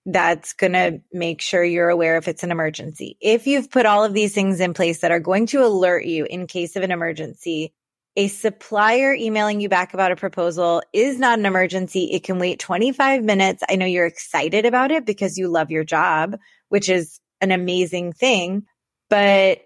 that's 0.06 0.54
going 0.54 0.74
to 0.74 1.02
make 1.12 1.42
sure 1.42 1.64
you're 1.64 1.90
aware 1.90 2.18
if 2.18 2.28
it's 2.28 2.44
an 2.44 2.52
emergency. 2.52 3.18
If 3.22 3.48
you've 3.48 3.72
put 3.72 3.88
all 3.88 4.04
of 4.04 4.14
these 4.14 4.34
things 4.34 4.60
in 4.60 4.74
place 4.74 5.02
that 5.02 5.12
are 5.12 5.20
going 5.20 5.48
to 5.48 5.66
alert 5.66 6.06
you 6.06 6.26
in 6.26 6.46
case 6.46 6.76
of 6.76 6.84
an 6.84 6.92
emergency, 6.92 7.74
a 8.16 8.28
supplier 8.28 9.14
emailing 9.14 9.60
you 9.60 9.68
back 9.68 9.94
about 9.94 10.12
a 10.12 10.16
proposal 10.16 10.82
is 10.94 11.20
not 11.20 11.40
an 11.40 11.46
emergency. 11.46 12.12
It 12.12 12.24
can 12.24 12.40
wait 12.40 12.60
25 12.60 13.24
minutes. 13.24 13.64
I 13.68 13.76
know 13.76 13.86
you're 13.86 14.06
excited 14.06 14.66
about 14.66 14.92
it 14.92 15.06
because 15.06 15.38
you 15.38 15.50
love 15.50 15.72
your 15.72 15.84
job, 15.84 16.38
which 16.70 16.88
is 16.88 17.20
an 17.42 17.52
amazing 17.52 18.14
thing. 18.14 18.64
But 19.10 19.62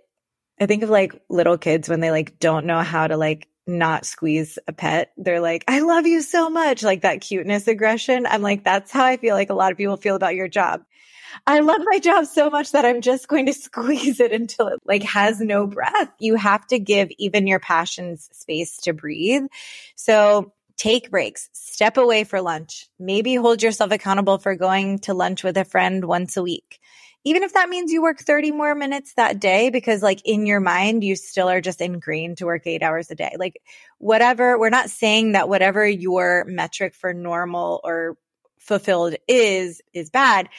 I 0.59 0.65
think 0.65 0.83
of 0.83 0.89
like 0.89 1.21
little 1.29 1.57
kids 1.57 1.87
when 1.89 1.99
they 1.99 2.11
like 2.11 2.39
don't 2.39 2.65
know 2.65 2.81
how 2.81 3.07
to 3.07 3.17
like 3.17 3.47
not 3.67 4.05
squeeze 4.05 4.57
a 4.67 4.73
pet. 4.73 5.11
They're 5.17 5.39
like, 5.39 5.63
I 5.67 5.81
love 5.81 6.07
you 6.07 6.21
so 6.21 6.49
much. 6.49 6.83
Like 6.83 7.01
that 7.01 7.21
cuteness 7.21 7.67
aggression. 7.67 8.25
I'm 8.25 8.41
like, 8.41 8.63
that's 8.63 8.91
how 8.91 9.05
I 9.05 9.17
feel 9.17 9.35
like 9.35 9.49
a 9.49 9.55
lot 9.55 9.71
of 9.71 9.77
people 9.77 9.97
feel 9.97 10.15
about 10.15 10.35
your 10.35 10.47
job. 10.47 10.81
I 11.45 11.59
love 11.59 11.81
my 11.83 11.99
job 11.99 12.25
so 12.25 12.49
much 12.49 12.71
that 12.71 12.85
I'm 12.85 13.01
just 13.01 13.27
going 13.27 13.45
to 13.45 13.53
squeeze 13.59 14.19
it 14.19 14.31
until 14.31 14.67
it 14.67 14.79
like 14.85 15.03
has 15.03 15.39
no 15.39 15.67
breath. 15.67 16.09
You 16.19 16.35
have 16.35 16.65
to 16.67 16.79
give 16.79 17.09
even 17.17 17.47
your 17.47 17.59
passions 17.59 18.29
space 18.33 18.77
to 18.81 18.93
breathe. 18.93 19.43
So 19.95 20.53
take 20.77 21.11
breaks, 21.11 21.49
step 21.53 21.97
away 21.97 22.23
for 22.23 22.41
lunch, 22.41 22.87
maybe 22.99 23.35
hold 23.35 23.61
yourself 23.61 23.91
accountable 23.91 24.37
for 24.37 24.55
going 24.55 24.99
to 24.99 25.13
lunch 25.13 25.43
with 25.43 25.57
a 25.57 25.65
friend 25.65 26.05
once 26.05 26.37
a 26.37 26.43
week 26.43 26.79
even 27.25 27.43
if 27.43 27.53
that 27.53 27.69
means 27.69 27.91
you 27.91 28.01
work 28.01 28.19
30 28.19 28.51
more 28.51 28.75
minutes 28.75 29.13
that 29.15 29.39
day, 29.39 29.69
because 29.69 30.01
like 30.01 30.21
in 30.25 30.45
your 30.45 30.59
mind, 30.59 31.03
you 31.03 31.15
still 31.15 31.49
are 31.49 31.61
just 31.61 31.81
ingrained 31.81 32.37
to 32.37 32.45
work 32.45 32.65
eight 32.65 32.81
hours 32.81 33.11
a 33.11 33.15
day. 33.15 33.35
Like 33.37 33.61
whatever, 33.97 34.57
we're 34.57 34.69
not 34.69 34.89
saying 34.89 35.33
that 35.33 35.49
whatever 35.49 35.87
your 35.87 36.45
metric 36.47 36.95
for 36.95 37.13
normal 37.13 37.81
or 37.83 38.17
fulfilled 38.59 39.15
is, 39.27 39.81
is 39.93 40.09
bad. 40.09 40.49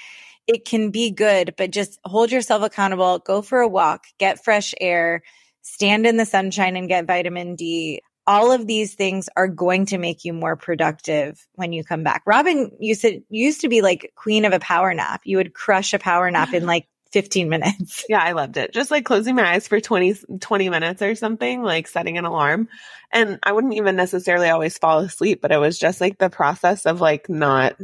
It 0.46 0.64
can 0.64 0.90
be 0.90 1.10
good, 1.10 1.54
but 1.56 1.70
just 1.70 1.98
hold 2.04 2.30
yourself 2.32 2.62
accountable, 2.62 3.20
go 3.20 3.40
for 3.40 3.60
a 3.60 3.68
walk, 3.68 4.04
get 4.18 4.44
fresh 4.44 4.74
air, 4.80 5.22
stand 5.62 6.06
in 6.06 6.16
the 6.16 6.26
sunshine 6.26 6.76
and 6.76 6.88
get 6.88 7.06
vitamin 7.06 7.54
D 7.54 8.02
all 8.30 8.52
of 8.52 8.64
these 8.64 8.94
things 8.94 9.28
are 9.36 9.48
going 9.48 9.86
to 9.86 9.98
make 9.98 10.24
you 10.24 10.32
more 10.32 10.54
productive 10.54 11.44
when 11.54 11.72
you 11.72 11.82
come 11.82 12.04
back. 12.04 12.22
Robin, 12.26 12.70
you 12.78 12.94
said 12.94 13.24
used 13.28 13.62
to 13.62 13.68
be 13.68 13.82
like 13.82 14.12
queen 14.14 14.44
of 14.44 14.52
a 14.52 14.60
power 14.60 14.94
nap. 14.94 15.22
You 15.24 15.38
would 15.38 15.52
crush 15.52 15.92
a 15.94 15.98
power 15.98 16.30
nap 16.30 16.54
in 16.54 16.64
like 16.64 16.86
15 17.10 17.48
minutes. 17.48 18.04
Yeah, 18.08 18.22
I 18.22 18.30
loved 18.32 18.56
it. 18.56 18.72
Just 18.72 18.92
like 18.92 19.04
closing 19.04 19.34
my 19.34 19.54
eyes 19.54 19.66
for 19.66 19.80
20, 19.80 20.14
20 20.38 20.68
minutes 20.70 21.02
or 21.02 21.16
something, 21.16 21.64
like 21.64 21.88
setting 21.88 22.18
an 22.18 22.24
alarm. 22.24 22.68
And 23.10 23.40
I 23.42 23.50
wouldn't 23.50 23.74
even 23.74 23.96
necessarily 23.96 24.48
always 24.48 24.78
fall 24.78 25.00
asleep, 25.00 25.40
but 25.42 25.50
it 25.50 25.58
was 25.58 25.76
just 25.76 26.00
like 26.00 26.18
the 26.18 26.30
process 26.30 26.86
of 26.86 27.00
like 27.00 27.28
not 27.28 27.74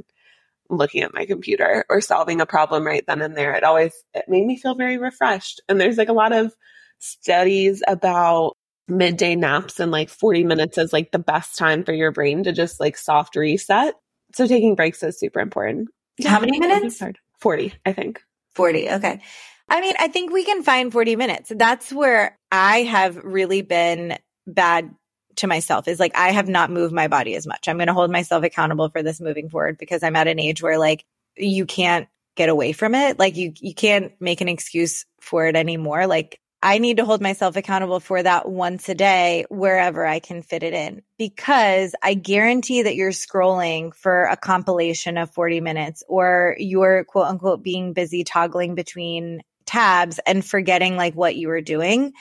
looking 0.70 1.02
at 1.02 1.12
my 1.12 1.26
computer 1.26 1.84
or 1.88 2.00
solving 2.00 2.40
a 2.40 2.46
problem 2.46 2.86
right 2.86 3.04
then 3.08 3.20
and 3.20 3.36
there. 3.36 3.54
It 3.54 3.64
always, 3.64 3.92
it 4.14 4.26
made 4.28 4.46
me 4.46 4.58
feel 4.58 4.76
very 4.76 4.96
refreshed. 4.96 5.60
And 5.68 5.80
there's 5.80 5.98
like 5.98 6.08
a 6.08 6.12
lot 6.12 6.32
of 6.32 6.54
studies 7.00 7.82
about 7.88 8.56
midday 8.88 9.34
naps 9.34 9.80
and 9.80 9.90
like 9.90 10.08
40 10.08 10.44
minutes 10.44 10.78
is 10.78 10.92
like 10.92 11.10
the 11.10 11.18
best 11.18 11.56
time 11.56 11.84
for 11.84 11.92
your 11.92 12.12
brain 12.12 12.44
to 12.44 12.52
just 12.52 12.80
like 12.80 12.96
soft 12.96 13.36
reset. 13.36 13.94
So 14.34 14.46
taking 14.46 14.74
breaks 14.74 15.02
is 15.02 15.18
super 15.18 15.40
important. 15.40 15.88
How 16.24 16.40
many 16.40 16.58
minutes? 16.58 17.02
40, 17.40 17.74
I 17.84 17.92
think. 17.92 18.22
40. 18.54 18.90
Okay. 18.90 19.20
I 19.68 19.80
mean, 19.80 19.94
I 19.98 20.08
think 20.08 20.32
we 20.32 20.44
can 20.44 20.62
find 20.62 20.92
40 20.92 21.16
minutes. 21.16 21.52
That's 21.54 21.92
where 21.92 22.38
I 22.52 22.82
have 22.82 23.16
really 23.16 23.62
been 23.62 24.16
bad 24.46 24.94
to 25.36 25.46
myself 25.46 25.88
is 25.88 26.00
like, 26.00 26.16
I 26.16 26.32
have 26.32 26.48
not 26.48 26.70
moved 26.70 26.94
my 26.94 27.08
body 27.08 27.34
as 27.34 27.46
much. 27.46 27.68
I'm 27.68 27.76
going 27.76 27.88
to 27.88 27.94
hold 27.94 28.10
myself 28.10 28.44
accountable 28.44 28.88
for 28.88 29.02
this 29.02 29.20
moving 29.20 29.50
forward 29.50 29.76
because 29.78 30.02
I'm 30.02 30.16
at 30.16 30.28
an 30.28 30.40
age 30.40 30.62
where 30.62 30.78
like 30.78 31.04
you 31.36 31.66
can't 31.66 32.08
get 32.36 32.48
away 32.48 32.72
from 32.72 32.94
it. 32.94 33.18
Like 33.18 33.36
you, 33.36 33.52
you 33.60 33.74
can't 33.74 34.12
make 34.20 34.40
an 34.40 34.48
excuse 34.48 35.04
for 35.20 35.46
it 35.46 35.56
anymore. 35.56 36.06
Like 36.06 36.40
I 36.66 36.78
need 36.78 36.96
to 36.96 37.04
hold 37.04 37.20
myself 37.20 37.54
accountable 37.54 38.00
for 38.00 38.20
that 38.20 38.48
once 38.48 38.88
a 38.88 38.94
day, 38.96 39.44
wherever 39.48 40.04
I 40.04 40.18
can 40.18 40.42
fit 40.42 40.64
it 40.64 40.74
in, 40.74 41.02
because 41.16 41.94
I 42.02 42.14
guarantee 42.14 42.82
that 42.82 42.96
you're 42.96 43.12
scrolling 43.12 43.94
for 43.94 44.24
a 44.24 44.36
compilation 44.36 45.16
of 45.16 45.30
40 45.30 45.60
minutes 45.60 46.02
or 46.08 46.56
you're 46.58 47.04
quote 47.04 47.28
unquote 47.28 47.62
being 47.62 47.92
busy 47.92 48.24
toggling 48.24 48.74
between 48.74 49.42
tabs 49.64 50.18
and 50.26 50.44
forgetting 50.44 50.96
like 50.96 51.14
what 51.14 51.36
you 51.36 51.46
were 51.46 51.60
doing. 51.60 52.12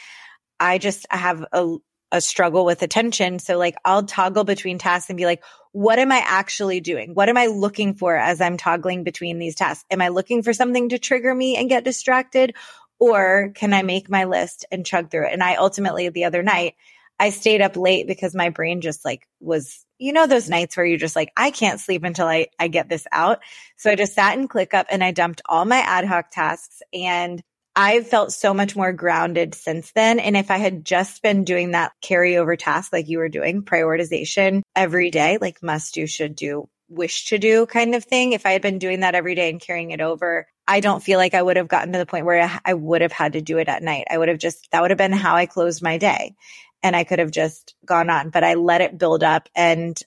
I 0.60 0.78
just 0.78 1.08
have 1.10 1.44
a, 1.52 1.78
a 2.12 2.22
struggle 2.22 2.66
with 2.66 2.84
attention. 2.84 3.40
So 3.40 3.58
like 3.58 3.74
I'll 3.84 4.04
toggle 4.04 4.44
between 4.44 4.78
tasks 4.78 5.10
and 5.10 5.18
be 5.18 5.26
like, 5.26 5.44
what 5.72 5.98
am 5.98 6.12
I 6.12 6.24
actually 6.24 6.82
doing? 6.82 7.16
What 7.16 7.30
am 7.30 7.38
I 7.38 7.48
looking 7.48 7.96
for 7.96 8.16
as 8.16 8.40
I'm 8.42 8.58
toggling 8.58 9.04
between 9.04 9.40
these 9.40 9.56
tasks? 9.56 9.86
Am 9.90 10.02
I 10.02 10.10
looking 10.10 10.44
for 10.44 10.54
something 10.54 10.90
to 10.90 11.00
trigger 11.00 11.34
me 11.34 11.58
and 11.58 11.68
get 11.68 11.84
distracted? 11.84 12.56
Or 13.00 13.52
can 13.56 13.74
I 13.74 13.84
make 13.84 14.10
my 14.10 14.26
list 14.26 14.66
and 14.72 14.86
chug 14.86 15.12
through 15.12 15.28
it? 15.28 15.34
And 15.34 15.44
I 15.44 15.56
ultimately 15.56 16.10
the 16.10 16.26
other 16.26 16.44
night, 16.44 16.76
I 17.20 17.30
stayed 17.30 17.62
up 17.62 17.78
late 17.78 18.08
because 18.08 18.36
my 18.36 18.50
brain 18.50 18.82
just 18.82 19.06
like 19.06 19.28
was, 19.40 19.86
you 19.98 20.12
know, 20.12 20.28
those 20.28 20.50
nights 20.50 20.76
where 20.76 20.86
you're 20.86 20.98
just 20.98 21.16
like, 21.16 21.32
I 21.38 21.52
can't 21.52 21.80
sleep 21.80 22.04
until 22.04 22.28
I, 22.28 22.48
I 22.60 22.68
get 22.68 22.90
this 22.90 23.08
out. 23.12 23.40
So 23.78 23.90
I 23.90 23.96
just 23.96 24.14
sat 24.14 24.38
in 24.38 24.48
ClickUp 24.48 24.86
and 24.90 25.04
I 25.04 25.12
dumped 25.12 25.42
all 25.46 25.66
my 25.66 25.78
ad 25.78 26.06
hoc 26.06 26.32
tasks 26.32 26.82
and 26.94 27.42
I've 27.76 28.08
felt 28.08 28.32
so 28.32 28.54
much 28.54 28.76
more 28.76 28.94
grounded 28.94 29.54
since 29.54 29.92
then. 29.92 30.20
And 30.20 30.38
if 30.38 30.50
I 30.50 30.58
had 30.58 30.86
just 30.86 31.22
been 31.22 31.44
doing 31.44 31.72
that 31.72 31.92
carryover 32.02 32.58
task 32.58 32.94
like 32.94 33.10
you 33.10 33.18
were 33.18 33.30
doing, 33.30 33.64
prioritization 33.64 34.62
every 34.76 35.12
day, 35.12 35.38
like 35.40 35.62
must 35.62 35.94
do, 35.94 36.08
should 36.08 36.36
do, 36.36 36.70
wish 36.88 37.26
to 37.26 37.38
do 37.38 37.66
kind 37.66 37.94
of 37.94 38.06
thing, 38.06 38.32
if 38.32 38.46
I 38.46 38.52
had 38.52 38.62
been 38.62 38.80
doing 38.80 39.02
that 39.02 39.16
every 39.16 39.36
day 39.36 39.50
and 39.50 39.60
carrying 39.60 39.92
it 39.92 40.00
over, 40.00 40.48
I 40.68 40.80
don't 40.80 41.04
feel 41.04 41.20
like 41.20 41.34
I 41.34 41.42
would 41.42 41.58
have 41.58 41.68
gotten 41.68 41.94
to 41.94 42.00
the 42.00 42.06
point 42.06 42.26
where 42.26 42.60
I 42.64 42.74
would 42.74 43.02
have 43.02 43.12
had 43.12 43.34
to 43.34 43.42
do 43.42 43.58
it 43.60 43.68
at 43.68 43.84
night. 43.84 44.06
I 44.10 44.18
would 44.18 44.30
have 44.30 44.40
just, 44.40 44.70
that 44.72 44.82
would 44.82 44.92
have 44.92 44.98
been 44.98 45.12
how 45.12 45.36
I 45.36 45.46
closed 45.46 45.84
my 45.84 45.98
day 45.98 46.36
and 46.82 46.96
I 46.96 47.04
could 47.04 47.20
have 47.20 47.32
just 47.32 47.76
gone 47.86 48.10
on, 48.10 48.30
but 48.30 48.44
I 48.44 48.56
let 48.56 48.82
it 48.82 48.98
build 48.98 49.24
up. 49.24 49.48
And 49.56 50.00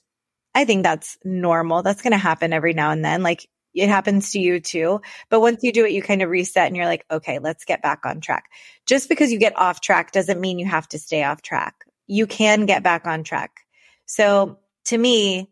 I 0.53 0.65
think 0.65 0.83
that's 0.83 1.17
normal. 1.23 1.81
That's 1.81 2.01
going 2.01 2.11
to 2.11 2.17
happen 2.17 2.51
every 2.51 2.73
now 2.73 2.91
and 2.91 3.05
then. 3.05 3.23
Like 3.23 3.47
it 3.73 3.87
happens 3.87 4.31
to 4.31 4.39
you 4.39 4.59
too. 4.59 5.01
But 5.29 5.39
once 5.39 5.63
you 5.63 5.71
do 5.71 5.85
it, 5.85 5.91
you 5.91 6.01
kind 6.01 6.21
of 6.21 6.29
reset 6.29 6.67
and 6.67 6.75
you're 6.75 6.85
like, 6.85 7.05
okay, 7.09 7.39
let's 7.39 7.65
get 7.65 7.81
back 7.81 8.05
on 8.05 8.19
track. 8.19 8.45
Just 8.85 9.07
because 9.07 9.31
you 9.31 9.39
get 9.39 9.57
off 9.57 9.79
track 9.79 10.11
doesn't 10.11 10.41
mean 10.41 10.59
you 10.59 10.65
have 10.65 10.87
to 10.89 10.99
stay 10.99 11.23
off 11.23 11.41
track. 11.41 11.85
You 12.07 12.27
can 12.27 12.65
get 12.65 12.83
back 12.83 13.05
on 13.05 13.23
track. 13.23 13.61
So 14.05 14.57
to 14.85 14.97
me, 14.97 15.49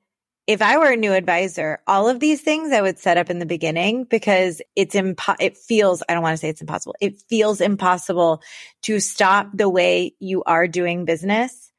if 0.48 0.62
I 0.62 0.78
were 0.78 0.92
a 0.92 0.96
new 0.96 1.12
advisor, 1.12 1.80
all 1.86 2.08
of 2.08 2.22
these 2.22 2.42
things 2.42 2.72
I 2.72 2.82
would 2.82 2.98
set 2.98 3.18
up 3.18 3.30
in 3.30 3.40
the 3.40 3.46
beginning 3.46 4.06
because 4.06 4.62
it's 4.78 4.96
impo- 4.96 5.36
it 5.42 5.58
feels, 5.58 6.02
I 6.08 6.14
don't 6.14 6.24
want 6.24 6.34
to 6.34 6.38
say 6.38 6.48
it's 6.48 6.62
impossible. 6.62 6.96
It 7.02 7.22
feels 7.30 7.60
impossible 7.60 8.42
to 8.84 9.02
stop 9.02 9.50
the 9.54 9.68
way 9.68 10.16
you 10.20 10.44
are 10.44 10.68
doing 10.68 11.04
business 11.04 11.72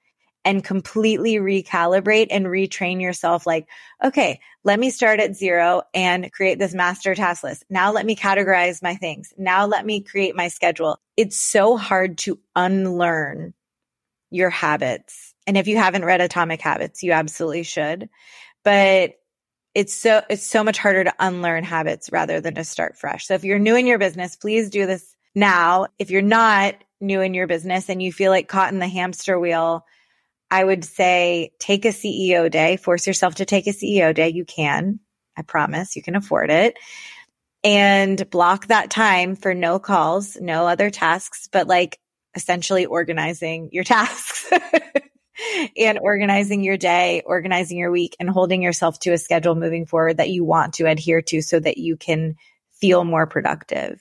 and 0.45 0.63
completely 0.63 1.37
recalibrate 1.37 2.29
and 2.31 2.47
retrain 2.47 3.01
yourself 3.01 3.47
like, 3.47 3.67
okay, 4.05 4.39
let 4.65 4.79
me 4.79 4.91
start 4.91 5.19
at 5.19 5.35
zero 5.35 5.83
and 5.95 6.31
create 6.31 6.59
this 6.59 6.75
master 6.75 7.15
task 7.15 7.43
list. 7.43 7.65
Now 7.71 7.91
let 7.93 8.05
me 8.05 8.17
categorize 8.17 8.83
my 8.83 8.97
things. 8.97 9.33
Now 9.39 9.67
let 9.67 9.85
me 9.85 10.03
create 10.03 10.37
my 10.37 10.49
schedule. 10.49 11.01
It's 11.17 11.39
so 11.39 11.79
hard 11.79 12.19
to 12.19 12.39
unlearn 12.55 13.55
your 14.31 14.51
habits. 14.51 15.35
And 15.47 15.57
if 15.57 15.67
you 15.69 15.79
haven't 15.79 16.05
read 16.05 16.21
Atomic 16.21 16.61
Habits, 16.61 17.03
you 17.03 17.13
absolutely 17.13 17.63
should 17.63 18.11
but 18.65 19.15
it's 19.75 19.95
so 19.95 20.23
it's 20.29 20.47
so 20.47 20.65
much 20.65 20.79
harder 20.79 21.05
to 21.05 21.15
unlearn 21.19 21.65
habits 21.65 22.11
rather 22.11 22.41
than 22.41 22.55
to 22.55 22.65
start 22.65 22.99
fresh. 22.99 23.27
So 23.27 23.35
if 23.35 23.45
you're 23.45 23.59
new 23.59 23.77
in 23.77 23.87
your 23.87 23.99
business, 23.99 24.37
please 24.37 24.71
do 24.71 24.87
this 24.87 25.15
now. 25.35 25.87
If 25.99 26.11
you're 26.11 26.23
not 26.23 26.75
new 27.01 27.21
in 27.21 27.35
your 27.35 27.47
business 27.47 27.89
and 27.89 28.03
you 28.03 28.13
feel 28.13 28.31
like 28.31 28.49
caught 28.49 28.73
in 28.73 28.79
the 28.79 28.89
hamster 28.89 29.39
wheel, 29.39 29.85
I 30.51 30.65
would 30.65 30.85
say 30.85 31.53
take 31.59 31.85
a 31.85 31.89
CEO 31.89 32.51
day, 32.51 32.77
force 32.77 33.07
yourself 33.07 33.37
to 33.37 33.45
take 33.45 33.67
a 33.67 33.71
CEO 33.71 34.15
day. 34.15 34.31
You 34.31 34.45
can. 34.45 35.01
I 35.37 35.43
promise 35.43 35.95
you 35.95 36.03
can 36.03 36.17
afford 36.17 36.51
it. 36.51 36.77
And 37.63 38.29
block 38.31 38.69
that 38.69 38.91
time 38.91 39.37
for 39.37 39.55
no 39.55 39.79
calls, 39.79 40.37
no 40.41 40.67
other 40.67 40.91
tasks, 40.91 41.49
but 41.51 41.67
like 41.67 41.99
essentially 42.35 42.87
organizing 42.87 43.69
your 43.73 43.85
tasks 43.85 44.51
and 45.77 45.99
organizing 45.99 46.63
your 46.63 46.77
day, 46.77 47.23
organizing 47.25 47.79
your 47.79 47.91
week 47.91 48.17
and 48.19 48.29
holding 48.29 48.63
yourself 48.63 48.99
to 49.01 49.13
a 49.13 49.19
schedule 49.19 49.55
moving 49.55 49.87
forward 49.87 50.17
that 50.19 50.31
you 50.31 50.45
want 50.45 50.75
to 50.75 50.87
adhere 50.87 51.23
to 51.23 51.43
so 51.43 51.59
that 51.61 51.79
you 51.79 51.97
can 51.97 52.37
feel 52.81 53.05
more 53.05 53.27
productive. 53.27 54.01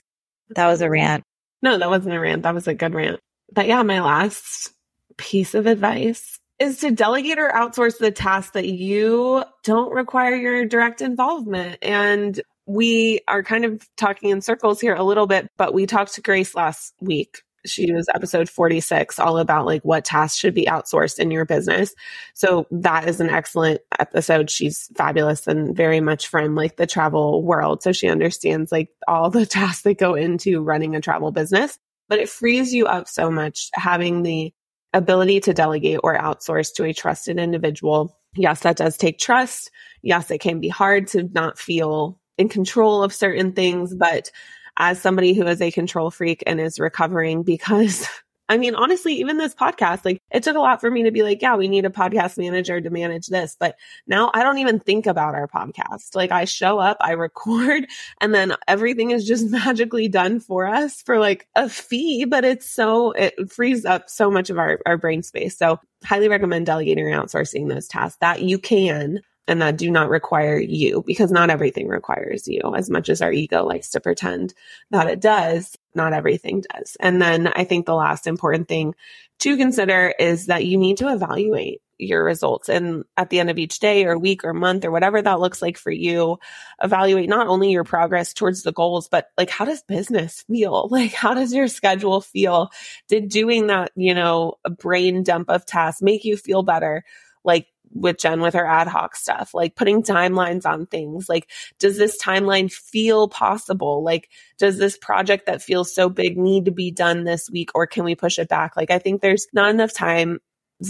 That 0.50 0.68
was 0.68 0.80
a 0.80 0.90
rant. 0.90 1.24
No, 1.62 1.78
that 1.78 1.90
wasn't 1.90 2.14
a 2.14 2.20
rant. 2.20 2.42
That 2.42 2.54
was 2.54 2.68
a 2.68 2.74
good 2.74 2.94
rant. 2.94 3.20
But 3.52 3.66
yeah, 3.66 3.82
my 3.82 4.00
last 4.00 4.72
piece 5.16 5.54
of 5.54 5.66
advice 5.66 6.38
is 6.58 6.78
to 6.78 6.90
delegate 6.90 7.38
or 7.38 7.50
outsource 7.50 7.98
the 7.98 8.10
tasks 8.10 8.52
that 8.52 8.66
you 8.66 9.44
don't 9.64 9.92
require 9.92 10.34
your 10.34 10.64
direct 10.66 11.00
involvement. 11.00 11.78
And 11.82 12.40
we 12.66 13.20
are 13.28 13.42
kind 13.42 13.64
of 13.64 13.86
talking 13.96 14.30
in 14.30 14.40
circles 14.40 14.80
here 14.80 14.94
a 14.94 15.04
little 15.04 15.26
bit, 15.26 15.48
but 15.56 15.72
we 15.72 15.86
talked 15.86 16.14
to 16.14 16.22
Grace 16.22 16.54
last 16.54 16.94
week. 17.00 17.42
She 17.66 17.92
was 17.92 18.06
episode 18.14 18.48
46, 18.48 19.18
all 19.18 19.38
about 19.38 19.66
like 19.66 19.82
what 19.82 20.04
tasks 20.04 20.38
should 20.38 20.54
be 20.54 20.66
outsourced 20.66 21.18
in 21.18 21.30
your 21.30 21.44
business. 21.44 21.94
So 22.34 22.66
that 22.70 23.08
is 23.08 23.20
an 23.20 23.30
excellent 23.30 23.80
episode. 23.98 24.50
She's 24.50 24.88
fabulous 24.96 25.46
and 25.46 25.76
very 25.76 26.00
much 26.00 26.28
from 26.28 26.54
like 26.54 26.76
the 26.76 26.86
travel 26.86 27.42
world. 27.42 27.82
So 27.82 27.92
she 27.92 28.08
understands 28.08 28.70
like 28.70 28.90
all 29.06 29.30
the 29.30 29.46
tasks 29.46 29.82
that 29.82 29.98
go 29.98 30.14
into 30.14 30.62
running 30.62 30.94
a 30.94 31.00
travel 31.00 31.32
business, 31.32 31.78
but 32.08 32.18
it 32.18 32.28
frees 32.28 32.72
you 32.72 32.86
up 32.86 33.08
so 33.08 33.30
much 33.30 33.70
having 33.74 34.22
the 34.22 34.52
ability 34.94 35.40
to 35.40 35.54
delegate 35.54 36.00
or 36.02 36.16
outsource 36.16 36.72
to 36.74 36.84
a 36.84 36.94
trusted 36.94 37.38
individual. 37.38 38.18
Yes, 38.34 38.60
that 38.60 38.76
does 38.76 38.96
take 38.96 39.18
trust. 39.18 39.70
Yes, 40.02 40.30
it 40.30 40.38
can 40.38 40.60
be 40.60 40.68
hard 40.68 41.08
to 41.08 41.24
not 41.32 41.58
feel 41.58 42.18
in 42.38 42.48
control 42.48 43.02
of 43.02 43.12
certain 43.12 43.52
things, 43.52 43.94
but 43.94 44.30
as 44.78 45.00
somebody 45.00 45.34
who 45.34 45.46
is 45.46 45.60
a 45.60 45.70
control 45.70 46.10
freak 46.10 46.42
and 46.46 46.60
is 46.60 46.80
recovering 46.80 47.42
because 47.42 48.06
I 48.50 48.56
mean, 48.56 48.74
honestly, 48.74 49.14
even 49.14 49.36
this 49.36 49.54
podcast, 49.54 50.06
like 50.06 50.22
it 50.30 50.42
took 50.42 50.56
a 50.56 50.60
lot 50.60 50.80
for 50.80 50.90
me 50.90 51.02
to 51.02 51.10
be 51.10 51.22
like, 51.22 51.42
yeah, 51.42 51.56
we 51.56 51.68
need 51.68 51.84
a 51.84 51.90
podcast 51.90 52.38
manager 52.38 52.80
to 52.80 52.88
manage 52.88 53.26
this. 53.26 53.56
But 53.60 53.76
now 54.06 54.30
I 54.32 54.42
don't 54.42 54.56
even 54.58 54.80
think 54.80 55.06
about 55.06 55.34
our 55.34 55.46
podcast. 55.46 56.14
Like 56.14 56.32
I 56.32 56.46
show 56.46 56.78
up, 56.78 56.96
I 57.00 57.12
record, 57.12 57.86
and 58.20 58.34
then 58.34 58.56
everything 58.66 59.10
is 59.10 59.26
just 59.26 59.46
magically 59.50 60.08
done 60.08 60.40
for 60.40 60.66
us 60.66 61.02
for 61.02 61.18
like 61.18 61.46
a 61.54 61.68
fee, 61.68 62.24
but 62.24 62.44
it's 62.44 62.66
so, 62.66 63.12
it 63.12 63.52
frees 63.52 63.84
up 63.84 64.08
so 64.08 64.30
much 64.30 64.48
of 64.48 64.58
our, 64.58 64.80
our 64.86 64.96
brain 64.96 65.22
space. 65.22 65.58
So 65.58 65.78
highly 66.04 66.28
recommend 66.28 66.64
delegating 66.64 67.06
or 67.06 67.18
outsourcing 67.18 67.68
those 67.68 67.86
tasks 67.86 68.16
that 68.20 68.40
you 68.40 68.58
can 68.58 69.20
and 69.48 69.62
that 69.62 69.76
do 69.76 69.90
not 69.90 70.10
require 70.10 70.58
you 70.58 71.02
because 71.06 71.32
not 71.32 71.50
everything 71.50 71.88
requires 71.88 72.46
you 72.46 72.60
as 72.76 72.90
much 72.90 73.08
as 73.08 73.22
our 73.22 73.32
ego 73.32 73.64
likes 73.64 73.90
to 73.90 74.00
pretend 74.00 74.54
that 74.90 75.08
it 75.08 75.20
does. 75.20 75.76
Not 75.94 76.12
everything 76.12 76.62
does. 76.72 76.96
And 77.00 77.20
then 77.20 77.48
I 77.48 77.64
think 77.64 77.86
the 77.86 77.94
last 77.94 78.26
important 78.26 78.68
thing 78.68 78.94
to 79.40 79.56
consider 79.56 80.14
is 80.18 80.46
that 80.46 80.66
you 80.66 80.76
need 80.76 80.98
to 80.98 81.12
evaluate 81.12 81.80
your 81.98 82.24
results. 82.24 82.68
And 82.68 83.04
at 83.16 83.30
the 83.30 83.40
end 83.40 83.50
of 83.50 83.58
each 83.58 83.80
day 83.80 84.04
or 84.04 84.16
week 84.16 84.44
or 84.44 84.52
month 84.52 84.84
or 84.84 84.90
whatever 84.90 85.20
that 85.20 85.40
looks 85.40 85.60
like 85.60 85.76
for 85.76 85.90
you, 85.90 86.38
evaluate 86.82 87.28
not 87.28 87.48
only 87.48 87.70
your 87.70 87.84
progress 87.84 88.32
towards 88.32 88.62
the 88.62 88.72
goals, 88.72 89.08
but 89.08 89.30
like, 89.36 89.50
how 89.50 89.64
does 89.64 89.82
business 89.82 90.44
feel? 90.48 90.88
Like, 90.98 91.12
how 91.12 91.34
does 91.34 91.52
your 91.52 91.68
schedule 91.68 92.20
feel? 92.20 92.70
Did 93.08 93.28
doing 93.28 93.68
that, 93.68 93.92
you 93.94 94.14
know, 94.14 94.54
a 94.64 94.70
brain 94.70 95.22
dump 95.22 95.48
of 95.48 95.64
tasks 95.64 96.02
make 96.02 96.24
you 96.24 96.36
feel 96.36 96.62
better? 96.62 97.04
Like, 97.44 97.68
with 97.92 98.18
Jen 98.18 98.40
with 98.40 98.54
her 98.54 98.66
ad 98.66 98.88
hoc 98.88 99.16
stuff, 99.16 99.54
like 99.54 99.74
putting 99.76 100.02
timelines 100.02 100.66
on 100.66 100.86
things. 100.86 101.28
Like, 101.28 101.50
does 101.78 101.98
this 101.98 102.20
timeline 102.20 102.72
feel 102.72 103.28
possible? 103.28 104.02
Like, 104.02 104.30
does 104.58 104.78
this 104.78 104.96
project 104.96 105.46
that 105.46 105.62
feels 105.62 105.94
so 105.94 106.08
big 106.08 106.36
need 106.36 106.66
to 106.66 106.70
be 106.70 106.90
done 106.90 107.24
this 107.24 107.50
week 107.50 107.70
or 107.74 107.86
can 107.86 108.04
we 108.04 108.14
push 108.14 108.38
it 108.38 108.48
back? 108.48 108.76
Like, 108.76 108.90
I 108.90 108.98
think 108.98 109.20
there's 109.20 109.46
not 109.52 109.70
enough 109.70 109.92
time. 109.92 110.40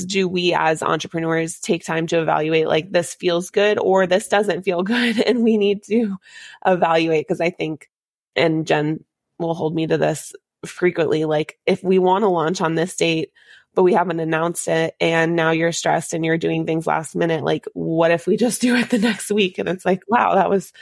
Do 0.07 0.29
we 0.29 0.53
as 0.53 0.83
entrepreneurs 0.83 1.61
take 1.61 1.85
time 1.85 2.07
to 2.09 2.21
evaluate 2.21 2.69
like 2.69 2.93
this 2.93 3.15
feels 3.15 3.49
good 3.49 3.79
or 3.79 4.07
this 4.07 4.29
doesn't 4.29 4.65
feel 4.65 4.83
good? 4.85 5.19
And 5.21 5.43
we 5.43 5.57
need 5.57 5.83
to 5.85 6.17
evaluate 6.67 7.27
because 7.27 7.41
I 7.41 7.51
think, 7.51 7.89
and 8.37 8.67
Jen 8.67 9.05
will 9.39 9.55
hold 9.55 9.75
me 9.75 9.87
to 9.87 9.97
this 9.97 10.33
frequently, 10.67 11.25
like 11.25 11.59
if 11.67 11.83
we 11.83 11.99
want 11.99 12.23
to 12.23 12.29
launch 12.29 12.61
on 12.61 12.75
this 12.75 12.97
date, 12.97 13.31
but 13.79 13.85
we 13.85 13.93
haven't 13.93 14.19
announced 14.19 14.67
it. 14.67 14.97
And 15.01 15.37
now 15.37 15.53
you're 15.53 15.71
stressed 15.71 16.13
and 16.13 16.25
you're 16.25 16.37
doing 16.37 16.67
things 16.67 16.85
last 16.85 17.15
minute. 17.15 17.45
Like 17.45 17.65
what 17.75 18.11
if 18.11 18.27
we 18.27 18.37
just 18.37 18.61
do 18.61 18.75
it 18.75 18.91
the 18.91 18.99
next 18.99 19.31
week? 19.31 19.57
And 19.57 19.69
it's 19.69 19.85
like 19.85 20.03
wow 20.09 20.35
that 20.35 20.51
was 20.51 20.73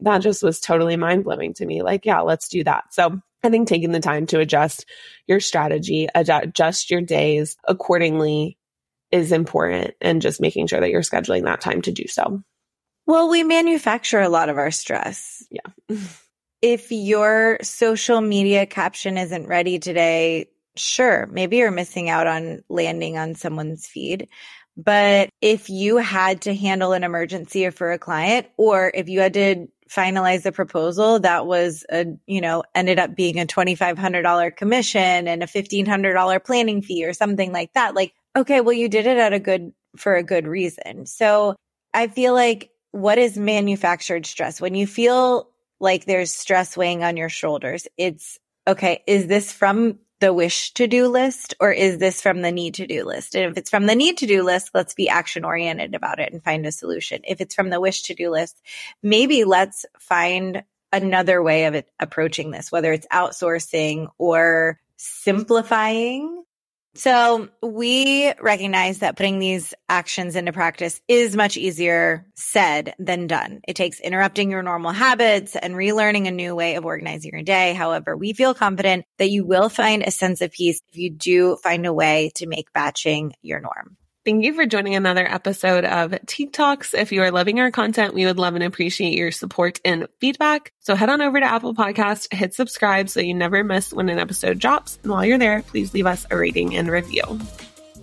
that 0.00 0.22
just 0.22 0.42
was 0.42 0.58
totally 0.58 0.96
mind 0.96 1.24
blowing 1.24 1.52
to 1.52 1.66
me. 1.66 1.82
Like 1.82 2.06
yeah 2.06 2.20
let's 2.20 2.48
do 2.48 2.64
that. 2.64 2.94
So 2.94 3.20
i 3.42 3.50
think 3.50 3.68
taking 3.68 3.92
the 3.92 4.00
time 4.00 4.24
to 4.24 4.40
adjust 4.40 4.86
your 5.26 5.38
strategy 5.38 6.08
adjust 6.14 6.90
your 6.90 7.02
days 7.02 7.58
accordingly 7.68 8.56
is 9.10 9.32
important 9.32 9.94
and 10.00 10.22
just 10.22 10.40
making 10.40 10.66
sure 10.66 10.80
that 10.80 10.90
you're 10.90 11.02
scheduling 11.02 11.44
that 11.44 11.60
time 11.60 11.82
to 11.82 11.92
do 11.92 12.06
so. 12.06 12.42
Well 13.06 13.28
we 13.28 13.42
manufacture 13.42 14.20
a 14.20 14.30
lot 14.30 14.48
of 14.48 14.56
our 14.56 14.70
stress. 14.70 15.46
Yeah. 15.50 15.98
If 16.62 16.92
your 16.92 17.56
social 17.62 18.20
media 18.20 18.66
caption 18.66 19.16
isn't 19.16 19.46
ready 19.46 19.78
today 19.78 20.48
sure, 20.80 21.26
maybe 21.30 21.58
you're 21.58 21.70
missing 21.70 22.08
out 22.08 22.26
on 22.26 22.62
landing 22.68 23.18
on 23.18 23.34
someone's 23.34 23.86
feed. 23.86 24.28
But 24.76 25.30
if 25.40 25.68
you 25.68 25.98
had 25.98 26.42
to 26.42 26.54
handle 26.54 26.92
an 26.92 27.04
emergency 27.04 27.68
for 27.70 27.92
a 27.92 27.98
client, 27.98 28.46
or 28.56 28.90
if 28.94 29.08
you 29.08 29.20
had 29.20 29.34
to 29.34 29.66
finalize 29.90 30.42
the 30.42 30.52
proposal 30.52 31.18
that 31.20 31.46
was 31.46 31.84
a, 31.90 32.06
you 32.26 32.40
know, 32.40 32.62
ended 32.74 32.98
up 32.98 33.16
being 33.16 33.40
a 33.40 33.46
$2,500 33.46 34.56
commission 34.56 35.28
and 35.28 35.42
a 35.42 35.46
$1,500 35.46 36.44
planning 36.44 36.80
fee 36.80 37.04
or 37.04 37.12
something 37.12 37.52
like 37.52 37.72
that, 37.74 37.94
like, 37.94 38.14
okay, 38.36 38.60
well, 38.60 38.72
you 38.72 38.88
did 38.88 39.06
it 39.06 39.18
at 39.18 39.32
a 39.32 39.40
good, 39.40 39.72
for 39.96 40.14
a 40.14 40.22
good 40.22 40.46
reason. 40.46 41.06
So 41.06 41.56
I 41.92 42.06
feel 42.06 42.32
like 42.32 42.70
what 42.92 43.18
is 43.18 43.36
manufactured 43.36 44.26
stress? 44.26 44.60
When 44.60 44.74
you 44.74 44.86
feel 44.86 45.50
like 45.80 46.04
there's 46.04 46.32
stress 46.32 46.76
weighing 46.76 47.02
on 47.02 47.16
your 47.16 47.28
shoulders, 47.28 47.88
it's 47.96 48.38
okay, 48.68 49.02
is 49.06 49.26
this 49.26 49.52
from 49.52 49.98
the 50.20 50.32
wish 50.32 50.72
to 50.74 50.86
do 50.86 51.08
list 51.08 51.54
or 51.60 51.72
is 51.72 51.98
this 51.98 52.22
from 52.22 52.42
the 52.42 52.52
need 52.52 52.74
to 52.74 52.86
do 52.86 53.04
list? 53.04 53.34
And 53.34 53.50
if 53.50 53.58
it's 53.58 53.70
from 53.70 53.86
the 53.86 53.94
need 53.94 54.18
to 54.18 54.26
do 54.26 54.42
list, 54.42 54.70
let's 54.74 54.94
be 54.94 55.08
action 55.08 55.44
oriented 55.44 55.94
about 55.94 56.20
it 56.20 56.32
and 56.32 56.44
find 56.44 56.66
a 56.66 56.72
solution. 56.72 57.22
If 57.26 57.40
it's 57.40 57.54
from 57.54 57.70
the 57.70 57.80
wish 57.80 58.02
to 58.02 58.14
do 58.14 58.30
list, 58.30 58.60
maybe 59.02 59.44
let's 59.44 59.86
find 59.98 60.62
another 60.92 61.42
way 61.42 61.64
of 61.64 61.82
approaching 61.98 62.50
this, 62.50 62.70
whether 62.70 62.92
it's 62.92 63.06
outsourcing 63.08 64.08
or 64.18 64.78
simplifying 64.96 66.39
so 66.94 67.48
we 67.62 68.32
recognize 68.40 68.98
that 68.98 69.16
putting 69.16 69.38
these 69.38 69.74
actions 69.88 70.34
into 70.34 70.52
practice 70.52 71.00
is 71.06 71.36
much 71.36 71.56
easier 71.56 72.26
said 72.34 72.94
than 72.98 73.28
done. 73.28 73.60
It 73.68 73.76
takes 73.76 74.00
interrupting 74.00 74.50
your 74.50 74.62
normal 74.62 74.90
habits 74.90 75.54
and 75.54 75.74
relearning 75.74 76.26
a 76.26 76.32
new 76.32 76.54
way 76.56 76.74
of 76.74 76.84
organizing 76.84 77.30
your 77.32 77.42
day. 77.42 77.74
However, 77.74 78.16
we 78.16 78.32
feel 78.32 78.54
confident 78.54 79.04
that 79.18 79.30
you 79.30 79.44
will 79.44 79.68
find 79.68 80.02
a 80.02 80.10
sense 80.10 80.40
of 80.40 80.50
peace 80.50 80.82
if 80.88 80.98
you 80.98 81.10
do 81.10 81.56
find 81.62 81.86
a 81.86 81.92
way 81.92 82.32
to 82.36 82.46
make 82.46 82.72
batching 82.72 83.34
your 83.40 83.60
norm. 83.60 83.96
Thank 84.22 84.44
you 84.44 84.52
for 84.52 84.66
joining 84.66 84.94
another 84.96 85.26
episode 85.26 85.86
of 85.86 86.14
Teak 86.26 86.52
Talks. 86.52 86.92
If 86.92 87.10
you 87.10 87.22
are 87.22 87.30
loving 87.30 87.58
our 87.58 87.70
content, 87.70 88.12
we 88.12 88.26
would 88.26 88.38
love 88.38 88.54
and 88.54 88.62
appreciate 88.62 89.16
your 89.16 89.32
support 89.32 89.80
and 89.82 90.08
feedback. 90.20 90.74
So 90.80 90.94
head 90.94 91.08
on 91.08 91.22
over 91.22 91.40
to 91.40 91.46
Apple 91.46 91.74
Podcast, 91.74 92.30
hit 92.30 92.52
subscribe 92.52 93.08
so 93.08 93.20
you 93.20 93.32
never 93.32 93.64
miss 93.64 93.94
when 93.94 94.10
an 94.10 94.18
episode 94.18 94.58
drops. 94.58 94.98
And 95.02 95.10
while 95.10 95.24
you're 95.24 95.38
there, 95.38 95.62
please 95.62 95.94
leave 95.94 96.04
us 96.04 96.26
a 96.30 96.36
rating 96.36 96.76
and 96.76 96.90
review. 96.90 97.22